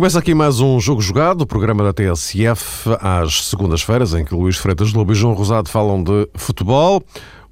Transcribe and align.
Começa 0.00 0.18
aqui 0.18 0.34
mais 0.34 0.60
um 0.60 0.80
Jogo 0.80 1.02
Jogado, 1.02 1.46
programa 1.46 1.84
da 1.84 1.92
TSF, 1.92 2.88
às 3.02 3.48
segundas-feiras, 3.48 4.14
em 4.14 4.24
que 4.24 4.34
Luís 4.34 4.56
Freitas 4.56 4.94
Lobo 4.94 5.12
e 5.12 5.14
João 5.14 5.34
Rosado 5.34 5.68
falam 5.68 6.02
de 6.02 6.26
futebol. 6.36 7.02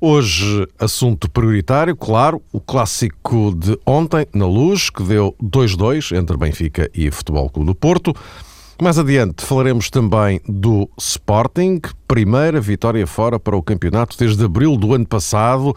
Hoje, 0.00 0.66
assunto 0.78 1.30
prioritário, 1.30 1.94
claro, 1.94 2.40
o 2.50 2.58
clássico 2.58 3.54
de 3.54 3.78
ontem, 3.84 4.26
na 4.32 4.46
Luz, 4.46 4.88
que 4.88 5.02
deu 5.02 5.36
2-2 5.44 6.16
entre 6.16 6.38
Benfica 6.38 6.90
e 6.94 7.10
Futebol 7.10 7.50
Clube 7.50 7.66
do 7.66 7.74
Porto. 7.74 8.14
Mais 8.80 8.98
adiante 8.98 9.44
falaremos 9.44 9.90
também 9.90 10.40
do 10.48 10.88
Sporting, 10.96 11.82
primeira 12.06 12.62
vitória 12.62 13.06
fora 13.06 13.38
para 13.38 13.58
o 13.58 13.62
campeonato 13.62 14.16
desde 14.16 14.42
abril 14.42 14.74
do 14.78 14.94
ano 14.94 15.06
passado. 15.06 15.76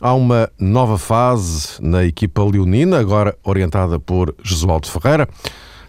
Há 0.00 0.12
uma 0.14 0.50
nova 0.58 0.98
fase 0.98 1.80
na 1.80 2.04
equipa 2.04 2.42
leonina, 2.42 2.98
agora 2.98 3.38
orientada 3.44 4.00
por 4.00 4.34
Jesualdo 4.42 4.88
Ferreira. 4.88 5.28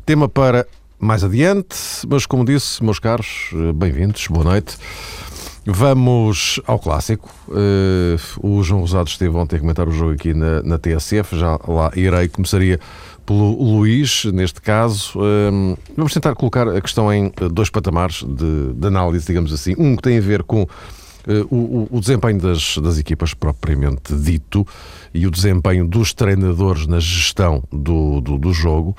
Tema 0.06 0.28
para 0.28 0.68
mais 1.00 1.24
adiante, 1.24 1.78
mas 2.10 2.26
como 2.26 2.44
disse, 2.44 2.84
meus 2.84 3.00
caros, 3.00 3.52
bem-vindos, 3.74 4.28
boa 4.28 4.44
noite. 4.44 4.78
Vamos 5.66 6.60
ao 6.68 6.78
clássico. 6.78 7.30
Uh, 7.48 8.18
o 8.46 8.62
João 8.64 8.82
Rosado 8.82 9.08
esteve 9.08 9.34
ontem 9.38 9.56
a 9.56 9.60
comentar 9.62 9.88
o 9.88 9.92
jogo 9.92 10.12
aqui 10.12 10.34
na, 10.34 10.62
na 10.62 10.78
TSF, 10.78 11.38
já 11.38 11.58
lá 11.66 11.90
irei, 11.96 12.28
começaria 12.28 12.82
pelo 13.26 13.54
Luís, 13.64 14.26
neste 14.26 14.60
caso. 14.62 15.18
Uh, 15.18 15.78
vamos 15.96 16.14
tentar 16.14 16.36
colocar 16.36 16.68
a 16.68 16.82
questão 16.82 17.12
em 17.12 17.32
dois 17.50 17.70
patamares 17.70 18.26
de, 18.28 18.74
de 18.74 18.88
análise, 18.88 19.26
digamos 19.26 19.54
assim. 19.54 19.74
Um 19.78 19.96
que 19.96 20.02
tem 20.02 20.18
a 20.18 20.22
ver 20.22 20.44
com 20.44 20.68
o, 21.50 21.88
o, 21.90 22.00
desempenho 22.00 22.40
das, 22.40 22.78
das, 22.78 22.98
equipas 22.98 23.34
propriamente 23.34 24.14
dito 24.14 24.68
e 25.14 25.26
o 25.26 25.32
desempenho 25.32 25.88
dos 25.88 26.14
treinadores 26.14 26.86
na 26.86 27.00
gestão 27.00 27.64
do, 27.72 28.20
do, 28.20 28.38
do 28.38 28.54
jogo 28.54 28.96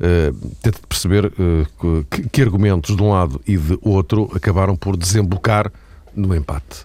uh, 0.00 0.48
tenta 0.62 0.78
perceber 0.88 1.26
uh, 1.26 2.04
que, 2.10 2.28
que, 2.28 2.42
argumentos 2.42 2.96
de 2.96 3.02
um 3.02 3.12
lado 3.12 3.40
e 3.46 3.56
de 3.56 3.78
outro 3.82 4.30
acabaram 4.34 4.74
por 4.74 4.96
desembocar 4.96 5.70
no 6.14 6.34
empate. 6.34 6.84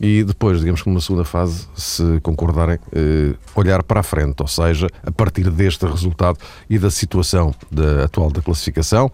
E 0.00 0.22
depois, 0.22 0.60
digamos 0.60 0.82
que 0.82 0.88
numa 0.88 1.00
segunda 1.00 1.24
fase, 1.24 1.66
se 1.74 2.20
concordarem, 2.22 2.78
eh, 2.92 3.34
olhar 3.56 3.82
para 3.82 3.98
a 3.98 4.02
frente, 4.04 4.40
ou 4.40 4.46
seja, 4.46 4.86
a 5.04 5.10
partir 5.10 5.50
deste 5.50 5.84
resultado 5.86 6.38
e 6.70 6.78
da 6.78 6.88
situação 6.88 7.52
da, 7.68 8.04
atual 8.04 8.30
da 8.30 8.40
classificação, 8.40 9.10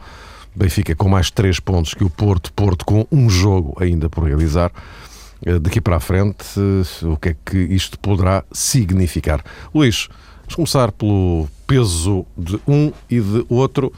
Benfica 0.55 0.95
com 0.95 1.09
mais 1.09 1.33
três 1.33 1.59
pontos 1.59 1.95
que 1.95 2.05
o 2.05 2.11
Porto, 2.11 2.53
Porto 2.53 2.85
com 2.85 3.05
um 3.11 3.29
jogo 3.29 3.77
ainda 3.81 4.09
por 4.09 4.23
realizar. 4.23 4.71
Daqui 5.61 5.81
para 5.81 5.97
a 5.97 6.01
frente, 6.01 6.47
o 7.03 7.17
que 7.17 7.31
é 7.31 7.37
que 7.45 7.59
isto 7.59 7.99
poderá 7.99 8.45
significar? 8.53 9.45
Luís, 9.75 10.09
Vamos 10.45 10.57
começar 10.57 10.93
pelo 10.93 11.49
peso 11.67 12.27
de 12.37 12.61
um 12.69 12.93
e 13.11 13.19
de 13.21 13.47
outro. 13.49 13.93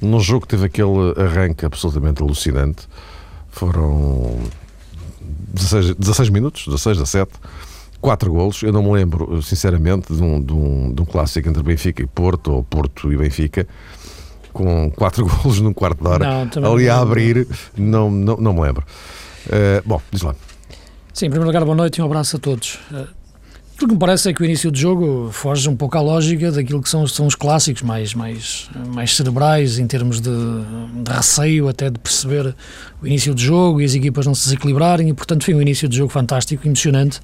Num 0.00 0.20
jogo 0.20 0.42
que 0.42 0.48
teve 0.48 0.66
aquele 0.66 1.14
arranque 1.16 1.64
absolutamente 1.64 2.22
alucinante. 2.22 2.86
Foram 3.48 4.38
16, 5.54 5.94
16 5.94 6.28
minutos, 6.28 6.66
16, 6.66 6.98
17, 6.98 7.32
4 8.00 8.32
golos. 8.32 8.62
Eu 8.62 8.72
não 8.72 8.82
me 8.82 8.92
lembro, 8.92 9.42
sinceramente, 9.42 10.14
de 10.14 10.22
um, 10.22 10.40
de 10.40 10.52
um, 10.52 10.92
de 10.92 11.02
um 11.02 11.04
clássico 11.04 11.48
entre 11.48 11.62
Benfica 11.62 12.02
e 12.02 12.06
Porto, 12.06 12.52
ou 12.52 12.62
Porto 12.62 13.10
e 13.10 13.16
Benfica, 13.16 13.66
com 14.52 14.90
4 14.94 15.24
golos 15.26 15.60
num 15.60 15.72
quarto 15.72 16.02
de 16.02 16.08
hora. 16.08 16.46
Não, 16.60 16.72
ali 16.72 16.88
a 16.88 17.00
abrir, 17.00 17.48
não, 17.76 18.10
não, 18.10 18.36
não 18.36 18.52
me 18.52 18.60
lembro. 18.60 18.84
Uh, 19.46 19.82
bom, 19.84 20.00
diz 20.12 20.22
lá. 20.22 20.34
Sim, 21.18 21.26
em 21.26 21.30
primeiro 21.30 21.48
lugar, 21.48 21.64
boa 21.64 21.76
noite 21.76 21.96
e 21.96 22.00
um 22.00 22.04
abraço 22.04 22.36
a 22.36 22.38
todos. 22.38 22.78
Uh, 22.92 23.08
o 23.74 23.76
que 23.76 23.86
me 23.92 23.98
parece 23.98 24.30
é 24.30 24.32
que 24.32 24.40
o 24.40 24.44
início 24.44 24.70
do 24.70 24.78
jogo 24.78 25.30
foge 25.32 25.68
um 25.68 25.74
pouco 25.74 25.98
à 25.98 26.00
lógica 26.00 26.52
daquilo 26.52 26.80
que 26.80 26.88
são, 26.88 27.04
são 27.08 27.26
os 27.26 27.34
clássicos 27.34 27.82
mais, 27.82 28.14
mais, 28.14 28.70
mais 28.94 29.16
cerebrais, 29.16 29.80
em 29.80 29.86
termos 29.88 30.20
de, 30.20 30.30
de 30.30 31.10
receio, 31.10 31.66
até 31.68 31.90
de 31.90 31.98
perceber 31.98 32.54
o 33.02 33.06
início 33.08 33.34
do 33.34 33.40
jogo 33.40 33.80
e 33.80 33.84
as 33.84 33.96
equipas 33.96 34.26
não 34.26 34.32
se 34.32 34.44
desequilibrarem, 34.44 35.08
e 35.08 35.12
portanto 35.12 35.44
foi 35.44 35.54
um 35.54 35.60
início 35.60 35.88
de 35.88 35.96
jogo 35.96 36.12
fantástico, 36.12 36.64
emocionante. 36.64 37.20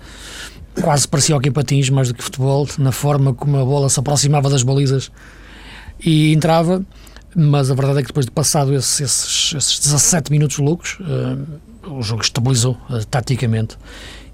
Quase 0.83 1.07
parecia 1.07 1.37
hockey 1.37 1.53
patins 1.53 1.89
mais 1.89 2.09
do 2.09 2.15
que 2.15 2.25
futebol, 2.25 2.67
na 2.77 2.91
forma 2.91 3.33
como 3.33 3.57
a 3.59 3.65
bola 3.65 3.89
se 3.89 4.01
aproximava 4.01 4.51
das 4.51 4.65
balizas 4.65 5.13
e 6.05 6.33
entrava. 6.33 6.85
Mas 7.37 7.71
a 7.71 7.75
verdade 7.75 8.01
é 8.01 8.03
que 8.03 8.09
depois 8.09 8.27
de 8.27 8.33
passado 8.33 8.75
esses, 8.75 9.01
esses, 9.01 9.55
esses 9.55 9.79
17 9.79 10.33
minutos 10.33 10.59
loucos, 10.59 10.99
uh, 11.01 11.61
o 11.87 12.03
jogo 12.03 12.23
estabilizou 12.23 12.77
uh, 12.89 13.05
taticamente 13.07 13.77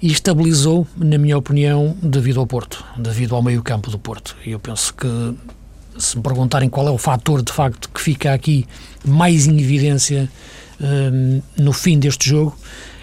e 0.00 0.10
estabilizou, 0.10 0.86
na 0.96 1.18
minha 1.18 1.36
opinião, 1.36 1.96
devido 2.02 2.40
ao 2.40 2.46
Porto, 2.46 2.84
devido 2.96 3.34
ao 3.34 3.42
meio-campo 3.42 3.90
do 3.90 3.98
Porto. 3.98 4.36
E 4.44 4.52
eu 4.52 4.58
penso 4.58 4.94
que, 4.94 5.06
se 5.98 6.16
me 6.16 6.22
perguntarem 6.22 6.68
qual 6.68 6.88
é 6.88 6.90
o 6.90 6.98
fator 6.98 7.42
de 7.42 7.52
facto 7.52 7.90
que 7.90 8.00
fica 8.00 8.32
aqui 8.32 8.66
mais 9.04 9.46
em 9.46 9.60
evidência 9.60 10.30
um, 10.80 11.42
no 11.58 11.72
fim 11.72 11.98
deste 11.98 12.28
jogo, 12.28 12.56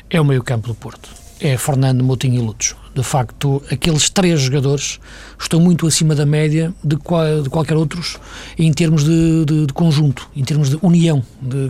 é 0.10 0.20
o 0.20 0.26
meio-campo 0.26 0.68
do 0.68 0.74
Porto. 0.76 1.10
É 1.40 1.58
Fernando 1.58 2.04
Moutinho 2.04 2.42
e 2.42 2.46
Lutos 2.46 2.76
de 2.98 3.04
facto, 3.04 3.62
aqueles 3.70 4.10
três 4.10 4.42
jogadores 4.42 5.00
estão 5.40 5.60
muito 5.60 5.86
acima 5.86 6.16
da 6.16 6.26
média 6.26 6.74
de, 6.84 6.98
qual, 6.98 7.44
de 7.44 7.50
qualquer 7.50 7.78
outros 7.78 8.18
em 8.58 8.74
termos 8.74 9.04
de, 9.04 9.46
de, 9.46 9.68
de, 9.68 9.74
conjunto, 9.74 10.28
em 10.36 10.44
termos 10.44 10.72
de 10.72 10.80
união 10.82 11.24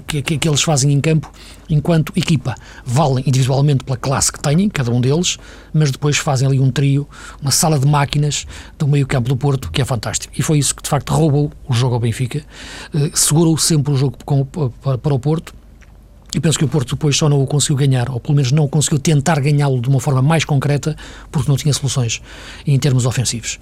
que, 0.08 0.22
que, 0.22 0.38
que, 0.38 0.48
eles 0.48 0.62
fazem 0.62 0.94
em 0.94 1.02
campo 1.02 1.30
enquanto 1.70 2.14
equipa. 2.16 2.56
Valem 2.86 3.26
individualmente 3.28 3.84
pela 3.84 3.98
classe 3.98 4.32
que 4.32 4.40
têm, 4.40 4.70
cada 4.70 4.90
um 4.90 5.02
deles, 5.02 5.38
mas 5.74 5.92
depois 5.92 6.16
fazem 6.16 6.48
ali 6.48 6.62
um 6.62 6.72
trio, 6.72 7.06
uma 7.42 7.52
sala 7.52 7.78
de 7.78 7.86
máquinas 7.86 8.48
do 8.80 8.88
meio 8.88 9.06
campo 9.06 9.28
do 9.28 9.36
Porto, 9.36 9.70
que 9.70 9.82
é 9.82 9.86
fantástico. 9.86 10.34
E 10.38 10.42
foi 10.42 10.60
isso 10.60 10.74
que, 10.74 10.82
de 10.82 10.88
facto, 10.88 11.14
roubou 11.14 11.52
o 11.68 11.74
jogo 11.74 11.96
ao 11.96 12.00
Benfica, 12.00 12.42
eh, 12.96 13.12
segurou 13.14 13.58
sempre 13.58 13.92
o 13.92 13.98
jogo 13.98 14.18
com, 14.24 14.46
para, 14.46 14.98
para 14.98 15.14
o 15.14 15.20
Porto, 15.20 15.54
e 16.36 16.40
penso 16.42 16.60
que 16.60 16.66
o 16.66 16.68
Porto 16.68 16.96
depois 16.96 17.16
só 17.16 17.30
não 17.30 17.42
o 17.42 17.48
conseguiu 17.48 17.78
ganhar, 17.78 18.10
ou 18.10 18.20
pelo 18.20 18.36
menos 18.36 18.52
não 18.52 18.68
conseguiu 18.68 19.00
tentar 19.00 19.40
ganhá-lo 19.40 19.80
de 19.82 19.88
uma 19.88 20.00
forma 20.00 20.22
mais 20.22 20.44
concreta, 20.44 20.96
porque 21.32 21.50
não 21.50 21.56
tinha 21.56 21.74
soluções 21.74 22.22
em 22.66 22.78
termos 22.78 23.06
ofensivos. 23.06 23.58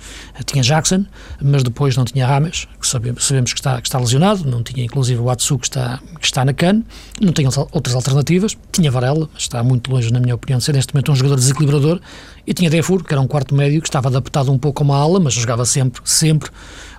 Tinha 0.46 0.64
Jackson, 0.64 1.06
mas 1.42 1.62
depois 1.62 1.96
não 1.96 2.06
tinha 2.06 2.26
Rames, 2.26 2.68
que 2.80 2.88
sabemos, 2.88 3.54
que, 3.54 3.60
está, 3.60 3.80
que 3.80 3.88
está 3.88 4.00
lesionado, 4.00 4.50
não 4.50 4.64
tinha 4.64 4.84
inclusive 4.84 5.22
o 5.22 5.30
Atsu, 5.30 5.60
que 5.60 5.68
está, 5.68 6.00
que 6.20 6.26
está 6.26 6.44
na 6.44 6.54
CAN, 6.54 6.82
não 7.22 7.32
tinha 7.32 7.50
outras 7.72 7.96
alternativas. 7.96 8.58
Tinha 8.72 8.90
Varela, 8.90 9.30
mas 9.32 9.44
está 9.44 9.64
muito 9.64 9.92
longe, 9.92 10.12
na 10.12 10.20
minha 10.20 10.34
opinião, 10.34 10.58
de 10.58 10.66
ser 10.66 10.74
neste 10.74 10.94
momento 10.94 11.12
um 11.12 11.16
jogador 11.16 11.36
desequilibrador. 11.36 12.02
E 12.48 12.54
tinha 12.54 12.70
Defur, 12.70 13.04
que 13.04 13.14
era 13.14 13.22
um 13.22 13.28
quarto 13.28 13.54
médio, 13.54 13.82
que 13.82 13.88
estava 13.88 14.10
adaptado 14.10 14.52
um 14.52 14.58
pouco 14.58 14.82
a 14.82 14.86
uma 14.86 14.98
ala, 14.98 15.20
mas 15.20 15.34
jogava 15.34 15.66
sempre, 15.66 16.02
sempre 16.04 16.50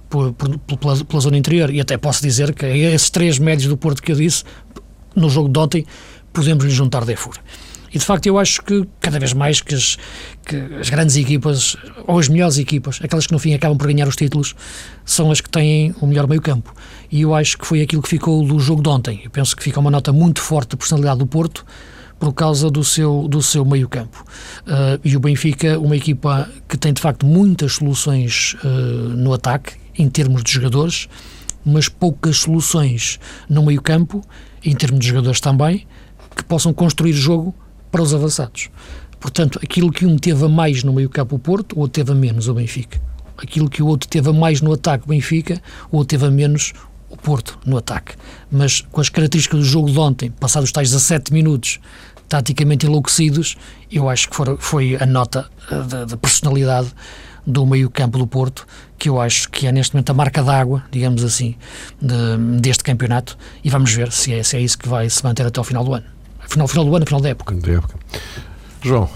por, 0.09 0.32
por, 0.32 0.59
pela, 0.78 1.05
pela, 1.05 1.21
zona 1.21 1.37
interior. 1.37 1.71
E 1.71 1.81
até 1.81 1.97
posso 1.97 2.22
dizer 2.22 2.55
que 2.55 2.66
esses 2.66 3.10
três 3.10 3.38
médios 3.38 3.69
do 3.69 3.76
Porto 3.76 4.03
que 4.03 4.12
eu 4.12 4.16
disse 4.16 4.44
no 5.16 5.28
jogo 5.31 5.49
de 5.49 5.59
ontem, 5.59 5.87
podemos 6.32 6.65
lhe 6.65 6.71
juntar 6.71 7.04
Defur. 7.04 7.34
E 7.93 7.99
de 7.99 8.04
facto 8.04 8.27
eu 8.27 8.38
acho 8.38 8.62
que 8.62 8.87
cada 9.00 9.19
vez 9.19 9.32
mais 9.32 9.60
que 9.62 9.75
as, 9.75 9.97
que 10.44 10.56
as, 10.78 10.91
grandes 10.91 11.16
equipas, 11.16 11.77
ou 12.06 12.19
as 12.19 12.28
melhores 12.28 12.59
equipas, 12.59 13.00
aquelas 13.03 13.26
que 13.26 13.32
no 13.32 13.38
fim 13.38 13.55
acabam 13.55 13.78
por 13.78 13.87
ganhar 13.87 14.06
os 14.06 14.16
títulos, 14.16 14.55
são 15.05 15.31
as 15.31 15.41
que 15.41 15.49
têm 15.49 15.94
o 16.00 16.06
melhor 16.06 16.28
meio 16.28 16.43
campo. 16.43 16.75
E 17.10 17.22
eu 17.22 17.34
acho 17.34 17.56
que 17.56 17.66
foi 17.66 17.81
aquilo 17.81 18.03
que 18.03 18.09
ficou 18.09 18.44
do 18.44 18.59
jogo 18.59 18.82
de 18.82 18.88
ontem. 18.91 19.22
Eu 19.25 19.31
penso 19.31 19.56
que 19.56 19.62
fica 19.62 19.81
uma 19.81 19.91
nota 19.91 20.12
muito 20.12 20.43
forte 20.43 20.71
da 20.71 20.76
personalidade 20.76 21.21
do 21.21 21.26
Porto, 21.26 21.65
por 22.19 22.32
causa 22.32 22.71
do 22.71 22.82
seu, 22.82 23.28
do 23.28 23.43
seu 23.43 23.65
meio 23.65 23.88
campo. 23.88 24.25
Uh, 24.62 25.00
e 25.05 25.16
o 25.16 25.21
Benfica, 25.21 25.79
uma 25.79 25.96
equipa 25.96 26.49
que 26.69 26.76
tem 26.76 26.93
de 26.93 27.00
facto 27.00 27.26
muitas 27.26 27.75
soluções 27.75 28.56
uh, 28.64 28.69
no 29.17 29.32
ataque, 29.32 29.75
em 29.99 30.08
termos 30.08 30.43
de 30.43 30.52
jogadores, 30.52 31.08
mas 31.64 31.88
poucas 31.88 32.38
soluções 32.38 33.19
no 33.49 33.64
meio 33.64 33.82
campo 33.82 34.23
em 34.67 34.75
termos 34.75 35.01
de 35.01 35.09
jogadores 35.09 35.41
também, 35.41 35.87
que 36.37 36.45
possam 36.45 36.75
construir 36.75 37.13
jogo 37.13 37.55
para 37.91 38.03
os 38.03 38.13
avançados. 38.13 38.69
Portanto, 39.21 39.59
aquilo 39.63 39.91
que 39.91 40.05
um 40.05 40.19
teve 40.19 40.45
a 40.45 40.49
mais 40.49 40.83
no 40.83 40.93
meio 40.93 41.09
campo 41.09 41.37
o 41.37 41.39
Porto, 41.39 41.77
o 41.77 41.81
outro 41.81 41.95
teve 41.95 42.13
a 42.13 42.15
menos 42.15 42.49
o 42.49 42.55
Benfica. 42.55 43.01
Aquilo 43.39 43.71
que 43.71 43.83
o 43.83 43.87
outro 43.87 44.09
teve 44.09 44.29
a 44.29 44.33
mais 44.33 44.61
no 44.61 44.73
ataque 44.73 45.05
o 45.05 45.09
Benfica, 45.09 45.61
o 45.91 45.99
outro 45.99 46.19
teve 46.19 46.27
a 46.27 46.31
menos 46.31 46.73
o 47.09 47.17
Porto 47.17 47.59
no 47.65 47.79
ataque. 47.79 48.15
Mas 48.51 48.81
com 48.81 49.01
as 49.01 49.09
características 49.09 49.61
do 49.61 49.65
jogo 49.65 49.91
de 49.91 49.99
ontem, 49.99 50.31
passados 50.31 50.69
os 50.69 50.73
tais 50.73 50.91
17 50.91 51.33
minutos, 51.33 51.79
taticamente 52.29 52.87
enlouquecidos, 52.87 53.57
eu 53.91 54.09
acho 54.09 54.29
que 54.29 54.37
foi 54.59 54.97
a 55.01 55.07
nota 55.07 55.49
eh, 55.71 56.07
da 56.07 56.17
personalidade 56.17 56.89
do 57.46 57.64
meio-campo 57.64 58.19
do 58.19 58.26
Porto, 58.26 58.66
que 58.98 59.08
eu 59.08 59.20
acho 59.20 59.48
que 59.50 59.66
é 59.66 59.72
neste 59.72 59.94
momento 59.94 60.10
a 60.10 60.14
marca 60.14 60.43
d'água, 60.43 60.82
digamos 60.90 61.22
assim, 61.22 61.54
de, 62.00 62.58
deste 62.60 62.82
campeonato, 62.82 63.38
e 63.62 63.70
vamos 63.70 63.93
ver 63.93 64.10
se 64.10 64.32
é, 64.32 64.43
se 64.43 64.56
é 64.56 64.60
isso 64.60 64.76
que 64.76 64.88
vai 64.88 65.08
se 65.08 65.22
manter 65.22 65.46
até 65.46 65.58
ao 65.60 65.64
final 65.64 65.84
do 65.84 65.94
ano. 65.94 66.06
Final, 66.48 66.69
final 66.69 66.84
do 66.84 66.96
ano, 66.96 67.06
final 67.06 67.20
da 67.20 67.28
época. 67.28 67.54
Da 67.54 67.72
época. 67.72 67.94
João. 68.82 69.08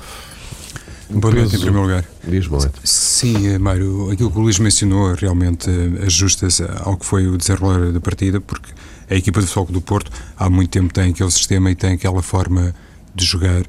Boa 1.13 1.35
noite, 1.35 1.57
em 1.57 1.59
primeiro 1.59 1.83
lugar. 1.83 2.05
Diz, 2.27 2.47
boa 2.47 2.63
noite. 2.63 2.79
Sim, 2.85 3.49
eh, 3.49 3.59
Mário, 3.59 4.13
aquilo 4.13 4.31
que 4.31 4.39
o 4.39 4.41
Luís 4.41 4.61
mencionou 4.61 5.13
realmente 5.15 5.69
eh, 5.69 6.05
ajusta-se 6.07 6.65
ao 6.85 6.97
que 6.97 7.05
foi 7.05 7.27
o 7.27 7.37
desenrolar 7.37 7.91
da 7.91 8.01
partida, 8.01 8.41
porque 8.41 8.73
a 9.11 9.17
equipa 9.17 9.41
de 9.41 9.49
foco 9.49 9.73
do 9.73 9.81
Porto 9.81 10.13
há 10.37 10.49
muito 10.49 10.71
tempo 10.71 10.95
tem 10.95 11.11
aquele 11.11 11.31
sistema 11.33 11.69
e 11.69 11.75
tem 11.75 11.95
aquela 11.95 12.23
forma 12.23 12.73
de 13.13 13.25
jogar, 13.25 13.65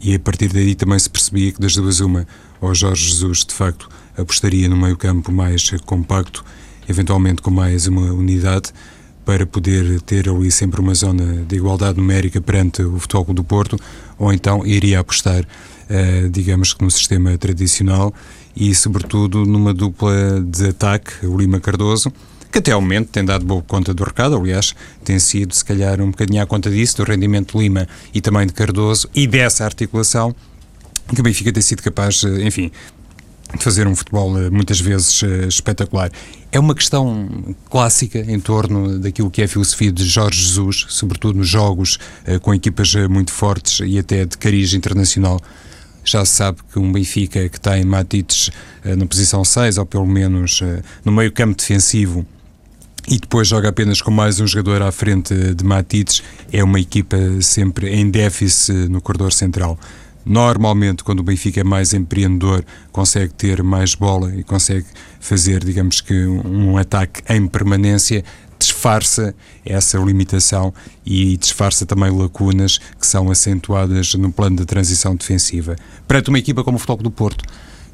e 0.00 0.14
a 0.14 0.18
partir 0.18 0.48
daí 0.48 0.74
também 0.74 0.98
se 0.98 1.10
percebia 1.10 1.52
que 1.52 1.60
das 1.60 1.74
duas 1.74 2.00
uma, 2.00 2.26
ou 2.62 2.74
Jorge 2.74 3.10
Jesus 3.10 3.44
de 3.44 3.52
facto 3.52 3.90
apostaria 4.16 4.68
no 4.68 4.76
meio-campo 4.76 5.30
mais 5.30 5.70
compacto, 5.84 6.44
eventualmente 6.88 7.42
com 7.42 7.50
mais 7.50 7.86
uma 7.86 8.12
unidade, 8.12 8.72
para 9.24 9.44
poder 9.44 10.00
ter 10.02 10.28
ali 10.28 10.50
sempre 10.52 10.80
uma 10.80 10.94
zona 10.94 11.44
de 11.44 11.56
igualdade 11.56 11.98
numérica 11.98 12.40
perante 12.40 12.82
o 12.82 12.98
Futebol 12.98 13.34
do 13.34 13.42
Porto, 13.42 13.76
ou 14.16 14.32
então 14.32 14.64
iria 14.64 15.00
apostar, 15.00 15.42
uh, 15.42 16.28
digamos 16.30 16.72
que 16.72 16.84
no 16.84 16.90
sistema 16.90 17.36
tradicional 17.36 18.14
e, 18.54 18.72
sobretudo, 18.72 19.44
numa 19.44 19.74
dupla 19.74 20.40
de 20.40 20.68
ataque, 20.68 21.26
o 21.26 21.36
Lima 21.36 21.58
Cardoso, 21.58 22.12
que 22.52 22.58
até 22.58 22.70
ao 22.70 22.80
momento 22.80 23.08
tem 23.08 23.24
dado 23.24 23.44
boa 23.44 23.60
conta 23.62 23.92
do 23.92 24.04
recado, 24.04 24.36
aliás, 24.36 24.74
tem 25.04 25.18
sido, 25.18 25.54
se 25.54 25.64
calhar, 25.64 26.00
um 26.00 26.12
bocadinho 26.12 26.40
à 26.40 26.46
conta 26.46 26.70
disso, 26.70 26.98
do 26.98 27.02
rendimento 27.02 27.58
de 27.58 27.64
Lima 27.64 27.88
e 28.14 28.20
também 28.20 28.46
de 28.46 28.52
Cardoso, 28.52 29.08
e 29.12 29.26
dessa 29.26 29.64
articulação 29.64 30.34
que 31.12 31.20
o 31.20 31.22
Benfica 31.24 31.52
tem 31.52 31.62
sido 31.62 31.82
capaz, 31.82 32.22
enfim, 32.24 32.70
de 33.54 33.62
fazer 33.62 33.86
um 33.86 33.94
futebol 33.94 34.38
eh, 34.38 34.50
muitas 34.50 34.80
vezes 34.80 35.22
eh, 35.22 35.46
espetacular. 35.46 36.10
É 36.50 36.58
uma 36.58 36.74
questão 36.74 37.54
clássica 37.70 38.18
em 38.18 38.40
torno 38.40 38.98
daquilo 38.98 39.30
que 39.30 39.42
é 39.42 39.44
a 39.44 39.48
filosofia 39.48 39.92
de 39.92 40.04
Jorge 40.04 40.40
Jesus, 40.42 40.86
sobretudo 40.88 41.38
nos 41.38 41.48
jogos 41.48 41.98
eh, 42.24 42.38
com 42.38 42.52
equipas 42.52 42.94
muito 43.08 43.32
fortes 43.32 43.80
e 43.84 43.98
até 43.98 44.24
de 44.24 44.36
cariz 44.36 44.74
internacional. 44.74 45.40
Já 46.04 46.24
se 46.24 46.32
sabe 46.32 46.58
que 46.72 46.78
um 46.78 46.92
Benfica 46.92 47.48
que 47.48 47.60
tem 47.60 47.84
Matites 47.84 48.50
na 48.84 49.04
posição 49.06 49.44
6, 49.44 49.76
ou 49.76 49.84
pelo 49.84 50.06
menos 50.06 50.62
no 51.04 51.10
meio 51.10 51.32
campo 51.32 51.56
defensivo, 51.56 52.24
e 53.08 53.18
depois 53.18 53.48
joga 53.48 53.70
apenas 53.70 54.00
com 54.00 54.12
mais 54.12 54.38
um 54.38 54.46
jogador 54.46 54.82
à 54.82 54.92
frente 54.92 55.34
de 55.34 55.64
Matites, 55.64 56.22
é 56.52 56.62
uma 56.62 56.78
equipa 56.78 57.16
sempre 57.40 57.90
em 57.90 58.08
déficit 58.08 58.88
no 58.88 59.00
corredor 59.00 59.32
central. 59.32 59.76
Normalmente, 60.28 61.04
quando 61.04 61.20
o 61.20 61.22
Benfica 61.22 61.60
é 61.60 61.64
mais 61.64 61.94
empreendedor, 61.94 62.64
consegue 62.90 63.32
ter 63.32 63.62
mais 63.62 63.94
bola 63.94 64.34
e 64.34 64.42
consegue 64.42 64.84
fazer, 65.20 65.64
digamos 65.64 66.00
que, 66.00 66.26
um 66.26 66.76
ataque 66.76 67.22
em 67.32 67.46
permanência, 67.46 68.24
disfarça 68.58 69.32
essa 69.64 69.96
limitação 69.98 70.74
e 71.04 71.36
disfarça 71.36 71.86
também 71.86 72.10
lacunas 72.10 72.78
que 72.98 73.06
são 73.06 73.30
acentuadas 73.30 74.14
no 74.14 74.32
plano 74.32 74.56
de 74.56 74.64
transição 74.64 75.14
defensiva. 75.14 75.76
Perante 76.08 76.28
uma 76.28 76.40
equipa 76.40 76.64
como 76.64 76.76
o 76.76 76.80
Futebol 76.80 77.04
do 77.04 77.10
Porto, 77.12 77.44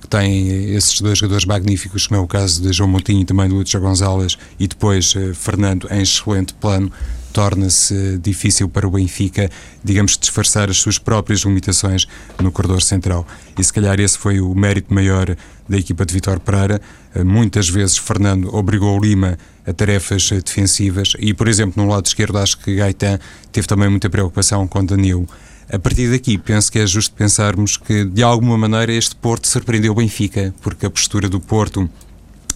que 0.01 0.09
tem 0.09 0.75
esses 0.75 1.03
dois 1.03 1.19
jogadores 1.19 1.45
magníficos, 1.45 2.07
como 2.07 2.19
é 2.19 2.25
o 2.25 2.27
caso 2.27 2.63
de 2.63 2.73
João 2.73 2.89
Moutinho 2.89 3.21
e 3.21 3.25
também 3.27 3.47
do 3.47 3.57
Lúcio 3.57 3.79
Gonzalez, 3.79 4.39
e 4.59 4.67
depois 4.67 5.15
eh, 5.17 5.35
Fernando 5.35 5.87
em 5.91 6.01
excelente 6.01 6.55
plano, 6.55 6.91
torna-se 7.33 8.19
difícil 8.19 8.69
para 8.69 8.87
o 8.87 8.91
Benfica, 8.91 9.51
digamos, 9.83 10.17
disfarçar 10.19 10.71
as 10.71 10.77
suas 10.77 10.99
próprias 10.99 11.41
limitações 11.41 12.07
no 12.41 12.53
corredor 12.53 12.83
central. 12.83 13.27
E 13.59 13.65
se 13.65 13.73
calhar 13.73 13.99
esse 13.99 14.19
foi 14.19 14.41
o 14.41 14.55
mérito 14.55 14.93
maior 14.93 15.37
da 15.69 15.79
equipa 15.79 16.05
de 16.05 16.15
Vitor 16.15 16.39
Pereira. 16.41 16.81
Muitas 17.25 17.69
vezes 17.69 17.97
Fernando 17.97 18.55
obrigou 18.55 18.99
o 18.99 19.03
Lima 19.03 19.39
a 19.67 19.73
tarefas 19.73 20.29
defensivas 20.31 21.13
e, 21.19 21.33
por 21.33 21.49
exemplo, 21.49 21.83
no 21.83 21.91
lado 21.91 22.07
esquerdo 22.07 22.39
acho 22.39 22.59
que 22.59 22.77
Gaetan 22.77 23.19
teve 23.51 23.67
também 23.67 23.89
muita 23.89 24.11
preocupação 24.11 24.67
com 24.67 24.85
Danilo. 24.85 25.27
A 25.73 25.79
partir 25.79 26.11
daqui, 26.11 26.37
penso 26.37 26.71
que 26.71 26.79
é 26.79 26.87
justo 26.87 27.15
pensarmos 27.15 27.77
que, 27.77 28.05
de 28.05 28.23
alguma 28.23 28.59
maneira, 28.59 28.93
este 28.93 29.17
Porto 29.17 29.47
surpreendeu 29.47 29.93
o 29.93 29.95
Benfica, 29.95 30.53
porque 30.61 30.85
a 30.85 30.91
postura 30.91 31.29
do 31.29 31.41
Porto 31.41 31.89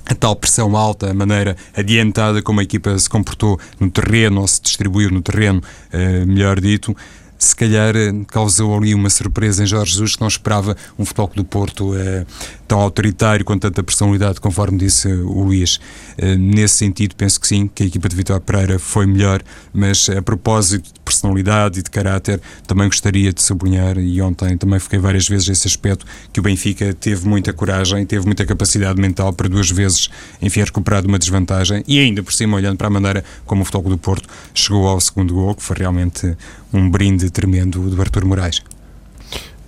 a 0.06 0.14
tal 0.14 0.36
pressão 0.36 0.76
alta, 0.76 1.10
a 1.10 1.14
maneira 1.14 1.56
adiantada 1.76 2.40
como 2.40 2.60
a 2.60 2.62
equipa 2.62 2.96
se 2.98 3.08
comportou 3.08 3.58
no 3.78 3.90
terreno, 3.90 4.40
ou 4.40 4.46
se 4.46 4.62
distribuiu 4.62 5.10
no 5.10 5.20
terreno, 5.20 5.60
uh, 5.60 6.26
melhor 6.26 6.60
dito, 6.60 6.96
se 7.38 7.54
calhar 7.54 7.94
eh, 7.94 8.12
causou 8.28 8.76
ali 8.76 8.94
uma 8.94 9.10
surpresa 9.10 9.62
em 9.62 9.66
Jorge 9.66 9.92
Jesus 9.92 10.16
que 10.16 10.20
não 10.22 10.28
esperava 10.28 10.74
um 10.98 11.04
futebol 11.04 11.30
do 11.34 11.44
Porto 11.44 11.92
uh, 11.92 12.26
tão 12.66 12.80
autoritário 12.80 13.44
com 13.44 13.56
tanta 13.58 13.82
personalidade, 13.82 14.40
conforme 14.40 14.78
disse 14.78 15.08
o 15.08 15.42
Luís. 15.42 15.76
Uh, 16.18 16.36
nesse 16.38 16.74
sentido, 16.74 17.14
penso 17.14 17.40
que 17.40 17.46
sim, 17.46 17.70
que 17.72 17.82
a 17.82 17.86
equipa 17.86 18.08
de 18.08 18.16
Vitor 18.16 18.40
Pereira 18.40 18.78
foi 18.78 19.06
melhor, 19.06 19.42
mas 19.72 20.08
a 20.08 20.20
propósito 20.22 20.92
de 20.92 21.00
personalidade 21.00 21.80
e 21.80 21.82
de 21.82 21.90
caráter, 21.90 22.40
também 22.66 22.88
gostaria 22.88 23.32
de 23.32 23.42
sublinhar, 23.42 23.98
e 23.98 24.20
ontem 24.20 24.56
também 24.56 24.78
fiquei 24.78 24.98
várias 24.98 25.28
vezes 25.28 25.48
esse 25.48 25.66
aspecto, 25.66 26.04
que 26.32 26.40
o 26.40 26.42
Benfica 26.42 26.92
teve 26.94 27.26
muita 27.26 27.52
coragem, 27.52 28.04
teve 28.04 28.26
muita 28.26 28.44
capacidade 28.44 29.00
mental 29.00 29.32
para 29.32 29.48
duas 29.48 29.70
vezes, 29.70 30.08
enfim, 30.40 30.60
recuperar 30.60 31.06
uma 31.06 31.18
desvantagem 31.18 31.84
e 31.86 32.00
ainda 32.00 32.22
por 32.22 32.32
cima, 32.32 32.56
olhando 32.56 32.76
para 32.76 32.88
a 32.88 32.90
maneira 32.90 33.24
como 33.44 33.62
o 33.62 33.64
futebol 33.64 33.90
do 33.90 33.98
Porto 33.98 34.28
chegou 34.54 34.86
ao 34.88 35.00
segundo 35.00 35.34
gol, 35.34 35.54
que 35.54 35.62
foi 35.62 35.76
realmente 35.78 36.36
um 36.72 36.90
brinde 36.90 37.30
tremendo 37.30 37.88
do 37.88 38.00
Artur 38.00 38.24
Moraes. 38.24 38.62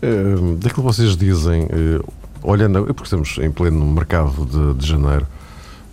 Uh, 0.00 0.54
daquilo 0.56 0.74
que 0.74 0.80
vocês 0.80 1.16
dizem, 1.16 1.62
uh, 1.62 2.04
olhando, 2.42 2.84
porque 2.86 3.04
estamos 3.04 3.38
em 3.38 3.50
pleno 3.50 3.84
mercado 3.86 4.46
de, 4.46 4.80
de 4.80 4.86
janeiro, 4.86 5.26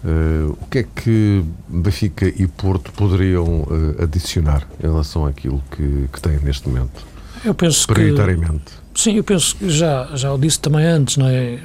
uh, 0.03 0.57
o 0.61 0.67
que 0.67 0.79
é 0.79 0.83
que 0.83 1.43
Benfica 1.67 2.27
e 2.27 2.47
Porto 2.47 2.91
poderiam 2.93 3.67
adicionar 4.01 4.67
em 4.79 4.87
relação 4.87 5.25
àquilo 5.25 5.61
que, 5.71 6.07
que 6.11 6.21
têm 6.21 6.39
neste 6.39 6.67
momento? 6.67 7.05
Eu 7.43 7.53
penso 7.53 7.87
prioritariamente. 7.87 8.73
Que, 8.93 9.01
sim, 9.01 9.13
eu 9.15 9.23
penso 9.23 9.55
que 9.55 9.69
já, 9.69 10.09
já 10.15 10.33
o 10.33 10.37
disse 10.37 10.59
também 10.59 10.85
antes, 10.85 11.17
não 11.17 11.27
é? 11.27 11.59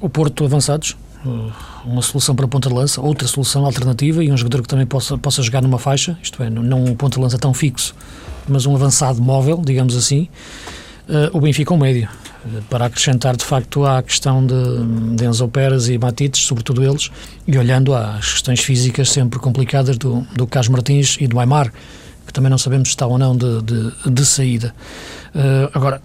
O 0.00 0.08
Porto 0.08 0.44
avançados, 0.44 0.96
uma 1.84 2.02
solução 2.02 2.34
para 2.34 2.46
ponta 2.46 2.68
de 2.68 2.74
lança, 2.74 3.00
outra 3.00 3.26
solução 3.26 3.64
alternativa 3.64 4.22
e 4.22 4.30
um 4.30 4.36
jogador 4.36 4.62
que 4.62 4.68
também 4.68 4.86
possa, 4.86 5.18
possa 5.18 5.42
jogar 5.42 5.62
numa 5.62 5.78
faixa, 5.78 6.18
isto 6.22 6.42
é, 6.42 6.50
não 6.50 6.84
um 6.84 6.94
ponta 6.94 7.16
de 7.16 7.22
lança 7.22 7.38
tão 7.38 7.52
fixo, 7.52 7.94
mas 8.48 8.66
um 8.66 8.74
avançado 8.74 9.20
móvel, 9.20 9.60
digamos 9.64 9.96
assim, 9.96 10.28
uh, 11.08 11.36
o 11.36 11.40
Benfica 11.40 11.74
um 11.74 11.78
médio. 11.78 12.08
Para 12.70 12.86
acrescentar, 12.86 13.36
de 13.36 13.44
facto, 13.44 13.84
à 13.84 14.02
questão 14.02 14.46
de, 14.46 15.16
de 15.16 15.24
Enzo 15.24 15.48
Pérez 15.48 15.88
e 15.88 15.98
Matites, 15.98 16.42
sobretudo 16.42 16.82
eles, 16.82 17.10
e 17.46 17.58
olhando 17.58 17.94
às 17.94 18.32
questões 18.32 18.60
físicas 18.60 19.10
sempre 19.10 19.38
complicadas 19.38 19.98
do, 19.98 20.20
do 20.34 20.46
Carlos 20.46 20.68
Martins 20.68 21.16
e 21.20 21.26
do 21.26 21.38
Aymar, 21.40 21.72
que 22.26 22.32
também 22.32 22.50
não 22.50 22.58
sabemos 22.58 22.88
se 22.88 22.92
está 22.92 23.06
ou 23.06 23.18
não 23.18 23.36
de, 23.36 23.62
de, 23.62 24.10
de 24.10 24.24
saída. 24.24 24.74
Uh, 25.34 25.70
agora, 25.74 26.00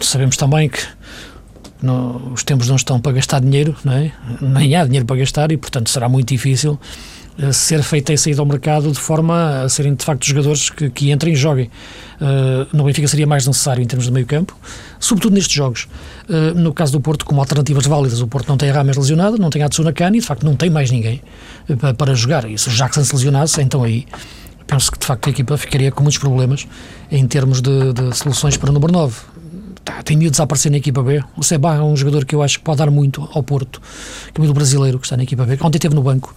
sabemos 0.00 0.36
também 0.36 0.68
que 0.68 0.80
os 2.32 2.42
tempos 2.42 2.68
não 2.68 2.76
estão 2.76 3.00
para 3.00 3.12
gastar 3.12 3.40
dinheiro, 3.40 3.76
não 3.84 3.92
é? 3.92 4.12
nem 4.40 4.74
há 4.74 4.84
dinheiro 4.84 5.06
para 5.06 5.16
gastar 5.16 5.52
e, 5.52 5.56
portanto, 5.56 5.88
será 5.90 6.08
muito 6.08 6.28
difícil 6.28 6.78
ser 7.52 7.82
feita 7.82 8.12
a 8.12 8.18
saída 8.18 8.40
ao 8.42 8.46
mercado 8.46 8.90
de 8.90 8.98
forma 8.98 9.62
a 9.62 9.68
serem, 9.68 9.94
de 9.94 10.04
facto, 10.04 10.26
jogadores 10.26 10.70
que, 10.70 10.90
que 10.90 11.10
entrem 11.10 11.32
e 11.32 11.36
joguem. 11.36 11.70
Uh, 12.20 12.76
no 12.76 12.84
Benfica 12.84 13.06
seria 13.06 13.26
mais 13.26 13.46
necessário 13.46 13.80
em 13.82 13.86
termos 13.86 14.06
de 14.06 14.12
meio 14.12 14.26
campo, 14.26 14.56
sobretudo 14.98 15.34
nestes 15.34 15.54
jogos. 15.54 15.88
Uh, 16.28 16.58
no 16.58 16.72
caso 16.72 16.92
do 16.92 17.00
Porto, 17.00 17.24
como 17.24 17.40
alternativas 17.40 17.86
válidas, 17.86 18.20
o 18.20 18.26
Porto 18.26 18.48
não 18.48 18.56
tem 18.56 18.70
a 18.70 18.74
Rames 18.74 18.96
lesionado, 18.96 19.38
não 19.38 19.50
tem 19.50 19.62
a 19.62 19.68
Tsuna 19.68 19.92
Kani, 19.92 20.18
de 20.18 20.26
facto 20.26 20.44
não 20.44 20.56
tem 20.56 20.68
mais 20.68 20.90
ninguém 20.90 21.22
para, 21.78 21.94
para 21.94 22.14
jogar. 22.14 22.50
E 22.50 22.58
se 22.58 22.68
o 22.68 22.72
Jackson 22.72 23.04
se 23.04 23.14
lesionasse, 23.14 23.62
então 23.62 23.84
aí 23.84 24.06
penso 24.66 24.90
que 24.90 24.98
de 24.98 25.06
facto 25.06 25.28
a 25.28 25.30
equipa 25.30 25.56
ficaria 25.56 25.92
com 25.92 26.02
muitos 26.02 26.18
problemas 26.18 26.66
em 27.10 27.26
termos 27.26 27.62
de, 27.62 27.92
de 27.92 28.16
soluções 28.16 28.56
para 28.56 28.70
o 28.70 28.72
número 28.72 28.92
9 28.92 29.16
tá, 29.88 30.02
tem 30.02 30.16
medo 30.16 30.26
de 30.26 30.32
desaparecer 30.32 30.70
na 30.70 30.76
equipa 30.76 31.02
B. 31.02 31.22
O 31.36 31.42
Seba 31.42 31.76
é 31.76 31.82
um 31.82 31.96
jogador 31.96 32.24
que 32.24 32.34
eu 32.34 32.42
acho 32.42 32.58
que 32.58 32.64
pode 32.64 32.78
dar 32.78 32.90
muito 32.90 33.28
ao 33.32 33.42
Porto, 33.42 33.80
que 34.34 34.42
é 34.42 34.44
do 34.44 34.52
brasileiro 34.52 34.98
que 34.98 35.06
está 35.06 35.16
na 35.16 35.22
equipa 35.22 35.44
B. 35.44 35.58
Ontem 35.62 35.78
esteve 35.78 35.94
no 35.94 36.02
banco, 36.02 36.34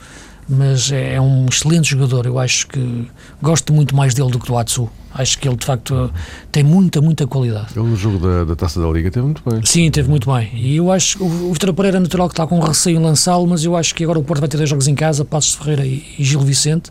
mas 0.52 0.92
é, 0.92 1.16
é 1.16 1.22
um 1.22 1.46
excelente 1.46 1.90
jogador. 1.90 2.26
Eu 2.26 2.38
acho 2.38 2.68
que 2.68 3.08
gosto 3.42 3.72
muito 3.72 3.96
mais 3.96 4.14
dele 4.14 4.30
do 4.30 4.38
que 4.38 4.48
do 4.48 4.58
Atsu. 4.58 4.90
Acho 5.14 5.38
que 5.40 5.48
ele, 5.48 5.58
de 5.58 5.66
facto, 5.66 6.12
tem 6.52 6.64
muita, 6.64 7.02
muita 7.02 7.28
qualidade. 7.28 7.68
Ele 7.76 7.86
no 7.88 7.96
jogo 7.96 8.18
da, 8.18 8.46
da 8.46 8.56
Taça 8.56 8.80
da 8.80 8.88
Liga 8.90 9.12
teve 9.12 9.26
muito 9.26 9.42
bem. 9.46 9.62
Sim, 9.66 9.90
teve 9.92 10.10
muito 10.10 10.32
bem. 10.32 10.50
E 10.54 10.78
eu 10.78 10.92
acho 10.92 11.18
que 11.18 11.24
o, 11.24 11.50
o 11.50 11.54
Vitor 11.54 11.74
Pereira 11.74 11.98
é 11.98 12.00
natural 12.00 12.30
que 12.30 12.34
está 12.34 12.48
com 12.48 12.60
receio 12.60 12.98
em 12.98 13.04
lançá-lo, 13.04 13.46
mas 13.48 13.64
eu 13.64 13.76
acho 13.76 13.94
que 13.94 14.04
agora 14.04 14.20
o 14.20 14.24
Porto 14.24 14.40
vai 14.40 14.48
ter 14.48 14.58
dois 14.58 14.70
jogos 14.70 14.88
em 14.88 14.96
casa, 14.96 15.26
Passos 15.26 15.56
Ferreira 15.56 15.86
e, 15.86 16.04
e 16.18 16.24
Gil 16.24 16.40
Vicente, 16.42 16.90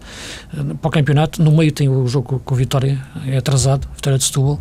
eh, 0.55 0.75
para 0.81 0.89
o 0.89 0.91
campeonato. 0.91 1.43
No 1.43 1.53
meio 1.53 1.73
tem 1.73 1.89
o 1.89 2.07
jogo 2.07 2.41
com 2.45 2.55
o 2.55 2.57
Vitória, 2.57 3.01
é 3.27 3.39
atrasado, 3.39 3.89
Vitória 3.95 4.19
de 4.19 4.25
Setúbal. 4.25 4.61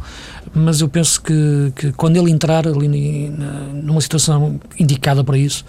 Mas 0.53 0.79
eu 0.79 0.87
penso 0.87 1.21
que, 1.21 1.73
que 1.75 1.91
quando 1.91 2.15
ele 2.17 2.31
entrar 2.31 2.65
ali 2.67 2.87
numa 3.73 4.01
situação 4.01 4.59
indicada 4.79 5.23
para 5.23 5.37
isso, 5.37 5.65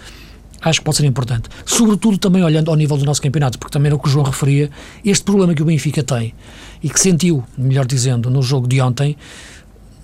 acho 0.62 0.80
que 0.80 0.84
pode 0.84 0.96
ser 0.96 1.06
importante. 1.06 1.48
Sobretudo 1.64 2.18
também 2.18 2.42
olhando 2.42 2.70
ao 2.70 2.76
nível 2.76 2.96
do 2.96 3.04
nosso 3.04 3.22
campeonato, 3.22 3.58
porque 3.58 3.72
também 3.72 3.88
era 3.88 3.96
o 3.96 3.98
que 3.98 4.08
o 4.08 4.10
João 4.10 4.24
referia, 4.24 4.70
este 5.04 5.24
problema 5.24 5.54
que 5.54 5.62
o 5.62 5.64
Benfica 5.64 6.02
tem 6.02 6.34
e 6.82 6.88
que 6.88 6.98
sentiu, 7.00 7.44
melhor 7.56 7.86
dizendo, 7.86 8.30
no 8.30 8.42
jogo 8.42 8.66
de 8.66 8.80
ontem, 8.80 9.16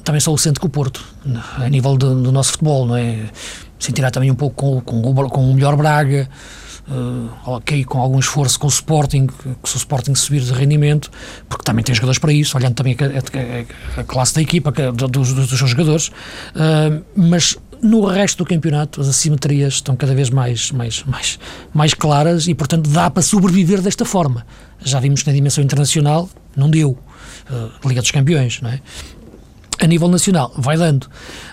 também 0.04 0.20
só 0.20 0.32
o 0.32 0.38
sente 0.38 0.60
com 0.60 0.68
o 0.68 0.70
Porto, 0.70 1.04
a 1.58 1.68
nível 1.68 1.96
do, 1.96 2.22
do 2.22 2.32
nosso 2.32 2.52
futebol, 2.52 2.86
não 2.86 2.96
é? 2.96 3.18
Sentirá 3.78 4.10
também 4.10 4.30
um 4.30 4.34
pouco 4.34 4.80
com, 4.80 4.80
com, 4.80 5.28
com 5.28 5.50
o 5.50 5.54
melhor 5.54 5.76
Braga, 5.76 6.28
uh, 6.88 7.28
ok, 7.44 7.84
com 7.84 8.00
algum 8.00 8.18
esforço 8.18 8.58
com 8.58 8.66
o 8.66 8.70
Sporting, 8.70 9.26
que 9.26 9.68
se 9.68 9.76
o 9.76 9.78
Sporting 9.78 10.14
subir 10.14 10.40
de 10.40 10.52
rendimento, 10.52 11.10
porque 11.48 11.64
também 11.64 11.84
tem 11.84 11.94
jogadores 11.94 12.18
para 12.18 12.32
isso, 12.32 12.56
olhando 12.56 12.74
também 12.74 12.96
a, 13.00 13.98
a, 13.98 14.00
a 14.00 14.04
classe 14.04 14.34
da 14.34 14.42
equipa, 14.42 14.72
dos, 14.92 15.10
dos, 15.10 15.32
dos 15.32 15.58
seus 15.58 15.70
jogadores, 15.70 16.08
uh, 16.08 17.04
mas 17.16 17.56
no 17.82 18.04
resto 18.04 18.38
do 18.38 18.46
campeonato, 18.46 19.00
as 19.00 19.08
assimetrias 19.08 19.74
estão 19.74 19.96
cada 19.96 20.14
vez 20.14 20.30
mais, 20.30 20.70
mais, 20.70 21.02
mais, 21.04 21.38
mais 21.72 21.94
claras 21.94 22.48
e, 22.48 22.54
portanto, 22.54 22.88
dá 22.90 23.10
para 23.10 23.22
sobreviver 23.22 23.80
desta 23.80 24.04
forma. 24.04 24.46
Já 24.80 25.00
vimos 25.00 25.22
que 25.22 25.28
na 25.28 25.34
dimensão 25.34 25.62
internacional 25.62 26.28
não 26.56 26.70
deu. 26.70 26.98
Uh, 27.50 27.88
Liga 27.88 28.00
dos 28.00 28.10
Campeões, 28.10 28.60
não 28.60 28.70
é? 28.70 28.80
A 29.78 29.86
nível 29.86 30.08
nacional, 30.08 30.52
vai 30.56 30.76
dando. 30.76 31.04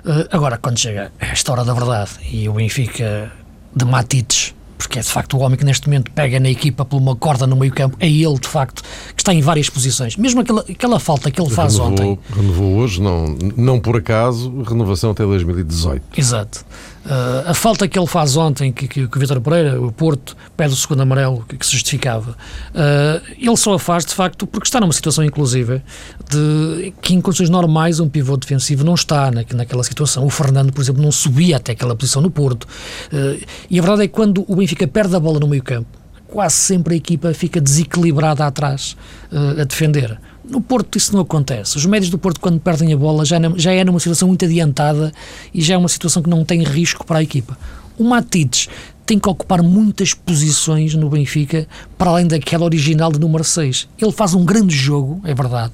Uh, 0.05 0.27
agora, 0.31 0.57
quando 0.57 0.79
chega 0.79 1.11
esta 1.19 1.51
hora 1.51 1.63
da 1.65 1.73
verdade 1.73 2.11
e 2.31 2.47
o 2.47 2.53
Benfica 2.53 3.31
de 3.75 3.85
Matites 3.85 4.52
porque 4.87 4.99
é 4.99 5.01
de 5.01 5.09
facto 5.09 5.37
o 5.37 5.39
homem 5.39 5.57
que 5.57 5.65
neste 5.65 5.87
momento 5.87 6.11
pega 6.11 6.39
na 6.39 6.49
equipa 6.49 6.85
por 6.85 6.97
uma 6.97 7.15
corda 7.15 7.47
no 7.47 7.55
meio 7.55 7.73
campo, 7.73 7.97
é 7.99 8.07
ele 8.07 8.37
de 8.39 8.47
facto 8.47 8.83
que 9.15 9.21
está 9.21 9.33
em 9.33 9.41
várias 9.41 9.69
posições. 9.69 10.15
Mesmo 10.15 10.41
aquela, 10.41 10.61
aquela 10.61 10.99
falta 10.99 11.31
que 11.31 11.41
ele 11.41 11.49
faz 11.49 11.73
renovou, 11.73 11.91
ontem. 11.91 12.19
Renovou 12.35 12.75
hoje, 12.75 13.01
não, 13.01 13.35
não 13.57 13.79
por 13.79 13.97
acaso, 13.97 14.63
renovação 14.63 15.11
até 15.11 15.23
2018. 15.23 16.03
Exato. 16.17 16.65
Uh, 17.05 17.49
a 17.49 17.53
falta 17.53 17.85
que 17.85 17.99
ele 17.99 18.07
faz 18.07 18.37
ontem, 18.37 18.71
que, 18.71 18.87
que, 18.87 19.07
que 19.07 19.17
o 19.17 19.19
Vitor 19.19 19.41
Pereira, 19.41 19.81
o 19.81 19.91
Porto, 19.91 20.37
pede 20.55 20.73
o 20.73 20.75
segundo 20.75 21.01
amarelo, 21.01 21.45
que, 21.47 21.57
que 21.57 21.65
se 21.65 21.73
justificava, 21.73 22.31
uh, 22.31 23.21
ele 23.37 23.57
só 23.57 23.73
a 23.73 23.79
faz 23.79 24.05
de 24.05 24.13
facto 24.13 24.47
porque 24.47 24.65
está 24.65 24.79
numa 24.79 24.93
situação 24.93 25.23
inclusiva 25.23 25.83
de 26.29 26.93
que 27.01 27.13
em 27.13 27.19
condições 27.19 27.49
normais 27.49 27.99
um 27.99 28.07
pivô 28.07 28.37
defensivo 28.37 28.85
não 28.85 28.93
está 28.93 29.29
na, 29.31 29.43
naquela 29.53 29.83
situação. 29.83 30.25
O 30.25 30.29
Fernando, 30.29 30.71
por 30.71 30.81
exemplo, 30.81 31.01
não 31.01 31.11
subia 31.11 31.57
até 31.57 31.73
aquela 31.73 31.93
posição 31.93 32.21
no 32.21 32.31
Porto. 32.31 32.63
Uh, 32.63 33.43
e 33.69 33.79
a 33.79 33.81
verdade 33.81 34.03
é 34.03 34.07
que 34.07 34.13
quando 34.13 34.45
o 34.47 34.55
Benfica 34.55 34.87
perde 34.87 35.13
a 35.15 35.19
bola 35.19 35.39
no 35.39 35.47
meio 35.47 35.63
campo, 35.63 35.89
quase 36.27 36.55
sempre 36.55 36.93
a 36.93 36.97
equipa 36.97 37.33
fica 37.33 37.59
desequilibrada 37.59 38.45
atrás 38.45 38.97
a 39.31 39.63
defender. 39.63 40.19
No 40.43 40.59
Porto 40.59 40.97
isso 40.97 41.13
não 41.13 41.21
acontece. 41.21 41.77
Os 41.77 41.85
médios 41.85 42.09
do 42.09 42.17
Porto, 42.17 42.39
quando 42.39 42.59
perdem 42.59 42.91
a 42.93 42.97
bola, 42.97 43.23
já, 43.23 43.37
já 43.55 43.71
é 43.71 43.83
numa 43.83 43.99
situação 43.99 44.27
muito 44.27 44.43
adiantada 44.43 45.11
e 45.53 45.61
já 45.61 45.75
é 45.75 45.77
uma 45.77 45.87
situação 45.87 46.21
que 46.21 46.29
não 46.29 46.43
tem 46.43 46.63
risco 46.63 47.05
para 47.05 47.19
a 47.19 47.23
equipa. 47.23 47.57
O 47.97 48.03
Matites 48.03 48.67
tem 49.05 49.19
que 49.19 49.29
ocupar 49.29 49.61
muitas 49.61 50.13
posições 50.13 50.95
no 50.95 51.09
Benfica, 51.09 51.67
para 51.97 52.09
além 52.09 52.27
daquela 52.27 52.65
original 52.65 53.11
de 53.11 53.19
número 53.19 53.43
6. 53.43 53.87
Ele 53.97 54.11
faz 54.11 54.33
um 54.33 54.43
grande 54.43 54.75
jogo, 54.75 55.21
é 55.23 55.33
verdade, 55.33 55.73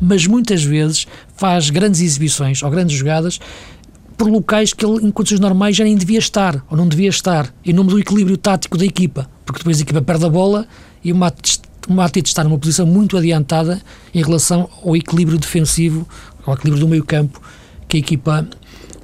mas 0.00 0.26
muitas 0.26 0.62
vezes 0.62 1.06
faz 1.36 1.70
grandes 1.70 2.00
exibições 2.00 2.62
ou 2.62 2.70
grandes 2.70 2.96
jogadas 2.96 3.38
por 4.16 4.28
locais 4.28 4.72
que 4.72 4.84
ele, 4.84 5.06
em 5.06 5.10
condições 5.10 5.40
normais, 5.40 5.76
já 5.76 5.84
nem 5.84 5.96
devia 5.96 6.18
estar, 6.18 6.64
ou 6.70 6.76
não 6.76 6.86
devia 6.86 7.08
estar, 7.08 7.52
em 7.64 7.72
nome 7.72 7.90
do 7.90 7.98
equilíbrio 7.98 8.36
tático 8.36 8.76
da 8.76 8.84
equipa, 8.84 9.28
porque 9.44 9.58
depois 9.58 9.78
a 9.78 9.82
equipa 9.82 10.02
perde 10.02 10.24
a 10.24 10.28
bola 10.28 10.66
e 11.02 11.12
o 11.12 11.16
Matites 11.16 11.60
o 11.88 11.92
Matite 11.92 12.28
está 12.28 12.44
numa 12.44 12.58
posição 12.58 12.86
muito 12.86 13.16
adiantada 13.16 13.80
em 14.14 14.22
relação 14.22 14.68
ao 14.84 14.96
equilíbrio 14.96 15.38
defensivo, 15.38 16.06
ao 16.46 16.54
equilíbrio 16.54 16.84
do 16.84 16.88
meio 16.88 17.04
campo 17.04 17.40
que 17.88 17.96
a 17.96 18.00
equipa 18.00 18.48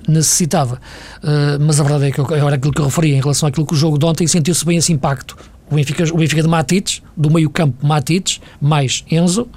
necessitava. 0.06 0.80
Uh, 1.22 1.60
mas 1.60 1.78
a 1.80 1.82
verdade 1.82 2.06
é 2.06 2.10
que 2.10 2.20
era 2.34 2.54
aquilo 2.54 2.72
que 2.72 2.80
eu 2.80 2.86
referi 2.86 3.12
em 3.12 3.20
relação 3.20 3.48
àquilo 3.48 3.66
que 3.66 3.74
o 3.74 3.76
jogo 3.76 3.98
de 3.98 4.06
ontem 4.06 4.26
sentiu-se 4.26 4.64
bem 4.64 4.78
esse 4.78 4.92
impacto 4.92 5.36
o 5.70 5.74
Benfica, 5.74 6.04
o 6.12 6.16
Benfica 6.16 6.42
de 6.42 6.48
Matites, 6.48 7.02
do 7.16 7.30
meio-campo 7.30 7.86
Matites, 7.86 8.40
mais 8.60 9.04
Enzo, 9.10 9.48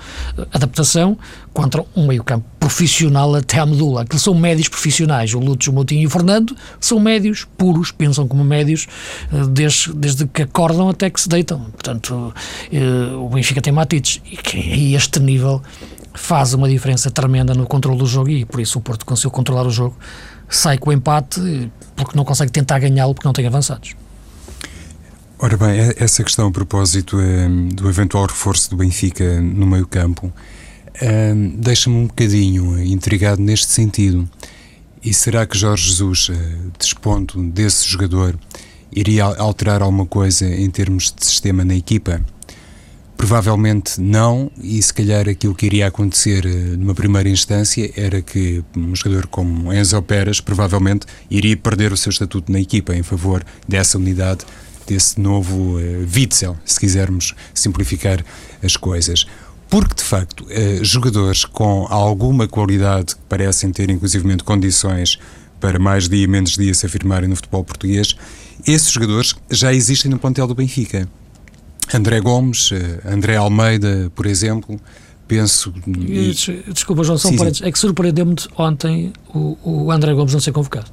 adaptação, 0.52 1.18
contra 1.54 1.84
um 1.96 2.08
meio-campo 2.08 2.46
profissional 2.60 3.36
até 3.36 3.60
à 3.60 3.66
medula. 3.66 4.02
Aqueles 4.02 4.22
são 4.22 4.34
médios 4.34 4.68
profissionais. 4.68 5.34
O 5.34 5.40
Lúcio, 5.40 5.72
o 5.72 5.76
Moutinho 5.76 6.02
e 6.02 6.08
o 6.08 6.10
Fernando 6.10 6.56
são 6.80 7.00
médios 7.00 7.46
puros, 7.58 7.92
pensam 7.92 8.28
como 8.28 8.44
médios 8.44 8.88
eh, 9.32 9.48
desde, 9.50 9.94
desde 9.94 10.28
que 10.28 10.44
acordam 10.44 10.90
até 10.90 11.10
que 11.10 11.20
se 11.20 11.30
deitam. 11.30 11.60
Portanto, 11.60 12.34
eh, 12.72 13.16
o 13.16 13.30
Benfica 13.30 13.62
tem 13.62 13.74
Matites 13.74 14.22
e 14.54 14.96
a 14.96 14.98
este 14.98 15.20
nível 15.20 15.62
faz 16.14 16.54
uma 16.54 16.68
diferença 16.68 17.10
tremenda 17.10 17.54
no 17.54 17.66
controle 17.66 17.98
do 17.98 18.06
jogo 18.06 18.30
e 18.30 18.46
por 18.46 18.60
isso 18.60 18.80
o 18.80 18.82
Porto 18.82 19.06
conseguiu 19.06 19.32
controlar 19.32 19.66
o 19.66 19.72
jogo. 19.72 19.98
Sai 20.50 20.78
com 20.78 20.90
o 20.90 20.94
empate 20.94 21.72
porque 21.96 22.18
não 22.18 22.26
consegue 22.26 22.52
tentar 22.52 22.80
ganhá-lo 22.80 23.14
porque 23.14 23.28
não 23.28 23.34
tem 23.34 23.48
avançados. 23.48 23.96
Ora 25.44 25.58
bem, 25.58 25.72
é, 25.72 25.96
essa 25.98 26.24
questão 26.24 26.50
a 26.50 26.52
propósito 26.52 27.18
um, 27.18 27.70
do 27.70 27.90
eventual 27.90 28.28
reforço 28.28 28.70
do 28.70 28.76
Benfica 28.76 29.42
no 29.42 29.66
meio 29.66 29.88
campo 29.88 30.32
um, 31.02 31.56
deixa-me 31.58 31.96
um 31.96 32.06
bocadinho 32.06 32.80
intrigado 32.84 33.42
neste 33.42 33.66
sentido. 33.72 34.30
E 35.04 35.12
será 35.12 35.48
que 35.48 35.58
Jorge 35.58 35.90
Jesus, 35.90 36.30
uh, 36.30 36.34
dispondo 36.78 37.42
desse 37.50 37.88
jogador, 37.88 38.38
iria 38.92 39.26
alterar 39.26 39.82
alguma 39.82 40.06
coisa 40.06 40.46
em 40.46 40.70
termos 40.70 41.12
de 41.12 41.26
sistema 41.26 41.66
na 41.66 41.74
equipa? 41.74 42.22
Provavelmente 43.18 44.00
não, 44.00 44.52
e 44.62 44.80
se 44.80 44.94
calhar 44.94 45.28
aquilo 45.28 45.56
que 45.56 45.66
iria 45.66 45.88
acontecer 45.88 46.46
numa 46.78 46.94
primeira 46.94 47.28
instância 47.28 47.92
era 47.96 48.22
que 48.22 48.64
um 48.78 48.96
jogador 48.96 49.26
como 49.26 49.74
Enzo 49.74 50.00
Peras 50.04 50.40
provavelmente 50.40 51.08
iria 51.32 51.58
perder 51.58 51.92
o 51.92 51.98
seu 51.98 52.12
estatuto 52.12 52.52
na 52.52 52.60
equipa 52.60 52.96
em 52.96 53.02
favor 53.02 53.44
dessa 53.68 53.98
unidade 53.98 54.46
desse 54.88 55.20
novo 55.20 55.78
uh, 55.78 56.08
Witzel, 56.14 56.58
se 56.66 56.80
quisermos 56.80 57.34
simplificar 57.54 58.24
as 58.64 58.76
coisas. 58.76 59.26
Porque, 59.70 59.96
de 59.96 60.04
facto, 60.04 60.46
uh, 60.46 60.84
jogadores 60.84 61.46
com 61.46 61.88
alguma 61.90 62.48
qualidade, 62.48 63.16
que 63.16 63.22
parecem 63.30 63.72
ter 63.72 63.90
inclusivamente 63.90 64.44
condições 64.44 65.20
para 65.60 65.80
mais 65.80 66.10
dia 66.10 66.28
menos 66.28 66.58
dia 66.58 66.74
se 66.74 66.86
afirmarem 66.86 67.30
no 67.30 67.36
futebol 67.36 67.64
português, 67.64 68.16
esses 68.66 68.92
jogadores 68.92 69.36
já 69.50 69.74
existem 69.74 70.10
no 70.10 70.20
plantel 70.20 70.48
do 70.48 70.56
Benfica. 70.56 71.08
André 71.94 72.20
Gomes, 72.20 72.72
uh, 72.72 72.76
André 73.06 73.36
Almeida, 73.36 74.12
por 74.16 74.26
exemplo, 74.26 74.80
penso. 75.28 75.74
E... 75.88 76.34
Desculpa, 76.74 77.04
João, 77.04 77.18
só 77.18 77.30
um 77.30 77.36
É 77.62 77.72
que 77.72 77.80
surpreendeu-me 77.80 78.36
ontem 78.58 79.14
o, 79.34 79.58
o 79.64 79.92
André 79.92 80.14
Gomes 80.14 80.34
não 80.34 80.40
ser 80.40 80.52
convocado 80.52 80.92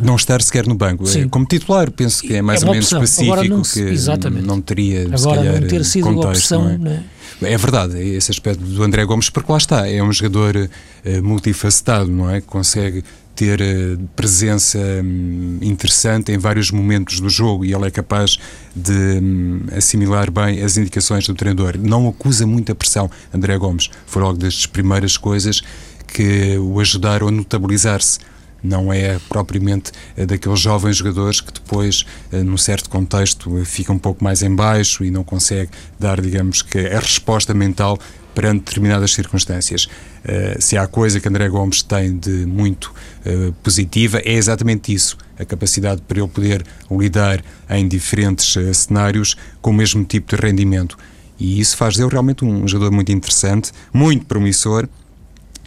não 0.00 0.16
estar 0.16 0.40
sequer 0.42 0.66
no 0.66 0.74
banco. 0.74 1.06
Sim. 1.06 1.28
Como 1.28 1.44
titular, 1.44 1.90
penso 1.90 2.22
que 2.22 2.34
é 2.34 2.42
mais 2.42 2.62
é 2.62 2.66
ou 2.66 2.72
menos 2.72 2.92
opção. 2.92 3.02
específico 3.02 3.56
não, 3.56 3.62
que 3.62 3.80
exatamente. 3.80 4.46
não 4.46 4.60
teria 4.60 5.02
Agora, 5.02 5.18
se 5.18 5.28
calhar, 5.28 5.60
não 5.60 5.68
ter 5.68 5.84
sido 5.84 6.04
contexto, 6.04 6.54
opção, 6.54 6.78
não 6.78 6.90
é? 6.90 7.04
É 7.42 7.56
verdade, 7.56 7.98
esse 7.98 8.30
aspecto 8.30 8.62
do 8.62 8.82
André 8.82 9.04
Gomes, 9.04 9.30
porque 9.30 9.50
lá 9.50 9.56
está, 9.56 9.88
é 9.88 10.02
um 10.02 10.12
jogador 10.12 10.56
uh, 10.56 11.22
multifacetado, 11.22 12.10
não 12.10 12.28
é? 12.28 12.42
Consegue 12.42 13.02
ter 13.34 13.60
uh, 13.62 14.08
presença 14.14 14.78
um, 14.78 15.58
interessante 15.62 16.30
em 16.30 16.36
vários 16.36 16.70
momentos 16.70 17.18
do 17.18 17.30
jogo 17.30 17.64
e 17.64 17.72
ele 17.72 17.86
é 17.86 17.90
capaz 17.90 18.36
de 18.76 18.92
um, 18.92 19.62
assimilar 19.74 20.30
bem 20.30 20.62
as 20.62 20.76
indicações 20.76 21.26
do 21.26 21.34
treinador. 21.34 21.78
Não 21.78 22.06
acusa 22.08 22.46
muita 22.46 22.74
pressão, 22.74 23.10
André 23.32 23.56
Gomes. 23.56 23.88
Foi 24.06 24.20
logo 24.22 24.36
das 24.36 24.66
primeiras 24.66 25.16
coisas 25.16 25.62
que 26.06 26.58
o 26.58 26.78
ajudaram 26.78 27.28
a 27.28 27.30
notabilizar-se 27.30 28.18
não 28.62 28.92
é 28.92 29.18
propriamente 29.28 29.92
eh, 30.16 30.26
daqueles 30.26 30.60
jovens 30.60 30.96
jogadores 30.96 31.40
que 31.40 31.52
depois, 31.52 32.04
eh, 32.32 32.42
num 32.42 32.56
certo 32.56 32.88
contexto, 32.88 33.58
eh, 33.58 33.64
fica 33.64 33.92
um 33.92 33.98
pouco 33.98 34.22
mais 34.22 34.42
em 34.42 34.54
baixo 34.54 35.04
e 35.04 35.10
não 35.10 35.24
consegue 35.24 35.70
dar, 35.98 36.20
digamos 36.20 36.62
que, 36.62 36.78
a 36.78 36.98
resposta 36.98 37.54
mental 37.54 37.98
perante 38.34 38.60
determinadas 38.60 39.12
circunstâncias. 39.12 39.88
se 40.60 40.76
há 40.76 40.86
coisa 40.86 41.18
que 41.18 41.28
André 41.28 41.48
Gomes 41.48 41.82
tem 41.82 42.16
de 42.16 42.46
muito 42.46 42.94
positiva, 43.62 44.18
é 44.18 44.32
exatamente 44.34 44.94
isso, 44.94 45.18
a 45.36 45.44
capacidade 45.44 46.00
para 46.02 46.20
ele 46.20 46.28
poder 46.28 46.64
lidar 46.90 47.42
em 47.68 47.88
diferentes 47.88 48.54
cenários 48.72 49.36
com 49.60 49.70
o 49.70 49.74
mesmo 49.74 50.04
tipo 50.04 50.34
de 50.34 50.40
rendimento. 50.40 50.96
E 51.40 51.58
isso 51.58 51.76
faz 51.76 51.96
dele 51.96 52.10
realmente 52.10 52.44
um 52.44 52.68
jogador 52.68 52.92
muito 52.92 53.10
interessante, 53.10 53.72
muito 53.92 54.24
promissor 54.26 54.88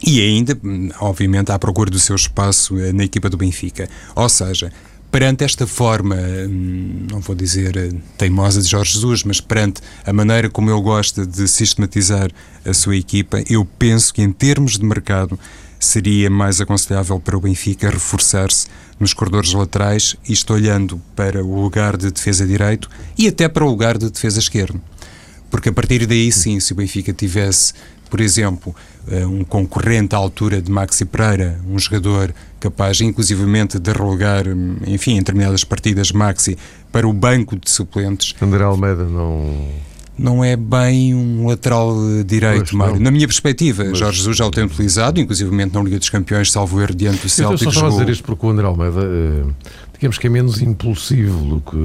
e 0.02 0.20
ainda, 0.20 0.58
obviamente, 1.00 1.52
à 1.52 1.58
procura 1.58 1.90
do 1.90 1.98
seu 1.98 2.16
espaço 2.16 2.78
eh, 2.78 2.92
na 2.92 3.04
equipa 3.04 3.30
do 3.30 3.36
Benfica. 3.36 3.88
Ou 4.14 4.28
seja, 4.28 4.72
perante 5.10 5.44
esta 5.44 5.66
forma, 5.66 6.16
hum, 6.16 7.06
não 7.10 7.20
vou 7.20 7.36
dizer 7.36 7.76
eh, 7.76 7.90
teimosa 8.18 8.60
de 8.60 8.68
Jorge 8.68 8.94
Jesus, 8.94 9.22
mas 9.22 9.40
perante 9.40 9.80
a 10.04 10.12
maneira 10.12 10.50
como 10.50 10.70
ele 10.70 10.82
gosta 10.82 11.24
de 11.24 11.46
sistematizar 11.46 12.30
a 12.64 12.74
sua 12.74 12.96
equipa, 12.96 13.42
eu 13.48 13.64
penso 13.64 14.12
que 14.12 14.20
em 14.20 14.32
termos 14.32 14.76
de 14.76 14.84
mercado 14.84 15.38
seria 15.78 16.28
mais 16.28 16.60
aconselhável 16.60 17.20
para 17.20 17.36
o 17.36 17.40
Benfica 17.40 17.90
reforçar-se 17.90 18.66
nos 18.98 19.12
corredores 19.12 19.52
laterais, 19.52 20.16
isto 20.28 20.52
olhando 20.52 21.00
para 21.14 21.44
o 21.44 21.62
lugar 21.62 21.96
de 21.96 22.10
defesa 22.10 22.46
direito 22.46 22.88
e 23.16 23.28
até 23.28 23.48
para 23.48 23.64
o 23.64 23.68
lugar 23.68 23.98
de 23.98 24.10
defesa 24.10 24.38
esquerdo. 24.38 24.80
Porque 25.50 25.68
a 25.68 25.72
partir 25.72 26.04
daí, 26.06 26.32
sim, 26.32 26.58
se 26.58 26.72
o 26.72 26.76
Benfica 26.76 27.12
tivesse 27.12 27.74
por 28.10 28.20
exemplo, 28.20 28.74
eh, 29.08 29.26
um 29.26 29.44
concorrente 29.44 30.14
à 30.14 30.18
altura 30.18 30.62
de 30.62 30.70
Maxi 30.70 31.04
Pereira, 31.04 31.58
um 31.68 31.78
jogador 31.78 32.34
capaz 32.60 33.00
inclusivamente 33.00 33.78
de 33.78 33.92
relegar, 33.92 34.44
enfim, 34.86 35.12
em 35.12 35.18
determinadas 35.18 35.64
partidas 35.64 36.12
Maxi 36.12 36.56
para 36.90 37.06
o 37.06 37.12
banco 37.12 37.56
de 37.56 37.70
suplentes. 37.70 38.34
André 38.40 38.64
Almeida 38.64 39.04
não 39.04 39.52
não 40.16 40.44
é 40.44 40.56
bem 40.56 41.12
um 41.12 41.48
lateral 41.48 41.92
direito, 42.24 42.76
Mário. 42.76 43.00
Na 43.00 43.10
minha 43.10 43.26
perspectiva, 43.26 43.84
Mas... 43.84 43.98
Jorge 43.98 44.18
Jesus 44.18 44.36
já 44.36 44.46
o 44.46 44.50
tem 44.50 44.64
utilizado, 44.64 45.20
inclusivamente 45.20 45.74
na 45.74 45.82
Liga 45.82 45.98
dos 45.98 46.08
Campeões, 46.08 46.52
salvo 46.52 46.80
erro 46.80 46.94
diante 46.94 47.22
do 47.22 47.28
Celtic. 47.28 47.52
Eu 47.52 47.58
só 47.58 47.70
estava 47.70 47.86
a 47.88 47.90
dizer 47.90 48.08
isto 48.10 48.24
porque 48.24 48.46
o 48.46 48.50
André 48.50 48.64
Almeida 48.64 49.00
eh, 49.02 49.44
digamos 50.04 50.18
que 50.18 50.26
é 50.26 50.30
menos 50.30 50.60
impulsivo 50.60 51.42
do 51.46 51.60
que 51.62 51.76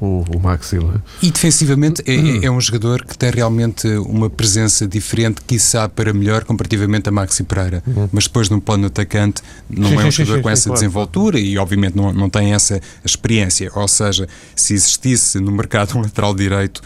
o, 0.00 0.24
o 0.34 0.40
Maxi. 0.40 0.78
E 1.20 1.30
defensivamente 1.30 2.02
é, 2.06 2.14
é, 2.14 2.46
é, 2.46 2.50
um 2.50 2.58
jogador 2.58 3.04
que 3.04 3.16
tem 3.16 3.30
realmente 3.30 3.86
uma 3.98 4.30
presença 4.30 4.88
diferente, 4.88 5.42
quiçá 5.46 5.86
para 5.86 6.14
melhor, 6.14 6.44
comparativamente 6.44 7.10
a 7.10 7.12
Maxi 7.12 7.44
Pereira. 7.44 7.82
Uhum. 7.86 8.08
Mas 8.10 8.24
depois, 8.24 8.48
no 8.48 8.58
plano 8.58 8.86
atacante, 8.86 9.42
não 9.68 10.00
é 10.00 10.06
um 10.06 10.10
jogador 10.10 10.40
com 10.40 10.48
essa 10.48 10.70
desenvoltura 10.70 11.38
e, 11.38 11.58
obviamente, 11.58 11.94
não, 11.94 12.10
não 12.10 12.30
tem 12.30 12.54
essa 12.54 12.80
experiência. 13.04 13.70
Ou 13.74 13.86
seja, 13.86 14.26
se 14.56 14.72
existisse 14.72 15.38
no 15.38 15.52
mercado 15.52 15.98
um 15.98 16.00
lateral 16.00 16.34
direito 16.34 16.80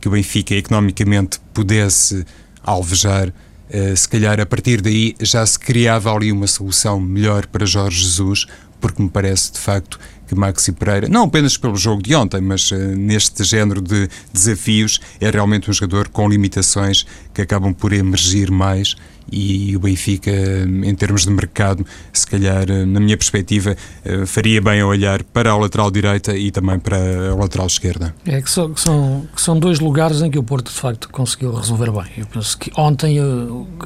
que 0.00 0.06
o 0.06 0.12
Benfica 0.12 0.54
economicamente 0.54 1.40
pudesse 1.52 2.24
alvejar 2.62 3.32
Uh, 3.68 3.94
se 3.94 4.08
calhar 4.08 4.40
a 4.40 4.46
partir 4.46 4.80
daí 4.80 5.14
já 5.20 5.44
se 5.44 5.58
criava 5.58 6.10
ali 6.10 6.32
uma 6.32 6.46
solução 6.46 6.98
melhor 6.98 7.44
para 7.44 7.66
Jorge 7.66 8.02
Jesus, 8.02 8.46
porque 8.80 9.02
me 9.02 9.08
parece 9.08 9.52
de 9.52 9.58
facto 9.58 9.98
que 10.28 10.34
Maxi 10.34 10.72
Pereira, 10.72 11.08
não 11.08 11.24
apenas 11.24 11.56
pelo 11.56 11.76
jogo 11.76 12.02
de 12.02 12.14
ontem, 12.14 12.40
mas 12.40 12.70
uh, 12.70 12.76
neste 12.76 13.42
género 13.42 13.80
de 13.80 14.08
desafios, 14.32 15.00
é 15.20 15.30
realmente 15.30 15.70
um 15.70 15.72
jogador 15.72 16.08
com 16.08 16.28
limitações 16.28 17.06
que 17.34 17.42
acabam 17.42 17.72
por 17.72 17.92
emergir 17.92 18.50
mais 18.50 18.94
e 19.30 19.76
o 19.76 19.80
Benfica, 19.80 20.30
em 20.30 20.94
termos 20.94 21.24
de 21.24 21.30
mercado, 21.30 21.84
se 22.12 22.26
calhar, 22.26 22.66
na 22.86 22.98
minha 22.98 23.16
perspectiva, 23.16 23.76
eh, 24.04 24.26
faria 24.26 24.60
bem 24.60 24.80
a 24.80 24.86
olhar 24.86 25.22
para 25.22 25.50
a 25.50 25.56
lateral 25.56 25.90
direita 25.90 26.36
e 26.36 26.50
também 26.50 26.78
para 26.78 26.96
a 27.32 27.34
lateral 27.34 27.66
esquerda. 27.66 28.14
É 28.26 28.40
que 28.40 28.50
são, 28.50 28.72
que 28.72 28.80
são, 28.80 29.28
que 29.34 29.40
são 29.40 29.58
dois 29.58 29.80
lugares 29.80 30.22
em 30.22 30.30
que 30.30 30.38
o 30.38 30.42
Porto, 30.42 30.70
de 30.70 30.78
facto, 30.78 31.08
conseguiu 31.10 31.54
resolver 31.54 31.90
bem. 31.90 32.06
Eu 32.16 32.26
penso 32.26 32.56
que 32.56 32.72
ontem 32.76 33.18
eh, 33.18 33.22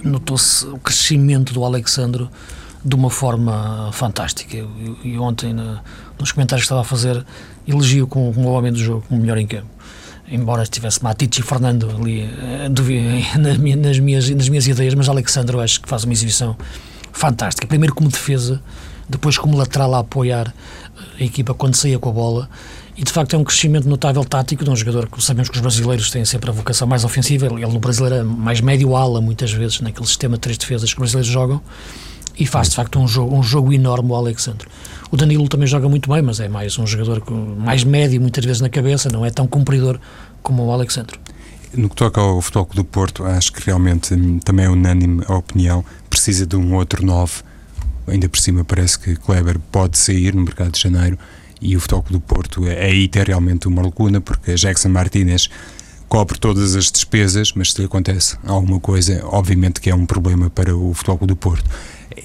notou-se 0.04 0.64
o 0.66 0.78
crescimento 0.78 1.52
do 1.52 1.64
Alexandre 1.64 2.28
de 2.84 2.94
uma 2.94 3.11
forma 3.11 3.90
fantástica. 3.92 4.56
E 5.04 5.18
ontem, 5.18 5.54
nos 6.19 6.33
comentários 6.33 6.64
que 6.64 6.66
estava 6.66 6.81
a 6.81 6.85
fazer, 6.85 7.25
elogio 7.66 8.07
como, 8.07 8.33
o 8.40 8.52
homem 8.52 8.73
do 8.73 8.78
jogo, 8.78 9.04
como 9.09 9.21
melhor 9.21 9.38
em 9.38 9.47
campo 9.47 9.66
embora 10.31 10.62
estivesse 10.62 11.02
Matic 11.02 11.38
e 11.38 11.42
Fernando 11.42 11.90
ali 11.90 12.23
eh, 12.23 12.69
nas 13.76 13.99
minhas, 13.99 14.31
nas 14.31 14.49
minhas 14.49 14.66
ideias, 14.66 14.95
mas 14.95 15.09
Alexandre 15.09 15.54
eu 15.57 15.61
acho 15.61 15.83
que 15.83 15.88
faz 15.88 16.04
uma 16.04 16.12
exibição 16.14 16.57
fantástica. 17.12 17.66
Primeiro 17.66 17.95
como 17.95 18.09
defesa, 18.09 18.62
depois 19.09 19.37
como 19.37 19.57
lateral 19.57 19.95
a 19.95 19.99
apoiar 19.99 20.52
a 21.21 21.23
equipa 21.23 21.52
quando 21.54 21.75
saía 21.76 21.99
com 21.99 22.09
a 22.09 22.12
bola. 22.12 22.49
E 22.97 23.02
de 23.02 23.11
facto 23.11 23.35
é 23.35 23.38
um 23.38 23.45
crescimento 23.45 23.88
notável 23.88 24.25
tático 24.25 24.64
de 24.64 24.71
um 24.71 24.76
jogador 24.76 25.09
que 25.09 25.23
sabemos 25.23 25.49
que 25.49 25.57
os 25.57 25.61
brasileiros 25.61 26.11
têm 26.11 26.25
sempre 26.25 26.50
a 26.50 26.52
vocação 26.52 26.87
mais 26.87 27.04
ofensiva. 27.04 27.47
Ele 27.47 27.66
no 27.66 27.78
brasileiro 27.78 28.16
é 28.16 28.23
mais 28.23 28.61
médio-ala, 28.61 29.21
muitas 29.21 29.50
vezes, 29.52 29.81
naquele 29.81 30.07
sistema 30.07 30.37
de 30.37 30.40
três 30.40 30.59
defesas 30.59 30.92
que 30.92 30.97
os 30.97 30.99
brasileiros 31.00 31.31
jogam. 31.31 31.61
E 32.38 32.46
faz 32.46 32.70
de 32.70 32.76
facto 32.76 32.98
um 32.98 33.06
jogo, 33.06 33.36
um 33.36 33.42
jogo 33.42 33.72
enorme 33.72 34.10
o 34.10 34.14
Alexandre. 34.14 34.66
O 35.10 35.16
Danilo 35.16 35.48
também 35.48 35.66
joga 35.66 35.88
muito 35.88 36.10
bem, 36.10 36.22
mas 36.22 36.40
é 36.40 36.48
mais 36.48 36.78
um 36.78 36.86
jogador 36.86 37.20
com, 37.20 37.34
mais 37.34 37.84
médio, 37.84 38.20
muitas 38.20 38.44
vezes 38.44 38.60
na 38.60 38.70
cabeça, 38.70 39.10
não 39.10 39.26
é 39.26 39.30
tão 39.30 39.46
cumpridor 39.46 39.98
como 40.42 40.64
o 40.64 40.72
Alexandre. 40.72 41.18
No 41.74 41.88
que 41.88 41.96
toca 41.96 42.20
ao 42.20 42.40
futebol 42.40 42.68
do 42.74 42.84
Porto, 42.84 43.24
acho 43.24 43.52
que 43.52 43.64
realmente 43.64 44.14
hum, 44.14 44.38
também 44.38 44.66
é 44.66 44.70
unânime 44.70 45.22
a 45.26 45.34
opinião, 45.34 45.84
precisa 46.08 46.46
de 46.46 46.56
um 46.56 46.74
outro 46.74 47.04
9. 47.04 47.42
Ainda 48.06 48.28
por 48.28 48.38
cima 48.38 48.64
parece 48.64 48.98
que 48.98 49.16
Kleber 49.16 49.58
pode 49.70 49.96
sair 49.96 50.34
no 50.34 50.42
mercado 50.42 50.72
de 50.72 50.80
janeiro 50.80 51.18
e 51.60 51.76
o 51.76 51.80
futebol 51.80 52.04
do 52.10 52.20
Porto 52.20 52.66
é, 52.66 52.84
aí 52.84 53.06
tem 53.06 53.22
realmente 53.22 53.68
uma 53.68 53.82
lacuna, 53.82 54.20
porque 54.20 54.54
Jackson 54.54 54.88
Martinez 54.88 55.48
cobre 56.08 56.38
todas 56.38 56.74
as 56.74 56.90
despesas, 56.90 57.52
mas 57.54 57.72
se 57.72 57.78
lhe 57.78 57.86
acontece 57.86 58.36
alguma 58.44 58.78
coisa, 58.80 59.22
obviamente 59.24 59.80
que 59.80 59.88
é 59.88 59.94
um 59.94 60.04
problema 60.04 60.50
para 60.50 60.76
o 60.76 60.92
futebol 60.92 61.26
do 61.26 61.36
Porto 61.36 61.64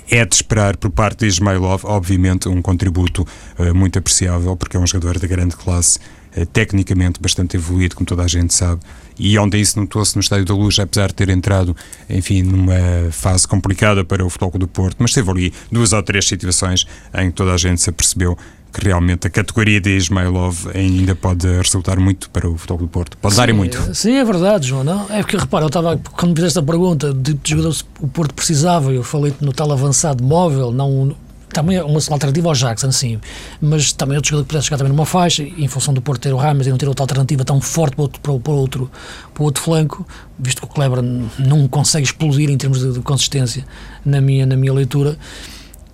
é 0.10 0.26
de 0.26 0.36
esperar 0.36 0.78
por 0.78 0.92
parte 0.92 1.20
de 1.20 1.28
Ismailov, 1.28 1.86
obviamente, 1.86 2.48
um 2.48 2.62
contributo 2.62 3.26
uh, 3.58 3.74
muito 3.74 4.00
apreciável, 4.00 4.56
porque 4.56 4.78
é 4.78 4.80
um 4.80 4.88
jogador 4.88 5.20
de 5.20 5.28
grande 5.28 5.56
classe, 5.56 6.00
uh, 6.36 6.46
tecnicamente 6.46 7.22
bastante 7.22 7.58
evoluído, 7.58 7.96
como 7.96 8.06
toda 8.06 8.24
a 8.24 8.28
gente 8.28 8.54
sabe. 8.54 8.82
E 9.20 9.38
ontem 9.38 9.62
isso 9.62 9.80
notou-se 9.80 10.16
no 10.16 10.22
Estádio 10.22 10.46
da 10.46 10.54
Luz, 10.54 10.80
apesar 10.80 11.08
de 11.08 11.16
ter 11.16 11.30
entrado, 11.30 11.76
enfim, 12.10 12.44
numa 12.44 13.12
fase 13.12 13.48
complicada 13.48 14.04
para 14.04 14.26
o 14.26 14.30
Futebol 14.30 14.60
do 14.60 14.68
Porto, 14.68 14.98
mas 15.00 15.14
teve 15.14 15.30
ali 15.30 15.54
duas 15.72 15.94
ou 15.94 16.04
três 16.04 16.28
situações 16.28 16.86
em 17.14 17.30
que 17.30 17.36
toda 17.36 17.54
a 17.54 17.58
gente 17.58 17.82
se 17.82 17.90
apercebeu 17.90 18.38
que 18.78 18.86
realmente 18.86 19.26
a 19.26 19.30
categoria 19.30 19.82
de 19.82 19.98
Ismailov 19.98 20.68
ainda 20.74 21.16
pode 21.16 21.48
resultar 21.48 22.00
muito 22.00 22.30
para 22.30 22.48
o 22.48 22.56
futebol 22.58 22.78
do 22.78 22.88
Porto. 22.88 23.18
Pode 23.18 23.34
sim, 23.34 23.42
dar 23.42 23.54
muito. 23.54 23.96
Sim, 23.96 24.14
é 24.14 24.24
verdade, 24.24 24.68
João. 24.68 24.84
Não? 24.84 25.08
É 25.10 25.22
porque, 25.22 25.36
repara, 25.36 25.64
eu 25.64 25.68
estava, 25.68 25.98
quando 25.98 26.30
me 26.30 26.36
fizeste 26.36 26.60
a 26.60 26.62
pergunta 26.62 27.12
de 27.12 27.34
que 27.34 27.50
jogador 27.50 27.76
o 28.00 28.08
Porto 28.08 28.36
precisava, 28.36 28.94
eu 28.94 29.04
falei 29.04 29.34
no 29.42 29.52
tal 29.52 29.72
avançado 29.72 30.24
móvel, 30.24 30.72
não 30.72 31.16
também 31.52 31.78
é 31.78 31.84
uma 31.84 32.00
alternativa 32.10 32.50
ao 32.50 32.54
Jackson, 32.54 32.92
sim, 32.92 33.20
mas 33.60 33.92
também 33.92 34.16
outro 34.18 34.30
jogador 34.30 34.44
que 34.44 34.50
pudesse 34.50 34.68
chegar 34.68 34.78
também 34.78 34.94
numa 34.94 35.06
faixa, 35.06 35.42
em 35.42 35.68
função 35.68 35.92
do 35.92 36.02
Porto 36.02 36.22
ter 36.22 36.34
o 36.34 36.38
Ramos 36.38 36.68
e 36.68 36.70
não 36.70 36.78
ter 36.78 36.88
outra 36.88 37.04
alternativa 37.04 37.44
tão 37.44 37.60
forte 37.60 37.96
para, 37.96 38.04
outro, 38.04 38.22
para, 38.22 38.40
para, 38.40 38.54
outro, 38.54 38.92
para 39.34 39.44
outro 39.44 39.64
flanco, 39.64 40.06
visto 40.38 40.62
que 40.62 40.68
o 40.68 40.70
Kleber 40.70 41.02
não 41.02 41.68
consegue 41.68 42.06
explodir 42.06 42.50
em 42.52 42.58
termos 42.58 42.82
de, 42.82 42.92
de 42.94 43.00
consistência, 43.00 43.66
na 44.06 44.22
minha, 44.22 44.46
na 44.46 44.56
minha 44.56 44.74
leitura, 44.74 45.18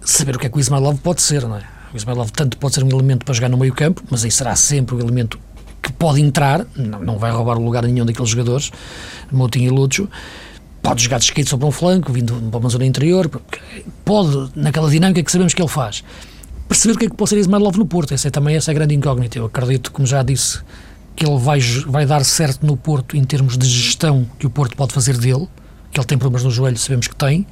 saber 0.01 0.35
o 0.35 0.39
que 0.39 0.47
é 0.47 0.49
que 0.49 0.57
o 0.57 0.59
Ismailov 0.59 0.97
pode 0.99 1.21
ser, 1.21 1.47
não 1.47 1.55
é? 1.55 1.72
O 1.93 1.97
Ismailov 1.97 2.31
tanto 2.31 2.57
pode 2.57 2.73
ser 2.73 2.83
um 2.83 2.89
elemento 2.89 3.23
para 3.23 3.33
jogar 3.35 3.49
no 3.49 3.57
meio 3.57 3.73
campo, 3.73 4.01
mas 4.09 4.23
aí 4.23 4.31
será 4.31 4.55
sempre 4.55 4.95
o 4.95 4.99
elemento 4.99 5.39
que 5.81 5.91
pode 5.91 6.21
entrar, 6.21 6.65
não, 6.75 6.99
não 6.99 7.17
vai 7.19 7.31
roubar 7.31 7.57
o 7.57 7.63
lugar 7.63 7.83
a 7.83 7.87
nenhum 7.87 8.05
daqueles 8.05 8.29
jogadores, 8.29 8.71
Moutinho 9.31 9.67
e 9.67 9.69
Lúcio, 9.69 10.09
pode 10.81 11.03
jogar 11.03 11.19
de 11.19 11.25
esquerda 11.25 11.49
sobre 11.49 11.65
um 11.65 11.71
flanco, 11.71 12.11
vindo 12.11 12.33
para 12.49 12.59
uma 12.59 12.69
zona 12.69 12.85
interior, 12.85 13.29
pode, 14.03 14.51
naquela 14.55 14.89
dinâmica 14.89 15.21
que 15.21 15.31
sabemos 15.31 15.53
que 15.53 15.61
ele 15.61 15.69
faz, 15.69 16.03
perceber 16.67 16.95
o 16.95 16.97
que 16.97 17.05
é 17.05 17.09
que 17.09 17.15
pode 17.15 17.29
ser 17.29 17.37
Ismailov 17.37 17.77
no 17.77 17.85
Porto, 17.85 18.13
essa 18.13 18.27
é 18.27 18.31
também 18.31 18.55
essa 18.55 18.71
é 18.71 18.73
a 18.73 18.75
grande 18.75 18.95
incógnita, 18.95 19.37
eu 19.37 19.45
acredito, 19.45 19.91
como 19.91 20.07
já 20.07 20.23
disse, 20.23 20.61
que 21.15 21.25
ele 21.25 21.37
vai, 21.37 21.59
vai 21.85 22.05
dar 22.05 22.23
certo 22.25 22.65
no 22.65 22.75
Porto 22.75 23.15
em 23.15 23.23
termos 23.23 23.57
de 23.57 23.67
gestão 23.67 24.25
que 24.39 24.47
o 24.47 24.49
Porto 24.49 24.75
pode 24.75 24.93
fazer 24.93 25.17
dele, 25.17 25.47
que 25.91 25.99
ele 25.99 26.07
tem 26.07 26.17
problemas 26.17 26.43
no 26.43 26.49
joelho, 26.49 26.77
sabemos 26.77 27.07
que 27.07 27.15
tem, 27.15 27.45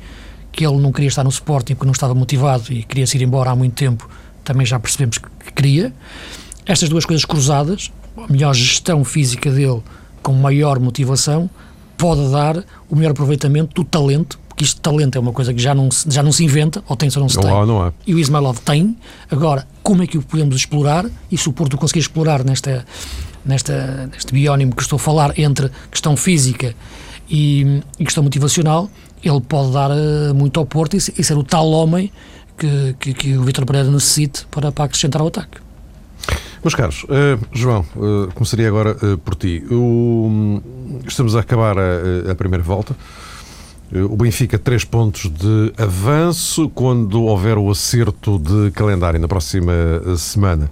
que 0.52 0.66
ele 0.66 0.78
não 0.78 0.92
queria 0.92 1.10
estar 1.10 1.24
no 1.24 1.30
Sporting 1.30 1.76
porque 1.76 1.86
não 1.86 1.94
estava 1.94 2.16
motivado 2.16 2.74
e 2.74 2.84
queria 2.84 3.06
se 3.06 3.18
ir 3.18 3.22
embora 3.22 3.52
há 3.52 3.56
muito 3.56 3.74
tempo 3.74 4.10
também 4.44 4.66
já 4.66 4.80
percebemos 4.80 5.18
que 5.18 5.54
queria. 5.54 5.94
Estas 6.66 6.90
duas 6.90 7.06
coisas 7.06 7.26
cruzadas, 7.26 7.92
a 8.18 8.32
melhor 8.32 8.54
gestão 8.54 9.04
física 9.04 9.52
dele 9.52 9.82
com 10.22 10.34
maior 10.34 10.80
motivação, 10.80 11.50
pode 11.98 12.32
dar 12.32 12.64
o 12.90 12.96
melhor 12.96 13.12
aproveitamento 13.12 13.76
do 13.76 13.84
talento, 13.84 14.40
porque 14.50 14.64
isto 14.64 14.82
talento 14.82 15.16
é 15.16 15.20
uma 15.20 15.32
coisa 15.32 15.54
que 15.54 15.62
já 15.62 15.74
não, 15.74 15.90
já 16.08 16.22
não 16.24 16.32
se 16.32 16.44
inventa, 16.44 16.84
ou 16.88 16.96
tem 16.96 17.10
ou 17.16 17.22
não 17.22 17.30
se 17.30 17.36
não 17.36 17.44
tem. 17.44 17.52
Há, 17.52 17.66
não 17.66 17.82
há. 17.82 17.94
E 18.06 18.14
o 18.14 18.20
Ismailov 18.20 18.60
tem. 18.60 18.98
Agora, 19.30 19.68
como 19.84 20.04
é 20.04 20.08
que 20.08 20.18
o 20.18 20.22
podemos 20.22 20.56
explorar? 20.56 21.06
E 21.32 21.38
se 21.38 21.48
o 21.48 21.54
Porto 21.54 21.78
conseguir 21.78 22.00
explorar 22.00 22.44
nesta, 22.44 22.86
nesta, 23.46 24.10
neste 24.12 24.34
biónimo 24.34 24.76
que 24.76 24.82
estou 24.82 24.98
a 24.98 25.00
falar 25.00 25.38
entre 25.40 25.70
questão 25.90 26.16
física 26.18 26.76
e, 27.30 27.82
e 28.00 28.04
questão 28.04 28.24
motivacional, 28.24 28.90
ele 29.24 29.42
pode 29.42 29.72
dar 29.72 29.92
uh, 29.92 30.34
muito 30.34 30.60
ao 30.60 30.66
Porto 30.66 30.96
e, 30.96 30.98
e 30.98 31.24
ser 31.24 31.38
o 31.38 31.44
tal 31.44 31.70
homem 31.72 32.12
que, 32.62 32.96
que, 33.00 33.14
que 33.14 33.38
o 33.38 33.44
Vitor 33.44 33.66
Pereira 33.66 33.90
necessite 33.90 34.46
para, 34.52 34.72
para 34.72 34.86
acrescentar 34.86 35.22
ao 35.22 35.28
ataque. 35.28 35.58
Meus 36.64 36.76
caros, 36.76 37.04
uh, 37.06 37.40
João, 37.52 37.84
uh, 37.96 38.32
começaria 38.36 38.68
agora 38.68 38.96
uh, 39.02 39.18
por 39.18 39.34
ti. 39.34 39.64
O, 39.72 40.62
estamos 41.08 41.36
a 41.36 41.40
acabar 41.40 41.76
a, 41.78 42.32
a 42.32 42.36
primeira 42.36 42.64
volta. 42.64 42.96
O 44.10 44.16
Benfica, 44.16 44.58
três 44.58 44.86
pontos 44.86 45.30
de 45.30 45.74
avanço. 45.78 46.70
Quando 46.70 47.24
houver 47.24 47.58
o 47.58 47.70
acerto 47.70 48.40
de 48.40 48.72
calendário 48.72 49.20
na 49.20 49.28
próxima 49.28 49.74
semana 50.18 50.72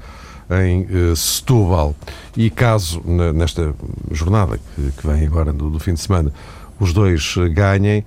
em 0.63 0.87
Setúbal, 1.17 1.93
e 2.37 2.49
caso 2.49 3.01
nesta 3.33 3.75
jornada 4.09 4.57
que, 4.57 4.91
que 4.93 5.05
vem 5.05 5.25
agora 5.25 5.51
do, 5.51 5.69
do 5.69 5.79
fim 5.79 5.93
de 5.95 5.99
semana 5.99 6.31
os 6.79 6.93
dois 6.93 7.35
ganhem, 7.51 8.05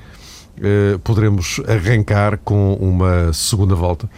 poderemos 1.03 1.61
arrancar 1.67 2.39
com 2.39 2.75
uma 2.75 3.33
segunda 3.33 3.75
volta 3.75 4.09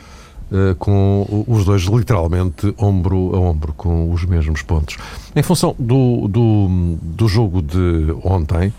eh, 0.52 0.76
com 0.78 1.44
os 1.48 1.64
dois 1.64 1.82
literalmente 1.82 2.72
ombro 2.78 3.34
a 3.34 3.38
ombro, 3.40 3.72
com 3.72 4.12
os 4.12 4.24
mesmos 4.24 4.62
pontos. 4.62 4.96
Em 5.34 5.42
função 5.42 5.74
do, 5.78 6.28
do, 6.28 6.96
do 7.02 7.26
jogo 7.26 7.60
de 7.60 8.14
ontem, 8.22 8.72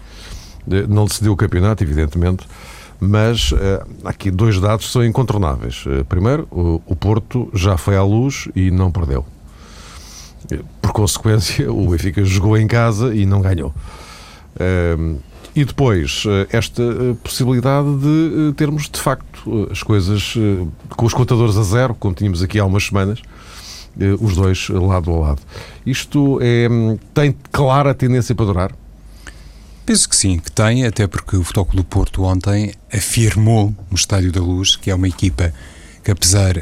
eh, 0.72 0.86
não 0.88 1.06
decidiu 1.06 1.34
o 1.34 1.36
campeonato, 1.36 1.84
evidentemente, 1.84 2.48
mas 2.98 3.54
aqui 4.06 4.32
dois 4.32 4.60
dados 4.62 4.90
são 4.90 5.04
incontornáveis. 5.04 5.84
primeiro, 6.08 6.48
o 6.50 6.96
Porto 6.96 7.50
já 7.54 7.78
foi 7.78 7.98
à 7.98 8.04
luz 8.04 8.48
e 8.56 8.72
não 8.72 8.90
perdeu. 8.90 9.26
Por 10.82 10.94
consequência, 10.94 11.70
o 11.74 11.90
Benfica 11.90 12.24
jogou 12.24 12.58
em 12.58 12.68
casa 12.68 13.14
e 13.14 13.26
não 13.26 13.42
ganhou. 13.42 13.74
E 15.56 15.64
depois, 15.64 16.26
eh, 16.28 16.48
esta 16.58 16.84
eh, 16.84 17.16
possibilidade 17.24 17.88
de 17.96 18.50
eh, 18.50 18.54
termos, 18.58 18.90
de 18.90 19.00
facto, 19.00 19.70
as 19.72 19.82
coisas 19.82 20.34
com 20.90 21.06
os 21.06 21.14
contadores 21.14 21.56
a 21.56 21.64
zero, 21.64 21.96
como 21.96 22.14
tínhamos 22.14 22.44
aqui 22.44 22.60
há 22.60 22.66
umas 22.66 22.84
semanas, 22.88 23.22
os 24.20 24.36
dois 24.36 24.68
lado 24.68 25.10
a 25.12 25.20
lado. 25.20 25.42
Isto 25.86 26.40
é, 26.42 26.68
tem 27.14 27.34
clara 27.50 27.94
tendência 27.94 28.36
para 28.36 28.46
durar? 28.46 28.76
Penso 29.86 30.10
que 30.10 30.16
sim, 30.18 30.38
que 30.38 30.52
tem, 30.52 30.86
até 30.86 31.08
porque 31.08 31.38
o 31.38 31.44
Futebol 31.44 31.70
do 31.74 31.84
Porto 31.86 32.24
ontem 32.24 32.74
afirmou 32.92 33.74
no 33.90 33.96
Estádio 33.96 34.34
da 34.34 34.42
Luz 34.42 34.76
que 34.76 34.92
é 34.92 34.96
uma 34.96 35.08
equipa 35.08 35.54
que, 36.04 36.12
apesar, 36.12 36.58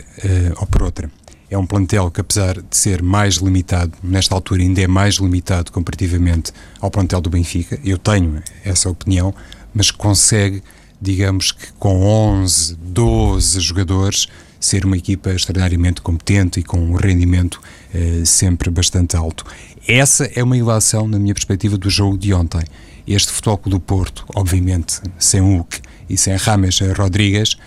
ou 0.57 0.67
por 0.67 0.83
outra, 0.83 1.09
é 1.53 1.57
um 1.57 1.67
plantel 1.67 2.09
que, 2.09 2.19
apesar 2.19 2.55
de 2.55 2.75
ser 2.75 3.03
mais 3.03 3.35
limitado, 3.35 3.93
nesta 4.03 4.33
altura 4.33 4.63
ainda 4.63 4.81
é 4.81 4.87
mais 4.87 5.15
limitado 5.15 5.71
comparativamente 5.71 6.51
ao 6.81 6.89
plantel 6.89 7.21
do 7.21 7.29
Benfica. 7.29 7.79
Eu 7.83 7.97
tenho 7.99 8.41
essa 8.65 8.89
opinião, 8.89 9.33
mas 9.73 9.91
consegue, 9.91 10.63
digamos 10.99 11.51
que 11.51 11.71
com 11.73 12.01
11, 12.01 12.75
12 12.75 13.59
jogadores, 13.59 14.27
ser 14.59 14.83
uma 14.83 14.97
equipa 14.97 15.31
extraordinariamente 15.31 16.01
competente 16.01 16.59
e 16.59 16.63
com 16.63 16.79
um 16.79 16.95
rendimento 16.95 17.61
eh, 17.93 18.23
sempre 18.25 18.71
bastante 18.71 19.15
alto. 19.15 19.45
Essa 19.87 20.25
é 20.33 20.41
uma 20.41 20.57
ilação, 20.57 21.07
na 21.07 21.19
minha 21.19 21.33
perspectiva, 21.33 21.77
do 21.77 21.89
jogo 21.89 22.17
de 22.17 22.33
ontem. 22.33 22.63
Este 23.05 23.31
Futebol 23.31 23.59
do 23.65 23.79
Porto, 23.79 24.25
obviamente, 24.33 25.01
sem 25.19 25.41
Hulk 25.41 25.81
e 26.09 26.17
sem 26.17 26.35
Rames 26.35 26.79
Rodrigues, 26.97 27.57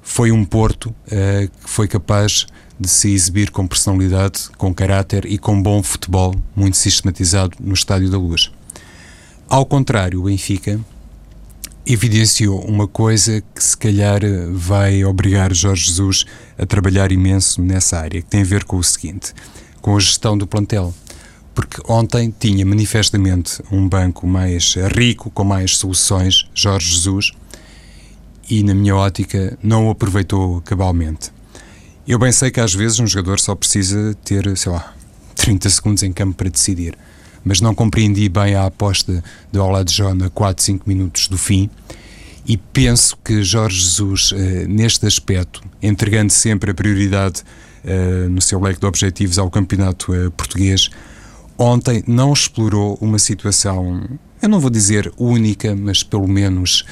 foi 0.00 0.30
um 0.30 0.44
Porto 0.44 0.86
uh, 0.86 1.48
que 1.48 1.68
foi 1.68 1.88
capaz 1.88 2.46
de 2.80 2.88
se 2.88 3.12
exibir 3.12 3.50
com 3.50 3.66
personalidade, 3.66 4.48
com 4.56 4.72
caráter 4.72 5.26
e 5.26 5.36
com 5.36 5.62
bom 5.62 5.82
futebol, 5.82 6.34
muito 6.56 6.78
sistematizado 6.78 7.54
no 7.60 7.74
Estádio 7.74 8.08
da 8.08 8.16
Luz. 8.16 8.50
Ao 9.46 9.66
contrário, 9.66 10.20
o 10.20 10.24
Benfica 10.24 10.80
evidenciou 11.84 12.64
uma 12.64 12.88
coisa 12.88 13.42
que 13.54 13.62
se 13.62 13.76
calhar 13.76 14.20
vai 14.52 15.04
obrigar 15.04 15.52
Jorge 15.52 15.88
Jesus 15.88 16.24
a 16.56 16.64
trabalhar 16.64 17.12
imenso 17.12 17.60
nessa 17.60 17.98
área, 17.98 18.22
que 18.22 18.28
tem 18.28 18.40
a 18.40 18.44
ver 18.44 18.64
com 18.64 18.78
o 18.78 18.84
seguinte, 18.84 19.34
com 19.82 19.94
a 19.94 20.00
gestão 20.00 20.38
do 20.38 20.46
plantel. 20.46 20.94
Porque 21.54 21.82
ontem 21.86 22.32
tinha 22.38 22.64
manifestamente 22.64 23.62
um 23.70 23.86
banco 23.86 24.26
mais 24.26 24.74
rico, 24.96 25.30
com 25.30 25.44
mais 25.44 25.76
soluções, 25.76 26.48
Jorge 26.54 26.94
Jesus, 26.94 27.32
e 28.48 28.62
na 28.62 28.74
minha 28.74 28.96
ótica 28.96 29.58
não 29.62 29.88
o 29.88 29.90
aproveitou 29.90 30.62
cabalmente. 30.62 31.30
Eu 32.06 32.18
bem 32.18 32.32
sei 32.32 32.50
que 32.50 32.60
às 32.60 32.74
vezes 32.74 32.98
um 32.98 33.06
jogador 33.06 33.38
só 33.38 33.54
precisa 33.54 34.14
ter, 34.24 34.56
sei 34.56 34.72
lá, 34.72 34.94
30 35.36 35.70
segundos 35.70 36.02
em 36.02 36.12
campo 36.12 36.34
para 36.34 36.48
decidir 36.48 36.96
mas 37.44 37.60
não 37.60 37.74
compreendi 37.74 38.28
bem 38.28 38.54
a 38.54 38.66
aposta 38.66 39.22
de 39.50 39.58
Oladjona 39.58 40.26
a 40.26 40.30
4, 40.30 40.62
5 40.62 40.88
minutos 40.88 41.28
do 41.28 41.38
fim. 41.38 41.70
E 42.46 42.56
penso 42.56 43.16
que 43.24 43.42
Jorge 43.42 43.80
Jesus, 43.80 44.32
eh, 44.34 44.66
neste 44.66 45.06
aspecto, 45.06 45.62
entregando 45.82 46.32
sempre 46.32 46.70
a 46.70 46.74
prioridade 46.74 47.42
eh, 47.84 48.26
no 48.28 48.40
seu 48.40 48.60
leque 48.60 48.80
de 48.80 48.86
objetivos 48.86 49.38
ao 49.38 49.50
campeonato 49.50 50.14
eh, 50.14 50.30
português, 50.30 50.88
ontem 51.56 52.02
não 52.06 52.32
explorou 52.32 52.98
uma 53.00 53.18
situação, 53.18 54.02
eu 54.42 54.48
não 54.48 54.58
vou 54.58 54.70
dizer 54.70 55.12
única, 55.18 55.76
mas 55.76 56.02
pelo 56.02 56.26
menos 56.26 56.84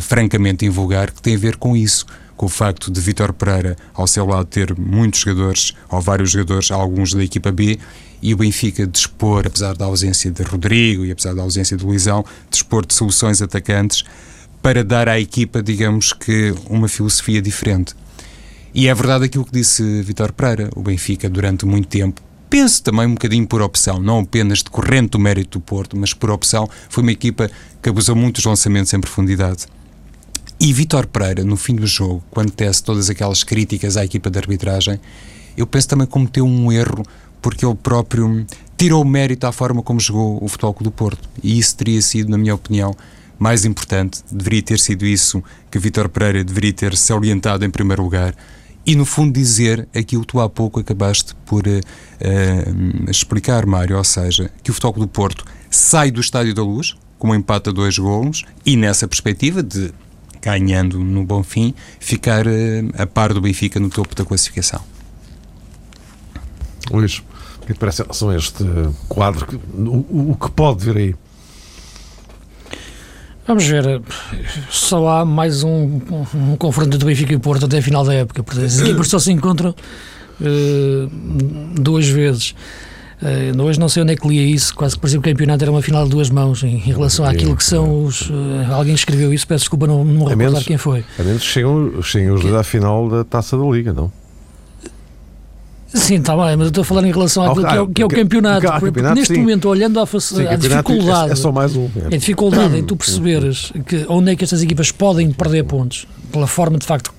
francamente 0.00 0.64
invulgar, 0.64 1.10
que 1.10 1.20
tem 1.20 1.34
a 1.34 1.38
ver 1.38 1.56
com 1.56 1.76
isso 1.76 2.06
com 2.36 2.46
o 2.46 2.48
facto 2.48 2.90
de 2.90 3.00
Vitor 3.00 3.32
Pereira 3.32 3.76
ao 3.92 4.06
seu 4.06 4.26
lado 4.26 4.46
ter 4.46 4.76
muitos 4.78 5.20
jogadores, 5.20 5.74
ou 5.88 6.00
vários 6.00 6.30
jogadores, 6.30 6.70
alguns 6.70 7.14
da 7.14 7.22
equipa 7.22 7.52
B, 7.52 7.78
e 8.20 8.32
o 8.32 8.36
Benfica 8.36 8.86
dispor, 8.86 9.46
apesar 9.46 9.76
da 9.76 9.84
ausência 9.84 10.30
de 10.30 10.42
Rodrigo 10.42 11.04
e 11.04 11.12
apesar 11.12 11.34
da 11.34 11.42
ausência 11.42 11.76
de 11.76 11.84
Luizão, 11.84 12.24
dispor 12.50 12.86
de 12.86 12.94
soluções 12.94 13.42
atacantes 13.42 14.02
para 14.62 14.82
dar 14.82 15.08
à 15.10 15.20
equipa, 15.20 15.62
digamos 15.62 16.12
que, 16.12 16.54
uma 16.70 16.88
filosofia 16.88 17.42
diferente. 17.42 17.94
E 18.72 18.88
é 18.88 18.94
verdade 18.94 19.26
aquilo 19.26 19.44
que 19.44 19.52
disse 19.52 20.02
Vitor 20.02 20.32
Pereira, 20.32 20.70
o 20.74 20.82
Benfica 20.82 21.28
durante 21.28 21.66
muito 21.66 21.86
tempo, 21.86 22.22
penso 22.48 22.82
também 22.82 23.06
um 23.06 23.14
bocadinho 23.14 23.46
por 23.46 23.60
opção, 23.60 24.00
não 24.00 24.20
apenas 24.20 24.58
de 24.58 24.70
corrente 24.70 25.10
do 25.10 25.18
mérito 25.18 25.58
do 25.58 25.62
Porto, 25.62 25.96
mas 25.96 26.14
por 26.14 26.30
opção, 26.30 26.68
foi 26.88 27.02
uma 27.02 27.12
equipa 27.12 27.50
que 27.82 27.88
abusou 27.88 28.16
muito 28.16 28.36
dos 28.36 28.44
lançamentos 28.44 28.92
em 28.94 29.00
profundidade. 29.00 29.66
E 30.64 30.72
Vitor 30.72 31.06
Pereira, 31.06 31.44
no 31.44 31.58
fim 31.58 31.74
do 31.74 31.86
jogo, 31.86 32.24
quando 32.30 32.50
tece 32.50 32.82
todas 32.82 33.10
aquelas 33.10 33.44
críticas 33.44 33.98
à 33.98 34.04
equipa 34.06 34.30
de 34.30 34.38
arbitragem, 34.38 34.98
eu 35.58 35.66
penso 35.66 35.88
também 35.88 36.06
cometeu 36.06 36.46
um 36.46 36.72
erro 36.72 37.04
porque 37.42 37.66
ele 37.66 37.74
próprio 37.74 38.46
tirou 38.74 39.02
o 39.02 39.04
mérito 39.04 39.46
à 39.46 39.52
forma 39.52 39.82
como 39.82 40.00
jogou 40.00 40.42
o 40.42 40.48
Futebol 40.48 40.72
Clube 40.72 40.84
do 40.84 40.90
Porto. 40.90 41.28
E 41.42 41.58
isso 41.58 41.76
teria 41.76 42.00
sido, 42.00 42.30
na 42.30 42.38
minha 42.38 42.54
opinião, 42.54 42.96
mais 43.38 43.66
importante. 43.66 44.24
Deveria 44.32 44.62
ter 44.62 44.78
sido 44.78 45.04
isso 45.04 45.44
que 45.70 45.78
Vítor 45.78 46.08
Pereira 46.08 46.42
deveria 46.42 46.72
ter 46.72 46.96
se 46.96 47.12
orientado 47.12 47.62
em 47.66 47.68
primeiro 47.68 48.02
lugar. 48.02 48.34
E, 48.86 48.96
no 48.96 49.04
fundo, 49.04 49.34
dizer 49.34 49.86
aquilo 49.94 50.22
que 50.22 50.28
tu 50.28 50.40
há 50.40 50.48
pouco 50.48 50.80
acabaste 50.80 51.34
por 51.44 51.66
uh, 51.66 51.72
uh, 51.72 53.10
explicar, 53.10 53.66
Mário, 53.66 53.98
ou 53.98 54.04
seja, 54.04 54.50
que 54.62 54.70
o 54.70 54.72
Futebol 54.72 54.94
Clube 54.94 55.08
do 55.10 55.12
Porto 55.12 55.44
sai 55.68 56.10
do 56.10 56.22
Estádio 56.22 56.54
da 56.54 56.62
Luz 56.62 56.96
com 57.18 57.32
um 57.32 57.34
empate 57.34 57.68
a 57.68 57.72
dois 57.72 57.98
golos 57.98 58.46
e, 58.64 58.78
nessa 58.78 59.06
perspectiva 59.06 59.62
de 59.62 59.92
ganhando 60.44 60.98
no 60.98 61.24
bom 61.24 61.42
fim, 61.42 61.74
ficar 61.98 62.46
uh, 62.46 62.50
a 62.98 63.06
par 63.06 63.32
do 63.32 63.40
Benfica 63.40 63.80
no 63.80 63.88
topo 63.88 64.14
da 64.14 64.24
classificação. 64.24 64.80
Luís, 66.90 67.22
o 67.62 67.66
que 67.66 67.72
te 67.72 67.78
parece 67.78 68.02
em 68.02 68.04
relação 68.04 68.28
a 68.28 68.36
este 68.36 68.64
quadro? 69.08 69.58
O, 69.74 70.32
o 70.32 70.36
que 70.36 70.50
pode 70.50 70.84
vir 70.84 70.96
aí? 70.96 71.14
Vamos 73.46 73.64
ver, 73.64 74.02
só 74.70 75.06
há 75.08 75.24
mais 75.24 75.62
um, 75.62 76.00
um, 76.10 76.52
um 76.52 76.56
confronto 76.56 76.96
do 76.96 77.06
Benfica 77.06 77.32
e 77.32 77.38
Porto 77.38 77.66
até 77.66 77.78
a 77.78 77.82
final 77.82 78.04
da 78.04 78.14
época, 78.14 78.42
porque 78.42 78.64
as 78.64 78.80
equipas 78.80 79.08
só 79.08 79.18
se 79.18 79.32
encontram 79.32 79.70
uh, 80.40 81.10
duas 81.74 82.06
vezes. 82.08 82.54
Uh, 83.24 83.62
hoje 83.62 83.80
não 83.80 83.88
sei 83.88 84.02
onde 84.02 84.12
é 84.12 84.16
que 84.16 84.28
lia 84.28 84.42
isso, 84.42 84.74
quase 84.74 84.96
que 84.96 85.00
parecia 85.00 85.18
que 85.18 85.26
o 85.26 85.32
campeonato 85.32 85.64
era 85.64 85.70
uma 85.70 85.80
final 85.80 86.04
de 86.04 86.10
duas 86.10 86.28
mãos 86.28 86.62
em, 86.62 86.76
relação 86.76 87.24
àquilo 87.24 87.56
que 87.56 87.64
são 87.64 88.04
os. 88.04 88.28
Uh, 88.28 88.34
alguém 88.70 88.94
escreveu 88.94 89.32
isso, 89.32 89.46
peço 89.46 89.62
desculpa, 89.62 89.86
não, 89.86 90.04
não 90.04 90.26
recordar 90.26 90.62
quem 90.62 90.76
foi. 90.76 91.02
A 91.18 91.22
menos 91.22 91.42
chegam, 91.42 92.02
chegam 92.02 92.34
os 92.34 92.42
dois 92.42 92.54
à 92.54 92.62
final 92.62 93.08
da 93.08 93.24
taça 93.24 93.56
da 93.56 93.64
Liga, 93.64 93.94
não? 93.94 94.12
Sim, 95.94 96.16
está 96.16 96.36
bem, 96.36 96.56
mas 96.56 96.66
eu 96.66 96.68
estou 96.68 96.82
a 96.82 96.84
falar 96.84 97.04
em 97.06 97.12
relação 97.12 97.44
àquilo 97.44 97.64
que, 97.64 97.72
é, 97.72 97.94
que 97.94 98.02
é 98.02 98.04
o 98.04 98.08
campeonato. 98.08 98.66
Porque, 98.66 98.86
campeonato 98.86 99.14
neste 99.14 99.34
sim. 99.34 99.40
momento, 99.40 99.68
olhando 99.68 100.00
à, 100.00 100.06
sim, 100.06 100.46
à 100.46 100.56
dificuldade. 100.56 101.32
É 101.32 101.34
só 101.36 101.50
mais 101.50 101.74
um. 101.76 101.88
É. 101.96 102.06
A 102.06 102.18
dificuldade 102.18 102.76
em 102.76 102.82
tu 102.82 102.94
perceberes 102.94 103.72
que, 103.86 104.04
onde 104.08 104.32
é 104.32 104.36
que 104.36 104.44
estas 104.44 104.62
equipas 104.62 104.90
podem 104.90 105.32
perder 105.32 105.62
pontos, 105.64 106.06
pela 106.30 106.48
forma 106.48 106.78
de 106.78 106.84
facto, 106.84 107.10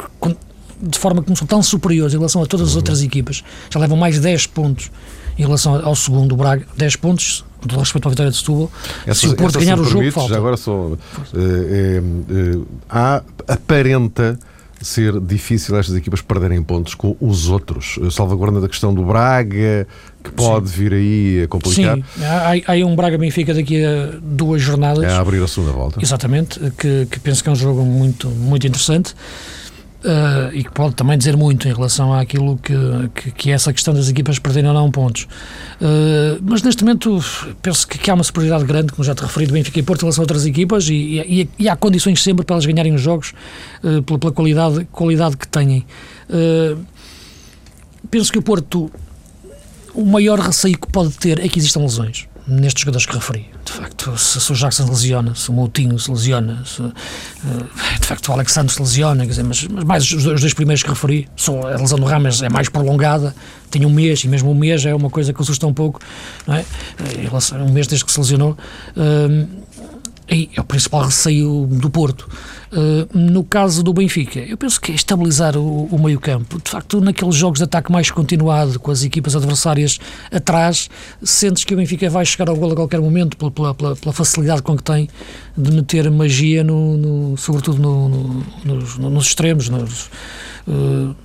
de 0.82 1.00
forma 1.00 1.24
que 1.24 1.30
não 1.30 1.36
são 1.36 1.48
tão 1.48 1.64
superiores 1.64 2.14
em 2.14 2.18
relação 2.18 2.44
a 2.44 2.46
todas 2.46 2.68
as 2.68 2.74
uhum. 2.74 2.80
outras 2.80 3.02
equipas, 3.02 3.44
já 3.72 3.80
levam 3.80 3.98
mais 3.98 4.20
10 4.20 4.46
pontos 4.48 4.92
em 5.38 5.44
relação 5.44 5.76
ao 5.86 5.96
segundo, 5.96 6.34
o 6.34 6.38
Braga, 6.38 6.66
10 6.78 6.96
pontos, 6.98 7.46
todo 7.62 7.80
respeito 7.80 8.08
à 8.08 8.10
vitória 8.10 8.32
de 8.32 8.38
Setúbal. 8.38 8.72
Essa, 9.06 9.20
se 9.22 9.28
o 9.28 9.36
Porto 9.36 9.60
ganhar 9.60 9.80
o 9.80 9.84
jogo, 9.84 10.12
falta. 10.12 10.38
Agora 10.38 10.58
só. 10.58 10.72
Uh, 10.74 10.98
uh, 11.34 12.68
há 12.90 13.22
aparenta 13.48 14.40
ser 14.82 15.20
difícil 15.20 15.78
estas 15.78 15.96
equipas 15.96 16.22
perderem 16.22 16.62
pontos 16.62 16.94
com 16.94 17.16
os 17.20 17.50
outros. 17.50 17.98
Salvaguarda 18.12 18.62
da 18.62 18.68
questão 18.68 18.94
do 18.94 19.04
Braga, 19.04 19.88
que 20.24 20.32
pode 20.32 20.70
Sim. 20.70 20.76
vir 20.76 20.94
aí 20.94 21.44
a 21.44 21.48
complicar. 21.48 21.96
Sim, 21.96 22.04
há, 22.22 22.74
há 22.74 22.86
um 22.86 22.96
Braga-Benfica 22.96 23.54
daqui 23.54 23.84
a 23.84 24.12
duas 24.22 24.62
jornadas. 24.62 25.04
É 25.04 25.12
a 25.12 25.20
abrir 25.20 25.42
a 25.42 25.48
segunda 25.48 25.72
volta. 25.72 26.00
Exatamente, 26.02 26.60
que, 26.78 27.08
que 27.10 27.20
penso 27.20 27.44
que 27.44 27.50
é 27.50 27.52
um 27.52 27.56
jogo 27.56 27.84
muito, 27.84 28.28
muito 28.30 28.68
interessante. 28.68 29.16
Uh, 30.06 30.54
e 30.54 30.64
que 30.64 30.70
pode 30.70 30.94
também 30.94 31.18
dizer 31.18 31.36
muito 31.36 31.68
em 31.68 31.74
relação 31.74 32.14
àquilo 32.14 32.60
que, 32.60 32.76
que, 33.16 33.32
que, 33.32 33.50
é 33.50 33.54
essa 33.54 33.74
questão 33.74 33.92
das 33.92 34.08
equipas 34.08 34.38
perderem 34.38 34.70
ou 34.70 34.76
não 34.76 34.92
pontos. 34.92 35.24
Uh, 35.82 36.40
mas 36.44 36.62
neste 36.62 36.84
momento 36.84 37.20
penso 37.60 37.88
que, 37.88 37.98
que, 37.98 38.12
há 38.12 38.14
uma 38.14 38.24
superioridade 38.24 38.66
grande, 38.66 38.94
como 38.94 39.04
já 39.04 39.16
te 39.16 39.24
referi, 39.24 39.48
do 39.48 39.54
Benfica 39.54 39.80
e 39.80 39.82
Porto 39.82 40.02
em 40.02 40.04
relação 40.04 40.22
a 40.22 40.26
outras 40.26 40.46
equipas 40.46 40.88
e, 40.90 40.94
e, 40.94 41.50
e 41.58 41.68
há 41.68 41.76
condições 41.76 42.22
sempre 42.22 42.46
para 42.46 42.54
elas 42.54 42.68
ganharem 42.68 42.94
os 42.94 43.02
jogos 43.02 43.34
uh, 43.84 44.04
pela, 44.04 44.20
pela, 44.20 44.32
qualidade, 44.32 44.86
qualidade 44.92 45.38
que 45.38 45.48
têm. 45.48 45.84
penso 48.12 48.32
que 48.32 48.38
o 48.38 48.44
Porto, 48.44 48.92
o 49.92 50.06
maior 50.06 50.38
receio 50.38 50.78
que 50.78 50.88
pode 50.88 51.14
ter 51.18 51.40
é 51.40 51.50
que 51.50 51.58
existam 51.58 51.80
lesões 51.80 52.28
nestes 52.48 52.82
jogadores 52.82 53.08
que 53.08 53.16
referi. 53.16 53.55
De 53.66 53.72
facto, 53.72 54.16
se, 54.16 54.40
se 54.40 54.52
o 54.52 54.56
Jackson 54.56 54.88
lesiona, 54.88 55.34
se 55.34 55.50
o 55.50 55.54
Moutinho 55.54 55.98
se 55.98 56.12
lesiona, 56.12 56.64
se, 56.66 56.82
uh, 56.84 56.94
de 58.00 58.06
facto 58.06 58.30
o 58.30 58.34
Alexandre 58.34 58.72
se 58.72 58.80
lesiona, 58.80 59.24
quer 59.24 59.32
dizer, 59.32 59.44
mas, 59.44 59.68
mas 59.68 59.84
mais 59.84 60.04
os, 60.04 60.24
os, 60.24 60.40
dois 60.40 60.54
primeiros 60.54 60.84
que 60.84 60.90
referi, 60.90 61.28
só 61.36 61.60
a 61.62 61.76
lesão 61.76 61.98
do 61.98 62.06
Rames 62.06 62.44
é 62.44 62.50
mais 62.50 62.70
prolongada, 62.70 63.36
tem 63.72 63.84
um 63.84 63.90
mês, 63.90 64.24
e 64.24 64.28
mesmo 64.28 64.52
um 64.52 64.56
mês 64.56 64.86
é 64.86 64.94
uma 64.94 65.10
coisa 65.10 65.34
que 65.34 65.42
assusta 65.42 65.66
um 65.66 65.74
pouco, 65.74 66.00
não 66.46 66.54
é? 66.54 66.64
Um 67.68 67.72
mês 67.72 67.88
desde 67.88 68.06
que 68.06 68.12
se 68.12 68.20
lesionou. 68.20 68.56
Uh, 68.96 69.66
é 70.28 70.60
o 70.60 70.64
principal 70.64 71.04
receio 71.04 71.68
do 71.68 71.90
Porto. 71.90 72.30
Uh, 72.76 73.08
no 73.18 73.42
caso 73.42 73.82
do 73.82 73.94
Benfica, 73.94 74.42
eu 74.42 74.58
penso 74.58 74.82
que 74.82 74.92
é 74.92 74.96
estabilizar 74.96 75.56
o, 75.56 75.86
o 75.86 75.98
meio-campo. 75.98 76.62
De 76.62 76.70
facto, 76.70 77.00
naqueles 77.00 77.34
jogos 77.34 77.60
de 77.60 77.64
ataque 77.64 77.90
mais 77.90 78.12
continuado, 78.12 78.78
com 78.82 78.92
as 78.92 79.02
equipas 79.02 79.34
adversárias 79.34 79.98
atrás, 80.30 80.90
sentes 81.24 81.64
que 81.64 81.74
o 81.74 81.78
Benfica 81.78 82.10
vai 82.10 82.26
chegar 82.26 82.50
ao 82.50 82.56
gol 82.58 82.74
a 82.74 82.76
qualquer 82.76 83.00
momento, 83.00 83.38
pela, 83.38 83.74
pela, 83.74 83.96
pela 83.96 84.12
facilidade 84.12 84.62
com 84.62 84.76
que 84.76 84.84
tem 84.84 85.10
de 85.58 85.72
meter 85.72 86.12
magia, 86.12 86.66
no, 86.66 86.98
no 86.98 87.38
sobretudo 87.38 87.82
no, 87.82 88.44
nos, 88.66 88.98
nos, 88.98 89.28
extremos, 89.28 89.70
nos, 89.70 90.10
uh, 90.68 91.16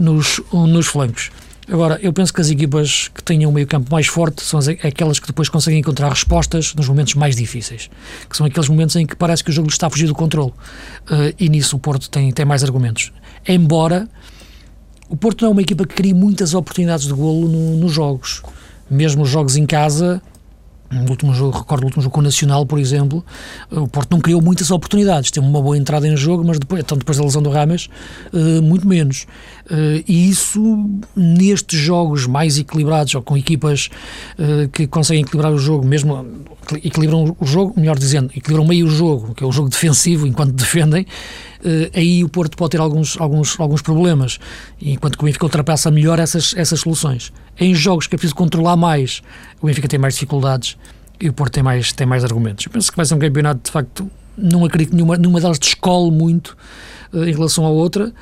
nos, 0.00 0.40
nos 0.52 0.86
flancos. 0.88 1.30
Agora, 1.70 1.98
eu 2.02 2.12
penso 2.14 2.32
que 2.32 2.40
as 2.40 2.48
equipas 2.48 3.08
que 3.08 3.22
tenham 3.22 3.50
um 3.50 3.54
meio-campo 3.54 3.92
mais 3.92 4.06
forte 4.06 4.42
são 4.42 4.58
aquelas 4.82 5.18
que 5.18 5.26
depois 5.26 5.50
conseguem 5.50 5.80
encontrar 5.80 6.08
respostas 6.08 6.74
nos 6.74 6.88
momentos 6.88 7.14
mais 7.14 7.36
difíceis, 7.36 7.90
que 8.28 8.36
são 8.36 8.46
aqueles 8.46 8.68
momentos 8.70 8.96
em 8.96 9.06
que 9.06 9.14
parece 9.14 9.44
que 9.44 9.50
o 9.50 9.52
jogo 9.52 9.68
está 9.68 9.86
a 9.86 9.90
fugir 9.90 10.06
do 10.06 10.14
controle. 10.14 10.52
Uh, 11.10 11.34
e 11.38 11.48
nisso 11.48 11.76
o 11.76 11.78
Porto 11.78 12.08
tem, 12.08 12.32
tem 12.32 12.46
mais 12.46 12.64
argumentos. 12.64 13.12
Embora 13.46 14.08
o 15.10 15.16
Porto 15.16 15.42
não 15.42 15.50
é 15.50 15.52
uma 15.52 15.62
equipa 15.62 15.86
que 15.86 15.94
cria 15.94 16.14
muitas 16.14 16.54
oportunidades 16.54 17.06
de 17.06 17.12
golo 17.12 17.48
no, 17.48 17.76
nos 17.76 17.92
jogos. 17.92 18.42
Mesmo 18.90 19.22
os 19.22 19.28
jogos 19.28 19.56
em 19.56 19.66
casa, 19.66 20.22
no 20.90 21.10
último 21.10 21.34
jogo, 21.34 21.58
recordo 21.58 21.82
o 21.82 21.86
último 21.86 22.02
jogo 22.02 22.14
com 22.14 22.20
o 22.20 22.24
Nacional, 22.24 22.64
por 22.64 22.78
exemplo, 22.78 23.24
o 23.70 23.86
Porto 23.86 24.10
não 24.10 24.20
criou 24.20 24.40
muitas 24.40 24.70
oportunidades, 24.70 25.30
teve 25.30 25.46
uma 25.46 25.60
boa 25.60 25.76
entrada 25.76 26.08
em 26.08 26.16
jogo, 26.16 26.44
mas 26.44 26.58
depois, 26.58 26.82
então 26.82 26.96
depois 26.96 27.18
da 27.18 27.24
lesão 27.24 27.42
do 27.42 27.50
Rames, 27.50 27.88
uh, 28.32 28.62
muito 28.62 28.86
menos. 28.88 29.26
Uh, 29.70 30.02
e 30.08 30.30
isso, 30.30 30.88
nestes 31.14 31.78
jogos 31.78 32.26
mais 32.26 32.58
equilibrados, 32.58 33.14
ou 33.14 33.22
com 33.22 33.36
equipas 33.36 33.90
que 34.72 34.86
conseguem 34.86 35.22
equilibrar 35.22 35.52
o 35.52 35.58
jogo, 35.58 35.86
mesmo 35.86 36.26
equilibram 36.82 37.36
o 37.38 37.46
jogo, 37.46 37.74
melhor 37.78 37.98
dizendo, 37.98 38.30
equilibram 38.34 38.66
meio 38.66 38.86
o 38.86 38.90
jogo, 38.90 39.34
que 39.34 39.42
é 39.42 39.46
o 39.46 39.52
jogo 39.52 39.68
defensivo, 39.68 40.26
enquanto 40.26 40.52
defendem, 40.52 41.06
aí 41.94 42.22
o 42.22 42.28
Porto 42.28 42.56
pode 42.56 42.70
ter 42.70 42.80
alguns, 42.80 43.20
alguns, 43.20 43.58
alguns 43.58 43.82
problemas, 43.82 44.38
enquanto 44.80 45.16
que 45.16 45.24
o 45.24 45.26
Benfica 45.26 45.44
ultrapassa 45.44 45.90
melhor 45.90 46.18
essas, 46.18 46.54
essas 46.56 46.80
soluções. 46.80 47.32
Em 47.58 47.74
jogos 47.74 48.06
que 48.06 48.14
é 48.14 48.18
preciso 48.18 48.34
controlar 48.34 48.76
mais, 48.76 49.22
o 49.60 49.66
Benfica 49.66 49.88
tem 49.88 49.98
mais 49.98 50.14
dificuldades 50.14 50.76
e 51.20 51.28
o 51.28 51.32
Porto 51.32 51.54
tem 51.54 51.62
mais, 51.62 51.92
tem 51.92 52.06
mais 52.06 52.24
argumentos. 52.24 52.64
Eu 52.66 52.72
penso 52.72 52.90
que 52.90 52.96
vai 52.96 53.04
ser 53.04 53.14
um 53.14 53.18
campeonato, 53.18 53.60
de 53.64 53.70
facto, 53.70 54.10
não 54.36 54.64
acredito 54.64 54.90
que 54.90 54.96
nenhuma, 54.96 55.16
nenhuma 55.16 55.40
delas 55.40 55.58
descole 55.58 56.10
muito 56.10 56.56
uh, 57.12 57.24
em 57.24 57.32
relação 57.32 57.66
à 57.66 57.70
outra. 57.70 58.12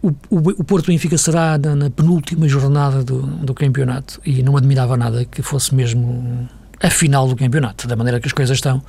O, 0.00 0.08
o, 0.08 0.38
o 0.60 0.64
Porto 0.64 0.86
Benfica 0.86 1.18
será 1.18 1.58
na, 1.58 1.74
na, 1.74 1.90
penúltima 1.90 2.46
jornada 2.46 3.02
do, 3.02 3.22
do 3.22 3.54
campeonato 3.54 4.20
e 4.24 4.42
não 4.42 4.56
admirava 4.56 4.96
nada 4.96 5.24
que 5.24 5.42
fosse 5.42 5.74
mesmo 5.74 6.48
a 6.80 6.90
final 6.90 7.26
do 7.26 7.34
campeonato, 7.34 7.88
da 7.88 7.96
maneira 7.96 8.20
que 8.20 8.26
as 8.26 8.32
coisas 8.32 8.56
estão. 8.56 8.82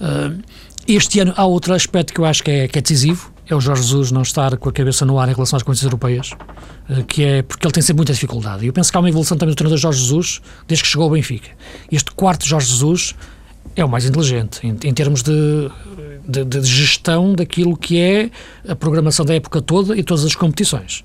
Uh, 0.00 0.40
este 0.86 1.20
ano 1.20 1.32
há 1.36 1.44
outro 1.44 1.74
aspecto 1.74 2.12
que 2.12 2.20
eu 2.20 2.24
acho 2.24 2.42
que 2.42 2.50
é, 2.50 2.68
que 2.68 2.78
é 2.78 2.82
decisivo, 2.82 3.32
é 3.48 3.54
o 3.54 3.60
Jorge 3.60 3.82
Jesus 3.82 4.10
não 4.10 4.22
estar 4.22 4.56
com 4.56 4.68
a 4.68 4.72
cabeça 4.72 5.04
no 5.04 5.18
ar 5.18 5.28
em 5.28 5.32
relação 5.32 5.56
às 5.56 5.62
condições 5.62 5.84
europeias, 5.84 6.30
uh, 6.88 7.04
que 7.04 7.22
é 7.22 7.42
porque 7.42 7.66
ele 7.66 7.72
tem 7.72 7.82
sempre 7.82 7.98
muita 7.98 8.12
dificuldade. 8.12 8.64
E 8.64 8.68
eu 8.68 8.72
penso 8.72 8.90
que 8.90 8.96
há 8.96 9.00
uma 9.00 9.08
evolução 9.08 9.36
também 9.36 9.54
do 9.54 9.56
treinador 9.56 9.78
Jorge 9.78 10.00
Jesus 10.00 10.40
desde 10.66 10.82
que 10.82 10.88
chegou 10.88 11.04
ao 11.04 11.10
Benfica. 11.10 11.50
Este 11.90 12.10
quarto 12.12 12.46
Jorge 12.46 12.68
Jesus 12.68 13.14
é 13.76 13.84
o 13.84 13.88
mais 13.88 14.04
inteligente 14.04 14.60
em, 14.66 14.70
em 14.70 14.94
termos 14.94 15.22
de, 15.22 15.70
de, 16.26 16.44
de, 16.44 16.62
gestão 16.64 17.34
daquilo 17.34 17.76
que 17.76 17.98
é 17.98 18.30
a 18.68 18.74
programação 18.74 19.24
da 19.24 19.34
época 19.34 19.60
toda 19.60 19.96
e 19.96 20.02
todas 20.02 20.24
as 20.24 20.34
competições. 20.34 21.04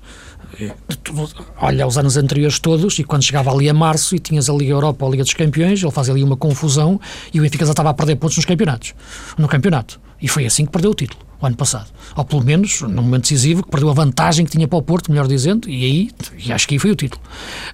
Olha, 1.58 1.86
os 1.86 1.96
anos 1.98 2.16
anteriores 2.16 2.58
todos, 2.58 2.98
e 2.98 3.04
quando 3.04 3.22
chegava 3.22 3.50
ali 3.50 3.68
a 3.68 3.74
março 3.74 4.14
e 4.14 4.18
tinhas 4.18 4.48
a 4.48 4.52
Liga 4.52 4.72
Europa 4.72 5.04
ou 5.04 5.08
a 5.08 5.10
Liga 5.12 5.24
dos 5.24 5.34
Campeões, 5.34 5.82
ele 5.82 5.92
fazia 5.92 6.12
ali 6.12 6.22
uma 6.22 6.36
confusão 6.36 7.00
e 7.32 7.38
o 7.38 7.42
Benfica 7.42 7.64
já 7.64 7.72
estava 7.72 7.90
a 7.90 7.94
perder 7.94 8.16
pontos 8.16 8.36
nos 8.36 8.44
campeonatos. 8.44 8.94
No 9.38 9.48
campeonato. 9.48 10.00
E 10.20 10.28
foi 10.28 10.46
assim 10.46 10.66
que 10.66 10.72
perdeu 10.72 10.90
o 10.90 10.94
título 10.94 11.30
o 11.40 11.46
ano 11.46 11.56
passado. 11.56 11.86
Ou 12.14 12.24
pelo 12.24 12.44
menos, 12.44 12.82
num 12.82 13.02
momento 13.02 13.22
decisivo, 13.22 13.62
que 13.62 13.70
perdeu 13.70 13.88
a 13.88 13.94
vantagem 13.94 14.44
que 14.44 14.52
tinha 14.52 14.68
para 14.68 14.78
o 14.78 14.82
Porto, 14.82 15.10
melhor 15.10 15.26
dizendo, 15.26 15.68
e 15.68 15.84
aí, 15.84 16.10
e 16.44 16.52
acho 16.52 16.68
que 16.68 16.74
aí 16.74 16.78
foi 16.78 16.90
o 16.90 16.96
título. 16.96 17.22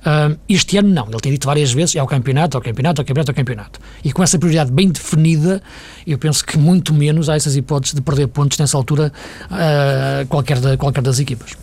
Uh, 0.01 0.39
este 0.49 0.79
ano 0.79 0.89
não, 0.89 1.09
ele 1.09 1.19
tem 1.19 1.33
dito 1.33 1.47
várias 1.47 1.73
vezes, 1.73 1.97
é 1.97 2.03
o 2.03 2.07
campeonato, 2.07 2.57
é 2.57 2.61
o 2.61 2.63
campeonato, 2.63 3.01
é 3.01 3.03
o 3.03 3.07
campeonato, 3.07 3.31
é 3.31 3.33
o 3.33 3.35
campeonato. 3.35 3.81
E 4.05 4.13
com 4.13 4.23
essa 4.23 4.39
prioridade 4.39 4.71
bem 4.71 4.89
definida, 4.89 5.61
eu 6.07 6.17
penso 6.17 6.45
que 6.45 6.57
muito 6.57 6.95
menos 6.95 7.29
há 7.29 7.35
essas 7.35 7.57
hipóteses 7.57 7.95
de 7.95 8.01
perder 8.01 8.29
pontos 8.29 8.57
nessa 8.59 8.77
altura 8.77 9.13
uh, 9.51 10.27
qualquer, 10.29 10.77
qualquer 10.77 11.03
das 11.03 11.19
equipas. 11.19 11.57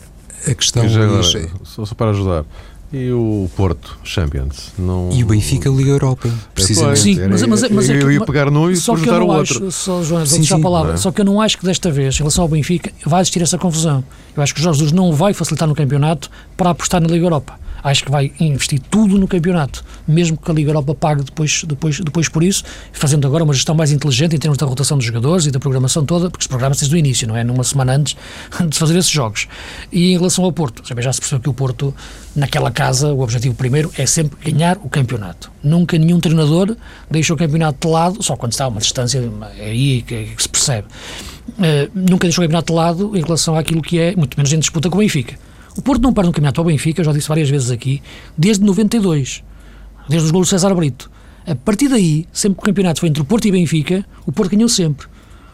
A 0.47 0.53
questão... 0.53 0.83
Agora, 0.83 1.23
só, 1.63 1.85
só 1.85 1.95
para 1.95 2.11
ajudar, 2.11 2.45
e 2.93 3.11
o 3.11 3.49
Porto 3.55 3.97
Champions? 4.03 4.71
Não... 4.77 5.09
E 5.11 5.23
o 5.23 5.25
Benfica 5.25 5.67
Liga 5.67 5.89
Europa, 5.89 6.29
precisamente. 6.53 6.99
Sim, 6.99 7.27
mas, 7.27 7.41
mas, 7.41 7.69
mas 7.71 7.89
eu 7.89 8.11
ia 8.11 8.23
pegar 8.23 8.51
num 8.51 8.69
e 8.69 8.75
só 8.75 8.95
juntar 8.95 9.19
o 9.19 9.27
outro. 9.27 9.67
Acho, 9.67 9.71
só, 9.71 10.03
João, 10.03 10.23
sim, 10.27 10.43
sim, 10.43 10.53
a 10.53 10.59
palavra. 10.59 10.93
É? 10.93 10.97
Só 10.97 11.11
que 11.11 11.19
eu 11.19 11.25
não 11.25 11.41
acho 11.41 11.57
que 11.57 11.65
desta 11.65 11.89
vez, 11.91 12.13
em 12.13 12.17
relação 12.19 12.43
ao 12.43 12.47
Benfica, 12.47 12.91
vai 13.03 13.21
existir 13.21 13.41
essa 13.41 13.57
confusão. 13.57 14.03
Eu 14.37 14.43
acho 14.43 14.53
que 14.53 14.59
o 14.59 14.63
Jorge 14.63 14.79
Jesus 14.79 14.91
não 14.93 15.11
vai 15.11 15.33
facilitar 15.33 15.67
no 15.67 15.73
campeonato 15.73 16.29
para 16.55 16.69
apostar 16.69 17.01
na 17.01 17.07
Liga 17.07 17.25
Europa 17.25 17.62
acho 17.83 18.03
que 18.03 18.11
vai 18.11 18.31
investir 18.39 18.79
tudo 18.89 19.19
no 19.19 19.27
campeonato, 19.27 19.83
mesmo 20.07 20.37
que 20.37 20.49
a 20.49 20.53
Liga 20.53 20.69
Europa 20.69 20.95
pague 20.95 21.23
depois, 21.23 21.63
depois, 21.67 21.99
depois 21.99 22.29
por 22.29 22.43
isso, 22.43 22.63
fazendo 22.91 23.27
agora 23.27 23.43
uma 23.43 23.53
gestão 23.53 23.75
mais 23.75 23.91
inteligente 23.91 24.35
em 24.35 24.39
termos 24.39 24.57
da 24.57 24.65
rotação 24.65 24.97
dos 24.97 25.05
jogadores 25.05 25.45
e 25.45 25.51
da 25.51 25.59
programação 25.59 26.05
toda, 26.05 26.29
porque 26.29 26.43
se 26.43 26.49
programa 26.49 26.73
desde 26.73 26.95
o 26.95 26.97
início, 26.97 27.27
não 27.27 27.35
é? 27.35 27.43
Numa 27.43 27.63
semana 27.63 27.93
antes 27.93 28.15
de 28.69 28.77
fazer 28.77 28.97
esses 28.97 29.11
jogos. 29.11 29.47
E 29.91 30.13
em 30.13 30.17
relação 30.17 30.45
ao 30.45 30.51
Porto, 30.51 30.83
já 30.83 31.13
se 31.13 31.19
percebeu 31.19 31.41
que 31.41 31.49
o 31.49 31.53
Porto, 31.53 31.93
naquela 32.35 32.71
casa, 32.71 33.11
o 33.11 33.21
objetivo 33.21 33.55
primeiro 33.55 33.91
é 33.97 34.05
sempre 34.05 34.51
ganhar 34.51 34.77
o 34.77 34.89
campeonato. 34.89 35.51
Nunca 35.61 35.97
nenhum 35.97 36.19
treinador 36.19 36.75
deixou 37.09 37.35
o 37.35 37.39
campeonato 37.39 37.87
de 37.87 37.93
lado, 37.93 38.23
só 38.23 38.35
quando 38.35 38.53
está 38.53 38.65
a 38.65 38.67
uma 38.67 38.79
distância, 38.79 39.21
é 39.57 39.65
aí 39.65 40.01
que, 40.01 40.29
se 40.37 40.49
percebe. 40.49 40.87
Uh, 41.49 41.91
nunca 41.93 42.25
deixou 42.27 42.43
o 42.43 42.47
campeonato 42.47 42.71
de 42.71 42.77
lado 42.77 43.17
em 43.17 43.21
relação 43.21 43.57
àquilo 43.57 43.81
que 43.81 43.99
é, 43.99 44.15
muito 44.15 44.37
menos 44.37 44.53
em 44.53 44.59
disputa 44.59 44.89
com 44.89 44.97
o 44.97 44.99
Benfica. 44.99 45.35
O 45.77 45.81
Porto 45.81 46.01
não 46.01 46.13
perde 46.13 46.29
um 46.29 46.33
campeonato 46.33 46.61
ao 46.61 46.65
Benfica, 46.65 47.03
já 47.03 47.11
disse 47.11 47.27
várias 47.27 47.49
vezes 47.49 47.71
aqui, 47.71 48.01
desde 48.37 48.63
92, 48.63 49.43
desde 50.07 50.25
os 50.25 50.31
golos 50.31 50.47
de 50.47 50.51
César 50.51 50.73
Brito. 50.75 51.09
A 51.45 51.55
partir 51.55 51.89
daí, 51.89 52.25
sempre 52.31 52.57
que 52.57 52.63
o 52.63 52.65
campeonato 52.65 52.99
foi 52.99 53.09
entre 53.09 53.21
o 53.21 53.25
Porto 53.25 53.47
e 53.47 53.51
Benfica, 53.51 54.05
o 54.25 54.31
Porto 54.31 54.51
ganhou 54.51 54.69
sempre. 54.69 55.07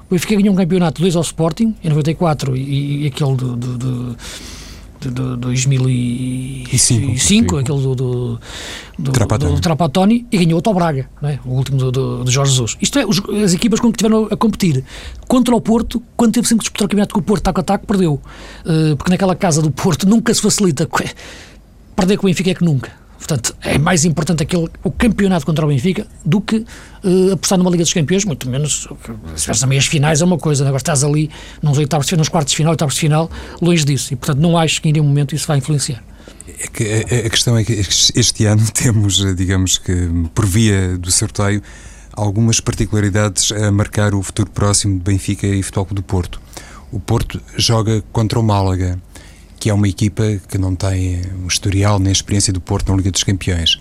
O 0.10 0.14
Benfica 0.14 0.36
ganhou 0.36 0.54
um 0.54 0.58
campeonato, 0.58 1.02
dois 1.02 1.16
ao 1.16 1.22
Sporting, 1.22 1.76
em 1.84 1.90
94, 1.90 2.56
e, 2.56 3.04
e 3.04 3.08
aquele 3.08 3.36
do, 3.36 3.56
do, 3.56 3.78
do 3.78 4.18
de, 5.00 5.10
de 5.10 5.38
2005, 5.38 7.58
aquele 7.58 7.82
do, 7.82 7.96
do, 7.96 8.40
do, 8.98 9.12
Trapatoni. 9.12 9.56
do 9.56 9.62
Trapatoni, 9.62 10.26
e 10.32 10.38
ganhou 10.38 10.62
o 10.66 10.74
Braga, 10.74 11.10
é? 11.24 11.40
o 11.46 11.52
último 11.52 11.78
do, 11.78 11.92
do, 11.92 12.24
do, 12.26 12.32
Jorge 12.32 12.52
Jesus. 12.52 12.78
Isto 12.82 13.00
é, 13.00 13.06
os, 13.06 13.22
as 13.44 13.54
equipas 13.54 13.80
com 13.80 13.90
que 13.92 13.98
tiveram 13.98 14.28
a 14.30 14.36
competir 14.36 14.84
contra 15.28 15.56
o 15.56 15.62
Porto, 15.62 16.04
quando 16.18 16.34
teve 16.34 16.48
sempre 16.48 16.60
que 16.60 16.66
disputar 16.66 16.86
o 16.86 16.90
campeonato 16.90 17.14
com 17.14 17.22
o 17.22 17.24
Porto, 17.24 17.44
taco 17.44 17.62
a 17.62 17.64
taco, 17.64 17.88
perdeu. 17.88 18.22
Uh, 18.66 18.98
porque 18.98 19.12
naquela 19.12 19.36
casa 19.36 19.62
do 19.62 19.72
Porto 19.72 20.06
nunca 20.08 20.34
se 20.34 20.42
facilita. 20.42 20.88
Perder 21.96 22.18
com 22.18 22.28
o 22.28 22.30
Benfica 22.30 22.52
é 22.52 22.54
que 22.54 22.64
nunca. 22.64 22.92
Portanto, 23.20 23.54
é 23.62 23.78
mais 23.78 24.06
importante 24.06 24.42
aquele, 24.42 24.68
o 24.82 24.90
campeonato 24.90 25.46
contra 25.46 25.66
o 25.66 25.68
Benfica 25.68 26.08
do 26.26 26.40
que 26.40 26.66
uh, 27.04 27.34
apostar 27.34 27.58
numa 27.58 27.70
Liga 27.70 27.84
dos 27.84 27.94
Campeões, 27.94 28.24
muito 28.24 28.50
menos 28.50 28.88
se 29.36 29.64
a 29.64 29.68
meias 29.68 29.86
finais 29.86 30.22
é 30.22 30.26
uma 30.26 30.38
coisa, 30.38 30.64
agora 30.64 30.78
estás 30.78 31.04
ali 31.04 31.30
nos 31.62 31.78
oitavos 31.78 32.08
de 32.08 32.12
final, 32.12 32.20
nos 32.20 32.30
quartos 32.30 32.52
de 32.52 32.58
final, 32.58 32.72
oitavos 32.72 32.96
de 32.96 33.02
final, 33.02 33.30
longe 33.62 33.84
disso. 33.84 34.14
E, 34.14 34.16
portanto, 34.16 34.40
não 34.40 34.58
acho 34.58 34.82
que 34.82 34.90
em 34.90 34.94
nenhum 34.94 35.06
momento 35.06 35.36
isso 35.36 35.46
vai 35.46 35.58
influenciar. 35.58 36.02
É 36.48 36.68
que 36.68 36.84
a, 36.84 37.28
a 37.28 37.30
questão 37.30 37.58
é 37.58 37.64
que 37.64 37.74
este 37.74 38.46
ano 38.46 38.66
temos, 38.74 39.36
digamos 39.36 39.78
que, 39.78 39.94
por 40.34 40.46
via 40.46 40.98
do 40.98 41.12
sorteio, 41.12 41.62
algumas 42.14 42.60
particularidades 42.60 43.52
a 43.52 43.70
marcar 43.70 44.16
o 44.16 44.24
futuro 44.24 44.50
próximo 44.50 44.98
de 44.98 45.04
Benfica 45.04 45.46
e 45.46 45.62
Futebol 45.62 45.88
do 45.92 46.02
Porto. 46.02 46.42
O 46.92 47.00
Porto 47.00 47.40
joga 47.56 48.02
contra 48.12 48.40
o 48.40 48.44
Málaga 48.44 49.00
que 49.60 49.70
é 49.70 49.74
uma 49.74 49.88
equipa 49.88 50.24
que 50.48 50.58
não 50.58 50.74
tem 50.74 51.22
um 51.44 51.48
historial 51.48 52.00
nem 52.00 52.12
experiência 52.12 52.54
do 52.54 52.62
Porto 52.62 52.90
na 52.90 52.98
Liga 52.98 53.12
dos 53.12 53.24
Campeões. 53.24 53.80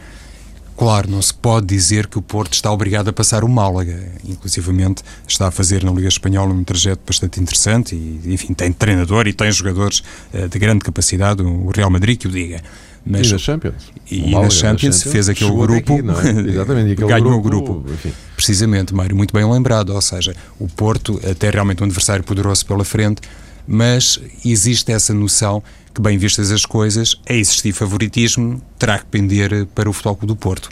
Claro, 0.76 1.10
não 1.10 1.20
se 1.20 1.34
pode 1.34 1.66
dizer 1.66 2.06
que 2.06 2.18
o 2.18 2.22
Porto 2.22 2.52
está 2.52 2.70
obrigado 2.70 3.08
a 3.08 3.12
passar 3.12 3.42
o 3.42 3.48
Málaga. 3.48 4.12
Inclusivamente 4.24 5.02
está 5.26 5.48
a 5.48 5.50
fazer 5.50 5.82
na 5.82 5.90
Liga 5.90 6.06
Espanhola 6.06 6.54
um 6.54 6.62
trajeto 6.62 7.02
bastante 7.04 7.40
interessante 7.40 7.96
e, 7.96 8.32
enfim, 8.32 8.54
tem 8.54 8.72
treinador 8.72 9.26
e 9.26 9.32
tem 9.32 9.50
jogadores 9.50 10.04
uh, 10.32 10.48
de 10.48 10.56
grande 10.56 10.84
capacidade, 10.84 11.42
o 11.42 11.70
Real 11.74 11.90
Madrid 11.90 12.16
que 12.16 12.28
o 12.28 12.30
diga. 12.30 12.62
Mas, 13.04 13.26
e 13.26 13.32
na 13.32 13.38
Champions. 13.38 13.92
E, 14.08 14.30
na 14.30 14.50
Champions, 14.50 15.02
fez 15.02 15.28
aquele 15.28 15.50
grupo, 15.50 15.94
aqui, 15.94 16.28
é? 16.28 16.40
Exatamente, 16.52 16.92
aquele 16.92 17.08
ganhou 17.08 17.40
grupo, 17.40 17.72
o 17.72 17.74
grupo. 17.80 17.92
Enfim. 17.92 18.12
Precisamente, 18.36 18.94
Mário, 18.94 19.16
muito 19.16 19.32
bem 19.32 19.50
lembrado. 19.50 19.90
Ou 19.94 20.00
seja, 20.00 20.32
o 20.60 20.68
Porto, 20.68 21.20
até 21.28 21.50
realmente 21.50 21.82
um 21.82 21.86
adversário 21.86 22.22
poderoso 22.22 22.64
pela 22.64 22.84
frente, 22.84 23.22
mas 23.68 24.18
existe 24.42 24.90
essa 24.90 25.12
noção 25.12 25.62
que, 25.94 26.00
bem 26.00 26.16
vistas 26.16 26.50
as 26.50 26.64
coisas, 26.64 27.20
é 27.26 27.36
existir 27.36 27.72
favoritismo, 27.72 28.62
terá 28.78 28.98
que 28.98 29.04
pender 29.04 29.66
para 29.74 29.90
o 29.90 29.92
Futebol 29.92 30.16
do 30.22 30.34
Porto. 30.34 30.70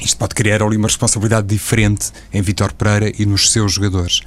Isto 0.00 0.16
pode 0.16 0.34
criar 0.34 0.60
ali 0.62 0.76
uma 0.76 0.88
responsabilidade 0.88 1.46
diferente 1.46 2.10
em 2.32 2.42
Vitor 2.42 2.72
Pereira 2.72 3.12
e 3.16 3.24
nos 3.24 3.52
seus 3.52 3.74
jogadores. 3.74 4.22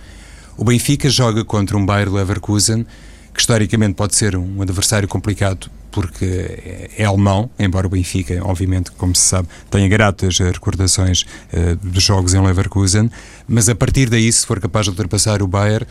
O 0.55 0.63
Benfica 0.63 1.09
joga 1.09 1.43
contra 1.43 1.75
um 1.75 1.85
Bayer 1.85 2.09
Leverkusen, 2.09 2.85
que 3.33 3.41
historicamente 3.41 3.95
pode 3.95 4.15
ser 4.15 4.35
um 4.35 4.61
adversário 4.61 5.07
complicado 5.07 5.69
porque 5.93 6.89
é 6.97 7.05
alemão, 7.05 7.49
embora 7.57 7.85
o 7.85 7.89
Benfica, 7.89 8.39
obviamente, 8.43 8.91
como 8.91 9.15
se 9.15 9.21
sabe, 9.21 9.47
tenha 9.69 9.87
gratas 9.87 10.39
recordações 10.39 11.21
uh, 11.21 11.75
dos 11.83 12.03
jogos 12.03 12.33
em 12.33 12.41
Leverkusen, 12.41 13.11
mas 13.47 13.69
a 13.69 13.75
partir 13.75 14.09
daí, 14.09 14.31
se 14.31 14.43
for 14.43 14.59
capaz 14.59 14.85
de 14.85 14.89
ultrapassar 14.89 15.43
o 15.43 15.47
Bayern, 15.47 15.85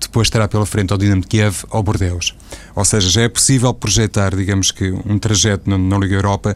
depois 0.00 0.26
estará 0.26 0.46
pela 0.46 0.64
frente 0.64 0.92
ao 0.92 0.98
Dinamo 0.98 1.22
de 1.22 1.26
Kiev 1.26 1.64
ou 1.70 1.82
Bordeaux. 1.82 2.36
Ou 2.76 2.84
seja, 2.84 3.10
já 3.10 3.22
é 3.22 3.28
possível 3.28 3.74
projetar, 3.74 4.34
digamos 4.36 4.70
que, 4.70 4.90
um 5.04 5.18
trajeto 5.18 5.68
na, 5.68 5.76
na 5.76 5.98
Liga 5.98 6.14
Europa 6.14 6.54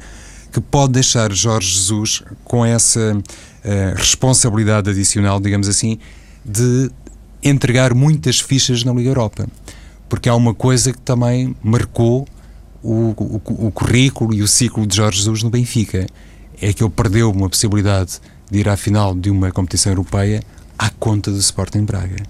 que 0.52 0.61
pode 0.61 0.92
deixar 0.92 1.33
Jorge 1.33 1.74
Jesus 1.74 2.22
com 2.44 2.64
essa 2.64 3.16
uh, 3.16 3.96
responsabilidade 3.96 4.90
adicional, 4.90 5.40
digamos 5.40 5.66
assim, 5.66 5.98
de 6.44 6.88
entregar 7.42 7.94
muitas 7.94 8.38
fichas 8.38 8.85
na 8.85 8.92
Liga 8.92 9.11
Europa. 9.11 9.48
Porque 10.12 10.29
há 10.29 10.35
uma 10.35 10.53
coisa 10.53 10.92
que 10.92 10.98
também 10.98 11.57
marcou 11.62 12.29
o, 12.83 13.14
o, 13.16 13.66
o 13.68 13.70
currículo 13.70 14.35
e 14.35 14.42
o 14.42 14.46
ciclo 14.46 14.87
de 14.87 14.94
Jorge 14.94 15.16
Jesus 15.16 15.42
no 15.42 15.48
Benfica. 15.48 16.07
É 16.61 16.70
que 16.70 16.85
ele 16.85 16.90
perdeu 16.90 17.31
uma 17.31 17.48
possibilidade 17.48 18.20
de 18.51 18.59
ir 18.59 18.68
à 18.68 18.77
final 18.77 19.14
de 19.14 19.31
uma 19.31 19.51
competição 19.51 19.90
europeia 19.90 20.42
à 20.79 20.90
conta 20.90 21.31
do 21.31 21.38
Sporting 21.38 21.87
Braga. 21.87 22.22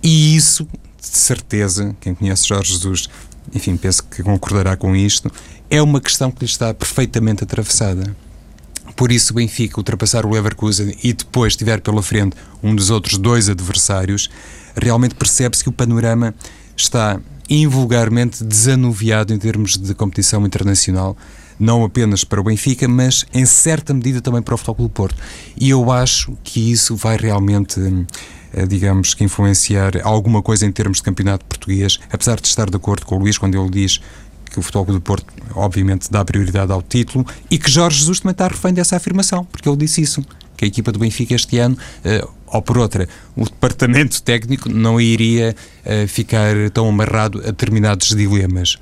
E 0.00 0.36
isso, 0.36 0.62
de 0.96 1.08
certeza, 1.08 1.92
quem 2.00 2.14
conhece 2.14 2.46
Jorge 2.46 2.74
Jesus, 2.74 3.08
enfim, 3.52 3.76
penso 3.76 4.04
que 4.04 4.22
concordará 4.22 4.76
com 4.76 4.94
isto, 4.94 5.28
é 5.68 5.82
uma 5.82 6.00
questão 6.00 6.30
que 6.30 6.44
lhe 6.44 6.48
está 6.48 6.72
perfeitamente 6.72 7.42
atravessada. 7.42 8.16
Por 8.94 9.10
isso, 9.10 9.32
o 9.32 9.36
Benfica 9.36 9.80
ultrapassar 9.80 10.24
o 10.24 10.30
Leverkusen 10.30 10.96
e 11.02 11.12
depois 11.12 11.56
tiver 11.56 11.80
pela 11.80 12.00
frente 12.00 12.36
um 12.62 12.76
dos 12.76 12.90
outros 12.90 13.18
dois 13.18 13.48
adversários, 13.48 14.30
realmente 14.80 15.16
percebe-se 15.16 15.64
que 15.64 15.68
o 15.68 15.72
panorama 15.72 16.32
está 16.82 17.20
invulgarmente 17.50 18.44
desanuviado 18.44 19.32
em 19.32 19.38
termos 19.38 19.76
de 19.76 19.94
competição 19.94 20.44
internacional, 20.46 21.16
não 21.58 21.84
apenas 21.84 22.22
para 22.24 22.40
o 22.40 22.44
Benfica, 22.44 22.86
mas 22.86 23.24
em 23.32 23.44
certa 23.44 23.92
medida 23.92 24.20
também 24.20 24.42
para 24.42 24.54
o 24.54 24.58
Futebol 24.58 24.86
do 24.86 24.92
Porto. 24.92 25.16
E 25.56 25.70
eu 25.70 25.90
acho 25.90 26.36
que 26.44 26.70
isso 26.70 26.94
vai 26.94 27.16
realmente 27.16 27.80
eh, 28.52 28.66
digamos 28.66 29.14
que 29.14 29.24
influenciar 29.24 29.92
alguma 30.04 30.42
coisa 30.42 30.66
em 30.66 30.72
termos 30.72 30.98
de 30.98 31.02
campeonato 31.02 31.44
português, 31.44 31.98
apesar 32.10 32.40
de 32.40 32.46
estar 32.46 32.70
de 32.70 32.76
acordo 32.76 33.04
com 33.04 33.16
o 33.16 33.18
Luís 33.18 33.38
quando 33.38 33.60
ele 33.60 33.70
diz 33.70 34.00
que 34.50 34.58
o 34.58 34.62
Futebol 34.62 34.86
do 34.86 35.00
Porto, 35.00 35.26
obviamente, 35.54 36.10
dá 36.10 36.24
prioridade 36.24 36.72
ao 36.72 36.82
título 36.82 37.26
e 37.50 37.58
que 37.58 37.70
Jorge 37.70 37.98
Jesus 37.98 38.20
também 38.20 38.32
está 38.32 38.48
refém 38.48 38.72
dessa 38.72 38.96
afirmação, 38.96 39.44
porque 39.44 39.68
ele 39.68 39.76
disse 39.76 40.00
isso, 40.00 40.24
que 40.56 40.64
a 40.64 40.68
equipa 40.68 40.90
do 40.90 40.98
Benfica 40.98 41.34
este 41.34 41.58
ano, 41.58 41.76
uh, 42.04 42.28
ou 42.52 42.62
por 42.62 42.78
outra, 42.78 43.08
o 43.36 43.44
departamento 43.44 44.22
técnico 44.22 44.68
não 44.68 45.00
iria 45.00 45.54
uh, 45.84 46.08
ficar 46.08 46.54
tão 46.72 46.88
amarrado 46.88 47.38
a 47.40 47.46
determinados 47.46 48.08
dilemas. 48.08 48.78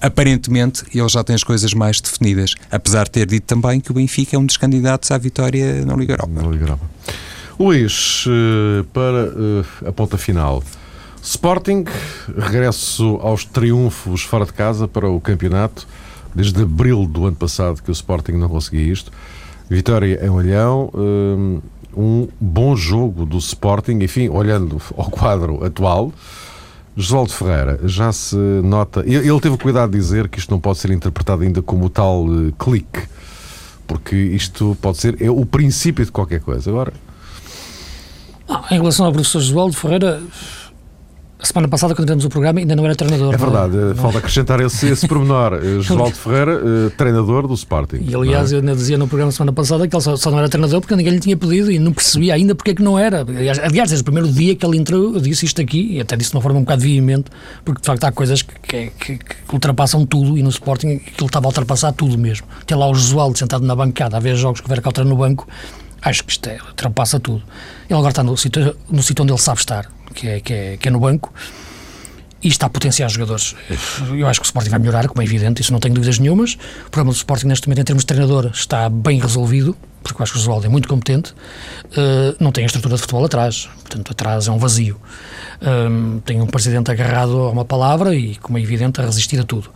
Aparentemente, 0.00 0.84
ele 0.92 1.08
já 1.08 1.22
tem 1.22 1.34
as 1.34 1.44
coisas 1.44 1.72
mais 1.74 2.00
definidas, 2.00 2.54
apesar 2.70 3.04
de 3.04 3.12
ter 3.12 3.26
dito 3.26 3.44
também 3.44 3.80
que 3.80 3.90
o 3.90 3.94
Benfica 3.94 4.34
é 4.34 4.38
um 4.38 4.44
dos 4.44 4.56
candidatos 4.56 5.10
à 5.10 5.18
vitória 5.18 5.84
na 5.84 5.94
Liga 5.94 6.14
Europa. 6.14 6.42
Na 6.42 6.48
Liga 6.48 6.64
Europa. 6.64 6.90
Luís, 7.58 8.26
uh, 8.26 8.84
para 8.92 9.32
a 9.88 9.92
ponta 9.92 10.18
final, 10.18 10.62
Sporting, 11.22 11.84
regresso 12.36 13.16
aos 13.22 13.44
triunfos 13.44 14.22
fora 14.22 14.44
de 14.44 14.52
casa 14.52 14.88
para 14.88 15.08
o 15.08 15.20
campeonato. 15.20 15.86
Desde 16.34 16.62
abril 16.62 17.06
do 17.06 17.26
ano 17.26 17.36
passado 17.36 17.80
que 17.80 17.90
o 17.90 17.92
Sporting 17.92 18.32
não 18.32 18.48
conseguia 18.48 18.92
isto. 18.92 19.12
Vitória 19.70 20.18
em 20.24 20.28
Olhão, 20.28 20.90
um 21.96 22.28
bom 22.40 22.74
jogo 22.76 23.24
do 23.24 23.38
Sporting, 23.38 23.98
enfim, 24.02 24.28
olhando 24.28 24.80
ao 24.96 25.10
quadro 25.10 25.64
atual. 25.64 26.12
Josualdo 26.96 27.32
Ferreira, 27.32 27.80
já 27.84 28.12
se 28.12 28.36
nota. 28.36 29.02
Ele 29.06 29.40
teve 29.40 29.56
cuidado 29.56 29.92
de 29.92 29.98
dizer 29.98 30.28
que 30.28 30.38
isto 30.38 30.50
não 30.50 30.60
pode 30.60 30.78
ser 30.78 30.90
interpretado 30.90 31.42
ainda 31.42 31.62
como 31.62 31.86
o 31.86 31.90
tal 31.90 32.26
uh, 32.26 32.52
clique, 32.58 33.08
porque 33.86 34.14
isto 34.14 34.76
pode 34.80 34.98
ser 34.98 35.20
é 35.20 35.30
o 35.30 35.46
princípio 35.46 36.04
de 36.04 36.12
qualquer 36.12 36.40
coisa. 36.40 36.70
Agora. 36.70 36.92
Ah, 38.46 38.64
em 38.70 38.74
relação 38.74 39.06
ao 39.06 39.12
professor 39.12 39.40
Josualdo 39.40 39.74
Ferreira, 39.74 40.22
a 41.42 41.46
semana 41.46 41.66
passada, 41.66 41.92
quando 41.92 42.06
tivemos 42.06 42.24
o 42.24 42.28
programa, 42.28 42.60
ainda 42.60 42.76
não 42.76 42.84
era 42.84 42.94
treinador. 42.94 43.34
É 43.34 43.36
verdade, 43.36 43.76
não, 43.76 43.94
falta 43.96 44.18
acrescentar 44.18 44.60
esse, 44.60 44.86
esse 44.86 45.08
pormenor. 45.08 45.60
Josualdo 45.82 46.14
Ferreira, 46.14 46.56
uh, 46.64 46.90
treinador 46.90 47.48
do 47.48 47.54
Sporting. 47.54 47.96
E 48.00 48.14
aliás, 48.14 48.52
é? 48.52 48.54
eu 48.54 48.60
ainda 48.60 48.76
dizia 48.76 48.96
no 48.96 49.08
programa 49.08 49.32
semana 49.32 49.52
passada 49.52 49.88
que 49.88 49.96
ele 49.96 50.02
só, 50.02 50.14
só, 50.14 50.30
não 50.30 50.38
era 50.38 50.48
treinador 50.48 50.80
porque 50.80 50.94
ninguém 50.94 51.14
lhe 51.14 51.18
tinha 51.18 51.36
pedido 51.36 51.72
e 51.72 51.80
não 51.80 51.92
percebia 51.92 52.34
ainda 52.34 52.54
porque 52.54 52.70
é 52.70 52.74
que 52.74 52.82
não 52.82 52.96
era. 52.96 53.26
Aliás, 53.64 53.90
desde 53.90 54.02
o 54.02 54.04
primeiro 54.04 54.30
dia 54.30 54.54
que 54.54 54.64
ele 54.64 54.78
entrou, 54.78 55.14
eu 55.14 55.20
disse 55.20 55.44
isto 55.44 55.60
aqui, 55.60 55.96
e 55.96 56.00
até 56.00 56.16
disse 56.16 56.30
de 56.30 56.36
uma 56.36 56.42
forma 56.42 56.60
um 56.60 56.62
bocado 56.62 56.82
veemente, 56.82 57.24
porque 57.64 57.80
de 57.80 57.86
facto 57.86 58.04
há 58.04 58.12
coisas 58.12 58.42
que, 58.42 58.54
que, 58.60 58.90
que, 59.00 59.18
que 59.18 59.52
ultrapassam 59.52 60.06
tudo 60.06 60.38
e 60.38 60.44
no 60.44 60.50
Sporting 60.50 60.86
ele 60.86 61.02
estava 61.18 61.46
a 61.46 61.48
ultrapassar 61.48 61.92
tudo 61.92 62.16
mesmo. 62.16 62.46
Ter 62.64 62.76
lá 62.76 62.88
o 62.88 62.94
Josualdo 62.94 63.36
sentado 63.36 63.66
na 63.66 63.74
bancada 63.74 64.16
a 64.16 64.20
ver 64.20 64.36
jogos 64.36 64.60
que 64.60 64.66
o 64.66 64.68
Vercautra 64.68 65.02
no 65.02 65.16
banco, 65.16 65.48
acho 66.02 66.24
que 66.24 66.32
isto 66.32 66.46
é, 66.48 66.58
ultrapassa 66.60 67.18
tudo. 67.20 67.42
Ele 67.88 67.98
agora 67.98 68.10
está 68.10 68.22
no 68.22 68.36
sítio, 68.36 68.76
no 68.90 69.02
sítio 69.02 69.22
onde 69.22 69.32
ele 69.32 69.40
sabe 69.40 69.60
estar, 69.60 69.90
que 70.14 70.28
é, 70.28 70.40
que 70.40 70.52
é, 70.52 70.76
que 70.76 70.88
é 70.88 70.90
no 70.90 71.00
banco 71.00 71.32
e 72.42 72.48
está 72.48 72.66
a 72.66 72.70
potenciar 72.70 73.08
jogadores. 73.08 73.54
Eu 74.10 74.26
acho 74.26 74.40
que 74.40 74.46
o 74.46 74.48
Sporting 74.48 74.70
vai 74.70 74.80
melhorar, 74.80 75.06
como 75.06 75.22
é 75.22 75.24
evidente, 75.24 75.62
isso 75.62 75.72
não 75.72 75.78
tenho 75.78 75.94
dúvidas 75.94 76.18
nenhumas. 76.18 76.54
O 76.86 76.90
problema 76.90 77.12
do 77.12 77.16
Sporting 77.16 77.46
neste 77.46 77.68
momento, 77.68 77.80
em 77.80 77.84
termos 77.84 78.02
de 78.02 78.06
treinador, 78.06 78.50
está 78.52 78.88
bem 78.88 79.20
resolvido, 79.20 79.76
porque 80.02 80.20
eu 80.20 80.24
acho 80.24 80.32
que 80.32 80.38
o 80.38 80.40
Josualdo 80.40 80.66
é 80.66 80.68
muito 80.68 80.88
competente. 80.88 81.32
Uh, 81.92 82.34
não 82.40 82.50
tem 82.50 82.64
a 82.64 82.66
estrutura 82.66 82.96
de 82.96 83.00
futebol 83.00 83.24
atrás, 83.24 83.68
portanto, 83.82 84.10
atrás 84.10 84.48
é 84.48 84.50
um 84.50 84.58
vazio. 84.58 85.00
Um, 85.62 86.18
tem 86.20 86.40
um 86.40 86.46
presidente 86.46 86.90
agarrado 86.90 87.38
a 87.38 87.50
uma 87.50 87.64
palavra 87.64 88.12
e, 88.12 88.34
como 88.36 88.58
é 88.58 88.60
evidente, 88.60 89.00
a 89.00 89.04
resistir 89.04 89.38
a 89.38 89.44
tudo. 89.44 89.70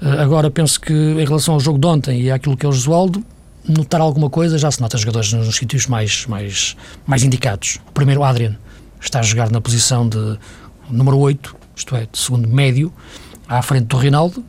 Uh, 0.00 0.20
agora, 0.20 0.48
penso 0.48 0.80
que 0.80 0.92
em 0.92 1.24
relação 1.24 1.54
ao 1.54 1.60
jogo 1.60 1.78
de 1.78 1.86
ontem 1.88 2.20
e 2.20 2.30
àquilo 2.30 2.56
que 2.56 2.64
é 2.64 2.68
o 2.68 2.72
Josualdo, 2.72 3.24
notar 3.68 4.00
alguma 4.00 4.28
coisa 4.28 4.58
já 4.58 4.70
se 4.70 4.80
nota 4.80 4.96
jogadores 4.98 5.32
nos 5.32 5.56
sítios 5.56 5.86
mais, 5.86 6.26
mais, 6.26 6.76
mais 7.06 7.22
indicados. 7.22 7.78
O 7.88 7.92
primeiro, 7.92 8.24
Adrian, 8.24 8.56
está 9.00 9.20
a 9.20 9.22
jogar 9.22 9.50
na 9.50 9.60
posição 9.60 10.08
de 10.08 10.38
número 10.90 11.18
8, 11.18 11.56
isto 11.76 11.96
é, 11.96 12.06
de 12.10 12.18
segundo 12.18 12.48
médio, 12.48 12.92
à 13.48 13.62
frente 13.62 13.86
do 13.86 13.96
Rinaldo, 13.96 14.44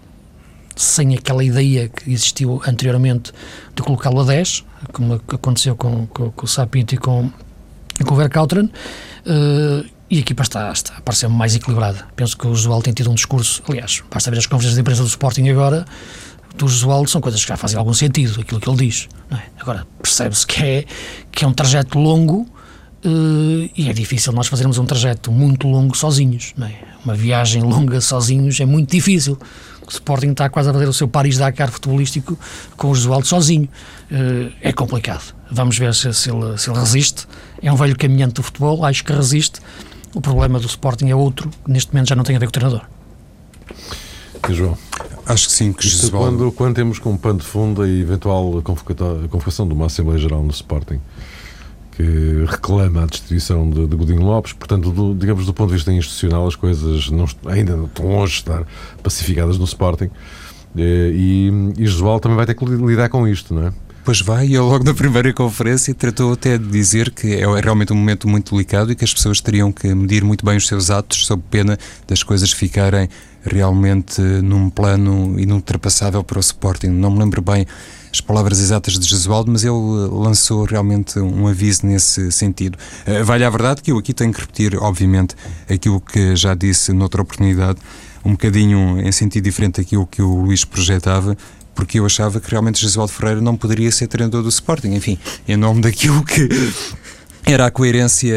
sem 0.76 1.15
aquela 1.15 1.43
ideia 1.43 1.88
que 1.89 2.12
existiu 2.12 2.62
anteriormente 2.65 3.32
de 3.76 3.84
colocá-lo 3.84 4.21
a 4.21 4.23
10, 4.23 4.63
como 4.91 5.13
aconteceu 5.13 5.76
com, 5.76 6.08
com, 6.08 6.32
com 6.32 6.45
o 6.45 6.47
Sapinto 6.47 6.95
e 6.95 6.97
com, 6.97 7.32
com 8.06 8.13
o 8.13 8.17
Verkautren, 8.17 8.65
uh, 8.65 9.93
e 10.10 10.17
a 10.17 10.19
equipa 10.19 10.43
está, 10.43 10.71
está 10.71 10.97
a 10.97 11.02
parecer 11.02 11.28
mais 11.28 11.56
equilibrada. 11.56 12.06
Penso 12.15 12.38
que 12.38 12.45
o 12.45 12.56
Josualdo 12.56 12.84
tem 12.84 12.93
tido 12.93 13.10
um 13.10 13.15
discurso, 13.15 13.63
aliás, 13.67 14.04
basta 14.12 14.30
ver 14.30 14.38
as 14.38 14.45
conferências 14.45 14.76
de 14.76 14.82
imprensa 14.82 15.02
do 15.02 15.08
Sporting 15.08 15.49
agora, 15.49 15.86
do 16.55 16.67
Josualdo 16.67 17.09
são 17.09 17.19
coisas 17.19 17.41
que 17.41 17.49
já 17.49 17.57
fazem 17.57 17.77
algum 17.77 17.93
sentido, 17.93 18.41
aquilo 18.41 18.59
que 18.59 18.69
ele 18.69 18.77
diz. 18.77 19.09
É? 19.31 19.39
Agora, 19.59 19.87
percebe-se 20.01 20.45
que 20.45 20.63
é, 20.63 20.85
que 21.31 21.43
é 21.43 21.47
um 21.47 21.53
trajeto 21.53 21.97
longo 21.99 22.47
Uh, 23.05 23.69
e 23.75 23.89
é 23.89 23.93
difícil 23.93 24.31
nós 24.31 24.47
fazermos 24.47 24.77
um 24.77 24.85
trajeto 24.85 25.29
muito 25.29 25.67
longo 25.67 25.95
sozinhos. 25.95 26.53
É? 26.61 26.71
Uma 27.03 27.13
viagem 27.13 27.61
longa 27.61 27.99
sozinhos 27.99 28.59
é 28.61 28.65
muito 28.65 28.91
difícil. 28.91 29.37
O 29.85 29.91
Sporting 29.91 30.31
está 30.31 30.49
quase 30.49 30.69
a 30.69 30.73
fazer 30.73 30.87
o 30.87 30.93
seu 30.93 31.07
Paris-Dakar 31.09 31.69
futebolístico 31.69 32.39
com 32.77 32.89
o 32.89 32.95
Josualdo 32.95 33.27
sozinho. 33.27 33.67
Uh, 34.09 34.53
é 34.61 34.71
complicado. 34.71 35.35
Vamos 35.51 35.77
ver 35.77 35.93
se, 35.93 36.13
se, 36.13 36.31
ele, 36.31 36.57
se 36.57 36.69
ele 36.69 36.79
resiste. 36.79 37.27
É 37.61 37.71
um 37.71 37.75
velho 37.75 37.97
caminhante 37.97 38.35
do 38.35 38.43
futebol, 38.43 38.85
acho 38.85 39.03
que 39.03 39.11
resiste. 39.11 39.59
O 40.15 40.21
problema 40.21 40.57
do 40.57 40.67
Sporting 40.67 41.09
é 41.09 41.15
outro, 41.15 41.49
neste 41.67 41.91
momento 41.91 42.07
já 42.07 42.15
não 42.15 42.23
tem 42.23 42.35
a 42.37 42.39
ver 42.39 42.45
com 42.45 42.49
o 42.49 42.53
treinador. 42.53 42.85
João? 44.49 44.77
Acho 45.25 45.47
que 45.47 45.53
sim, 45.53 45.71
que 45.71 45.86
Isto 45.86 46.12
quando, 46.12 46.51
quando 46.51 46.75
temos 46.75 46.99
como 46.99 47.17
pano 47.17 47.39
de 47.39 47.45
fundo 47.45 47.81
a 47.81 47.88
eventual 47.88 48.62
convocação 48.62 49.67
de 49.67 49.73
uma 49.73 49.86
Assembleia 49.86 50.19
Geral 50.19 50.43
no 50.43 50.51
Sporting, 50.51 50.99
que 51.91 52.45
reclama 52.45 53.03
a 53.03 53.05
destituição 53.05 53.69
de, 53.69 53.88
de 53.88 53.95
Godinho 53.95 54.21
Lopes. 54.21 54.53
Portanto, 54.53 54.91
do, 54.91 55.15
digamos, 55.15 55.45
do 55.45 55.53
ponto 55.53 55.69
de 55.69 55.75
vista 55.75 55.93
institucional, 55.93 56.47
as 56.47 56.55
coisas 56.55 57.09
não, 57.09 57.25
ainda 57.45 57.75
não 57.77 57.86
estão 57.86 58.07
longe 58.07 58.33
de 58.33 58.39
estar 58.39 58.65
pacificadas 59.01 59.57
no 59.57 59.65
Sporting. 59.65 60.09
Eh, 60.75 61.12
e, 61.13 61.73
e 61.77 61.86
Josual 61.86 62.19
também 62.19 62.36
vai 62.36 62.45
ter 62.45 62.55
que 62.55 62.65
lidar 62.65 63.09
com 63.09 63.27
isto, 63.27 63.53
não 63.53 63.67
é? 63.67 63.73
Pois 64.05 64.19
vai, 64.19 64.47
ele 64.47 64.59
logo 64.59 64.83
na 64.83 64.93
primeira 64.93 65.31
conferência 65.31 65.95
tratou 65.95 66.33
até 66.33 66.57
de 66.57 66.67
dizer 66.67 67.09
que 67.09 67.35
é 67.35 67.45
realmente 67.61 67.93
um 67.93 67.95
momento 67.95 68.27
muito 68.27 68.53
delicado 68.53 68.91
e 68.91 68.95
que 68.95 69.05
as 69.05 69.13
pessoas 69.13 69.39
teriam 69.39 69.71
que 69.71 69.95
medir 69.95 70.25
muito 70.25 70.45
bem 70.45 70.57
os 70.57 70.67
seus 70.67 70.89
atos 70.89 71.25
sob 71.25 71.41
pena 71.49 71.79
das 72.05 72.21
coisas 72.21 72.51
ficarem 72.51 73.07
realmente 73.41 74.21
num 74.21 74.69
plano 74.69 75.39
inultrapassável 75.39 76.21
para 76.21 76.37
o 76.37 76.41
Sporting. 76.41 76.87
Não 76.87 77.11
me 77.11 77.19
lembro 77.19 77.41
bem 77.41 77.65
as 78.11 78.19
palavras 78.19 78.59
exatas 78.59 78.99
de 78.99 79.07
Jesualdo, 79.07 79.49
mas 79.49 79.63
ele 79.63 79.73
lançou 80.11 80.65
realmente 80.65 81.17
um 81.19 81.47
aviso 81.47 81.85
nesse 81.85 82.29
sentido. 82.29 82.77
Eh, 83.05 83.23
vale 83.23 83.45
a 83.45 83.49
verdade 83.49 83.81
que 83.81 83.93
eu 83.93 83.97
aqui 83.97 84.13
tenho 84.13 84.33
que 84.33 84.41
repetir, 84.41 84.75
obviamente, 84.75 85.33
aquilo 85.69 86.01
que 86.01 86.35
já 86.35 86.53
disse 86.53 86.91
noutra 86.91 87.21
oportunidade, 87.21 87.79
um 88.23 88.31
bocadinho 88.31 88.99
em 88.99 89.11
sentido 89.13 89.45
diferente 89.45 89.81
daquilo 89.81 90.05
que 90.05 90.21
o 90.21 90.41
Luís 90.41 90.65
projetava, 90.65 91.37
porque 91.73 91.99
eu 91.99 92.05
achava 92.05 92.39
que 92.39 92.49
realmente 92.49 92.79
Jesualdo 92.79 93.12
Ferreira 93.12 93.41
não 93.41 93.55
poderia 93.55 93.91
ser 93.91 94.07
treinador 94.07 94.43
do 94.43 94.49
Sporting. 94.49 94.93
Enfim, 94.93 95.17
em 95.47 95.57
nome 95.57 95.81
daquilo 95.81 96.23
que 96.23 96.47
era 97.45 97.65
a 97.65 97.71
coerência 97.71 98.36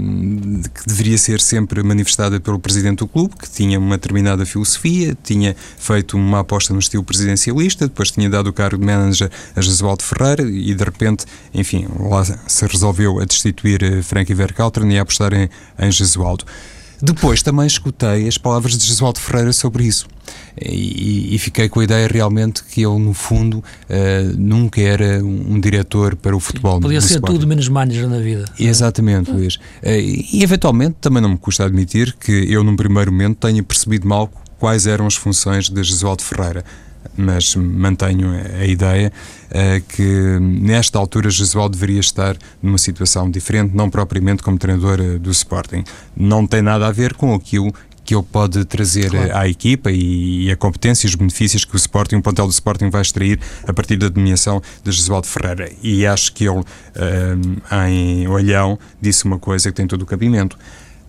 hum, 0.00 0.62
que 0.62 0.86
deveria 0.86 1.18
ser 1.18 1.40
sempre 1.40 1.82
manifestada 1.82 2.40
pelo 2.40 2.58
presidente 2.58 2.98
do 2.98 3.06
clube, 3.06 3.34
que 3.36 3.50
tinha 3.50 3.78
uma 3.78 3.96
determinada 3.96 4.46
filosofia, 4.46 5.16
tinha 5.22 5.54
feito 5.78 6.16
uma 6.16 6.40
aposta 6.40 6.72
no 6.72 6.78
estilo 6.78 7.04
presidencialista, 7.04 7.86
depois 7.86 8.10
tinha 8.10 8.30
dado 8.30 8.48
o 8.48 8.52
cargo 8.52 8.78
de 8.78 8.86
manager 8.86 9.30
a 9.54 9.60
Jesualdo 9.60 10.02
Ferreira 10.02 10.42
e 10.42 10.74
de 10.74 10.84
repente, 10.84 11.26
enfim, 11.52 11.86
lá 11.98 12.24
se 12.24 12.66
resolveu 12.66 13.20
a 13.20 13.24
destituir 13.24 13.82
eh, 13.82 14.02
Frankie 14.02 14.34
Verkaltern 14.34 14.92
e 14.92 14.98
a 14.98 15.02
apostar 15.02 15.34
em, 15.34 15.50
em 15.78 15.90
Jesualdo. 15.90 16.44
Depois 17.00 17.42
também 17.42 17.66
escutei 17.66 18.26
as 18.26 18.38
palavras 18.38 18.76
de 18.76 18.86
Jesualdo 18.86 19.20
Ferreira 19.20 19.52
sobre 19.52 19.84
isso. 19.84 20.06
E, 20.60 21.34
e, 21.34 21.38
fiquei 21.38 21.68
com 21.68 21.80
a 21.80 21.84
ideia 21.84 22.08
realmente 22.08 22.64
que 22.64 22.80
ele, 22.80 22.98
no 22.98 23.12
fundo, 23.12 23.58
uh, 23.58 24.36
nunca 24.38 24.80
era 24.80 25.22
um, 25.22 25.54
um, 25.54 25.60
diretor 25.60 26.16
para 26.16 26.34
o 26.34 26.40
futebol. 26.40 26.80
Podia 26.80 27.00
ser 27.00 27.14
Sporting. 27.14 27.34
tudo 27.34 27.46
menos 27.46 27.68
manager 27.68 28.08
na 28.08 28.18
vida. 28.18 28.46
Exatamente, 28.58 29.30
Luís. 29.30 29.56
Uh, 29.56 29.60
e, 30.32 30.42
eventualmente, 30.42 30.96
também 31.00 31.22
não 31.22 31.28
me 31.28 31.36
custa 31.38 31.64
admitir 31.64 32.16
que 32.18 32.32
eu, 32.32 32.64
num 32.64 32.74
primeiro 32.74 33.12
momento, 33.12 33.36
tenha 33.36 33.62
percebido 33.62 34.08
mal 34.08 34.30
quais 34.58 34.86
eram 34.86 35.06
as 35.06 35.14
funções 35.14 35.68
de 35.68 35.82
Jesualdo 35.82 36.22
Ferreira 36.22 36.64
mas 37.16 37.54
mantenho 37.56 38.30
a 38.60 38.64
ideia 38.64 39.12
uh, 39.50 39.82
que 39.88 40.38
nesta 40.40 40.98
altura 40.98 41.30
Jesual 41.30 41.68
deveria 41.68 42.00
estar 42.00 42.36
numa 42.62 42.78
situação 42.78 43.30
diferente, 43.30 43.74
não 43.74 43.90
propriamente 43.90 44.42
como 44.42 44.58
treinador 44.58 45.00
uh, 45.00 45.18
do 45.18 45.30
Sporting. 45.30 45.84
Não 46.16 46.46
tem 46.46 46.62
nada 46.62 46.86
a 46.86 46.92
ver 46.92 47.14
com 47.14 47.34
aquilo 47.34 47.72
que 48.06 48.14
ele 48.14 48.22
pode 48.22 48.64
trazer 48.64 49.10
claro. 49.10 49.36
à 49.36 49.48
equipa 49.48 49.90
e, 49.90 50.44
e, 50.44 50.50
a 50.50 50.56
competência 50.56 51.06
e 51.06 51.10
os 51.10 51.16
benefícios 51.16 51.64
que 51.64 51.74
o 51.74 51.76
Sporting, 51.76 52.16
o 52.16 52.22
plantel 52.22 52.46
do 52.46 52.52
Sporting 52.52 52.88
vai 52.88 53.02
extrair 53.02 53.40
a 53.66 53.72
partir 53.72 53.96
da 53.96 54.08
dominação 54.08 54.62
de 54.84 54.92
Jesualdo 54.92 55.26
Ferreira. 55.26 55.70
E 55.82 56.06
acho 56.06 56.32
que 56.32 56.44
ele, 56.44 56.60
uh, 56.60 57.84
em 57.88 58.28
Olhão, 58.28 58.78
disse 59.00 59.24
uma 59.24 59.40
coisa 59.40 59.70
que 59.70 59.76
tem 59.76 59.88
todo 59.88 60.02
o 60.02 60.06
cabimento 60.06 60.56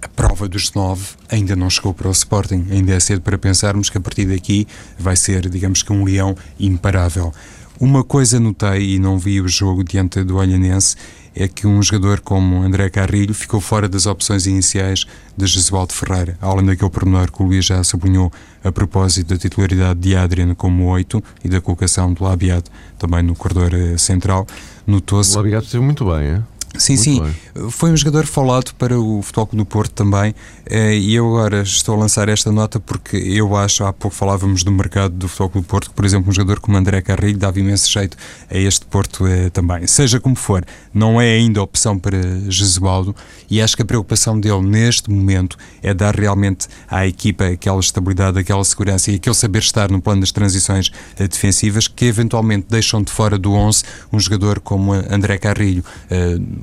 a 0.02 0.08
prova 0.08 0.48
dos 0.48 0.74
nove 0.74 1.06
ainda 1.30 1.56
não 1.56 1.70
chegou 1.70 1.94
para 1.94 2.08
o 2.08 2.12
Sporting. 2.12 2.68
Ainda 2.72 2.94
é 2.94 3.00
cedo 3.00 3.22
para 3.22 3.38
pensarmos 3.38 3.90
que 3.90 3.98
a 3.98 4.02
partir 4.02 4.26
daqui 4.26 4.68
vai 4.98 5.16
ser, 5.16 5.50
digamos 5.50 5.84
que, 5.84 5.92
um 5.92 6.04
leão 6.04 6.36
imparável. 6.60 7.34
Uma 7.80 8.04
coisa 8.04 8.40
notei 8.40 8.96
e 8.96 9.00
não 9.00 9.20
vi 9.20 9.40
o 9.40 9.48
jogo 9.48 9.84
diante 9.84 10.24
do 10.24 10.38
Olhanense 10.38 10.96
é 11.36 11.48
que 11.48 11.68
um 11.68 11.82
jogador 11.84 12.20
como 12.22 12.64
André 12.64 12.90
Carrilho 12.90 13.34
ficou 13.34 13.62
fora 13.62 13.88
das 13.88 14.08
opções 14.08 14.48
iniciais 14.48 15.06
de 15.38 15.46
Jesualdo 15.46 15.94
Ferreira, 15.94 16.36
além 16.42 16.66
daquele 16.66 16.90
pormenor 16.90 17.32
que 17.32 17.44
o 17.44 17.46
Luís 17.46 17.66
já 17.66 17.84
sublinhou 17.84 18.34
a 18.64 18.72
propósito 18.72 19.28
da 19.28 19.38
titularidade 19.38 20.00
de 20.00 20.16
Adriano 20.16 20.56
como 20.56 20.86
8 20.86 21.24
e 21.44 21.50
da 21.50 21.62
colocação 21.62 22.12
do 22.12 22.24
Labiado 22.24 22.72
também 22.98 23.22
no 23.22 23.36
corredor 23.36 23.72
eh, 23.76 23.96
central, 24.00 24.48
notou-se... 24.88 25.36
O 25.36 25.38
Labiado 25.38 25.66
esteve 25.66 25.84
muito 25.84 26.04
bem, 26.06 26.26
é? 26.26 26.42
Sim, 26.78 26.94
Muito 26.94 27.04
sim. 27.04 27.22
Bem. 27.54 27.70
Foi 27.72 27.92
um 27.92 27.98
jogador 27.98 28.26
falado 28.26 28.74
para 28.76 29.00
o 29.00 29.22
Futebol 29.22 29.50
do 29.54 29.66
Porto 29.66 29.92
também. 29.92 30.34
Eh, 30.70 30.98
e 30.98 31.16
eu 31.16 31.28
agora 31.28 31.62
estou 31.62 31.96
a 31.96 32.00
lançar 32.00 32.28
esta 32.30 32.52
nota 32.52 32.80
porque 32.80 33.16
eu 33.18 33.56
acho, 33.56 33.84
há 33.86 33.94
pouco 33.94 34.16
falávamos 34.16 34.64
do 34.64 34.72
mercado 34.72 35.14
do 35.14 35.28
Futebol 35.28 35.62
do 35.62 35.68
Porto, 35.68 35.90
que, 35.90 35.96
por 35.96 36.06
exemplo, 36.06 36.30
um 36.30 36.34
jogador 36.34 36.60
como 36.60 36.78
André 36.78 37.02
Carrilho 37.02 37.38
dava 37.38 37.60
imenso 37.60 37.90
jeito 37.90 38.18
a 38.50 38.58
este 38.58 38.86
Porto 38.86 39.26
eh, 39.26 39.50
também. 39.50 39.88
Seja 39.88 40.20
como 40.20 40.36
for, 40.36 40.66
não 40.94 41.22
é 41.22 41.36
ainda 41.36 41.62
opção 41.62 41.98
para 41.98 42.18
Jesualdo 42.50 43.16
e 43.50 43.62
acho 43.62 43.76
que 43.76 43.82
a 43.82 43.86
preocupação 43.86 44.40
dele 44.40 44.62
neste 44.62 45.10
momento 45.10 45.58
é 45.82 45.94
dar 45.94 46.16
realmente 46.16 46.68
à 46.90 47.08
equipa 47.08 47.46
aquela 47.46 47.80
estabilidade, 47.80 48.38
aquela 48.38 48.64
segurança 48.64 49.12
e 49.12 49.16
aquele 49.16 49.36
saber 49.36 49.60
estar 49.60 49.90
no 49.90 50.02
plano 50.02 50.22
das 50.22 50.32
transições 50.32 50.92
eh, 51.18 51.28
defensivas 51.28 51.88
que 51.88 52.06
eventualmente 52.06 52.68
deixam 52.70 53.02
de 53.02 53.12
fora 53.12 53.38
do 53.38 53.54
11 53.54 53.84
um 54.12 54.20
jogador 54.20 54.60
como 54.60 54.94
André 54.94 55.38
Carrilho 55.38 55.84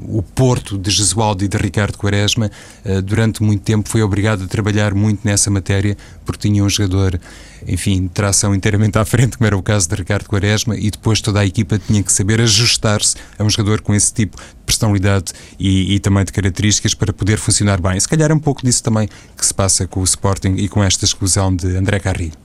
o 0.06 0.22
Porto 0.22 0.78
de 0.78 0.90
Jesualdo 0.90 1.44
e 1.44 1.48
de 1.48 1.56
Ricardo 1.56 1.96
Quaresma, 1.96 2.50
eh, 2.84 3.00
durante 3.00 3.42
muito 3.42 3.62
tempo 3.62 3.88
foi 3.88 4.02
obrigado 4.02 4.44
a 4.44 4.46
trabalhar 4.46 4.94
muito 4.94 5.20
nessa 5.24 5.50
matéria, 5.50 5.96
porque 6.24 6.48
tinha 6.48 6.62
um 6.62 6.68
jogador, 6.68 7.20
enfim, 7.66 8.08
tração 8.08 8.54
inteiramente 8.54 8.98
à 8.98 9.04
frente, 9.04 9.36
como 9.36 9.46
era 9.46 9.56
o 9.56 9.62
caso 9.62 9.88
de 9.88 9.94
Ricardo 9.94 10.28
Quaresma, 10.28 10.76
e 10.76 10.90
depois 10.90 11.20
toda 11.20 11.40
a 11.40 11.46
equipa 11.46 11.78
tinha 11.78 12.02
que 12.02 12.12
saber 12.12 12.40
ajustar-se 12.40 13.16
a 13.38 13.44
um 13.44 13.50
jogador 13.50 13.80
com 13.80 13.94
esse 13.94 14.12
tipo 14.12 14.36
de 14.36 14.44
personalidade 14.66 15.32
e, 15.58 15.94
e, 15.94 15.98
também 15.98 16.24
de 16.24 16.32
características 16.32 16.94
para 16.94 17.12
poder 17.12 17.38
funcionar 17.38 17.80
bem. 17.80 17.98
Se 17.98 18.08
calhar 18.08 18.30
é 18.30 18.34
um 18.34 18.40
pouco 18.40 18.64
disso 18.64 18.82
também 18.82 19.08
que 19.36 19.44
se 19.44 19.54
passa 19.54 19.86
com 19.86 20.00
o 20.00 20.04
Sporting 20.04 20.54
e 20.56 20.68
com 20.68 20.82
esta 20.82 21.04
exclusão 21.04 21.54
de 21.54 21.76
André 21.76 21.98
Carrilho. 21.98 22.44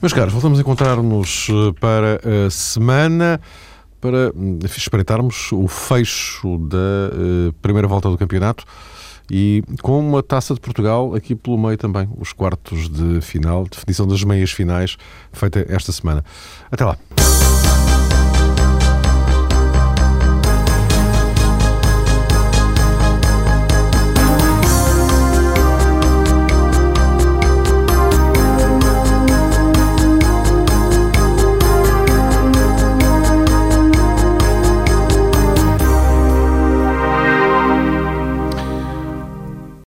Meus 0.00 0.12
caros, 0.12 0.32
voltamos 0.32 0.58
a 0.58 0.60
encontrar-nos 0.60 1.46
eh, 1.48 1.72
para 1.80 2.20
a 2.46 2.50
semana 2.50 3.40
para 4.04 4.34
enfim, 4.36 4.76
espreitarmos 4.76 5.50
o 5.50 5.66
fecho 5.66 6.58
da 6.58 6.76
uh, 6.76 7.52
primeira 7.62 7.88
volta 7.88 8.10
do 8.10 8.18
campeonato 8.18 8.66
e 9.30 9.64
com 9.80 9.98
uma 9.98 10.22
taça 10.22 10.52
de 10.52 10.60
Portugal 10.60 11.14
aqui 11.14 11.34
pelo 11.34 11.56
meio 11.56 11.78
também, 11.78 12.06
os 12.18 12.30
quartos 12.34 12.90
de 12.90 13.22
final, 13.22 13.64
definição 13.64 14.06
das 14.06 14.22
meias 14.22 14.50
finais, 14.50 14.98
feita 15.32 15.64
esta 15.70 15.90
semana. 15.90 16.22
Até 16.70 16.84
lá. 16.84 16.98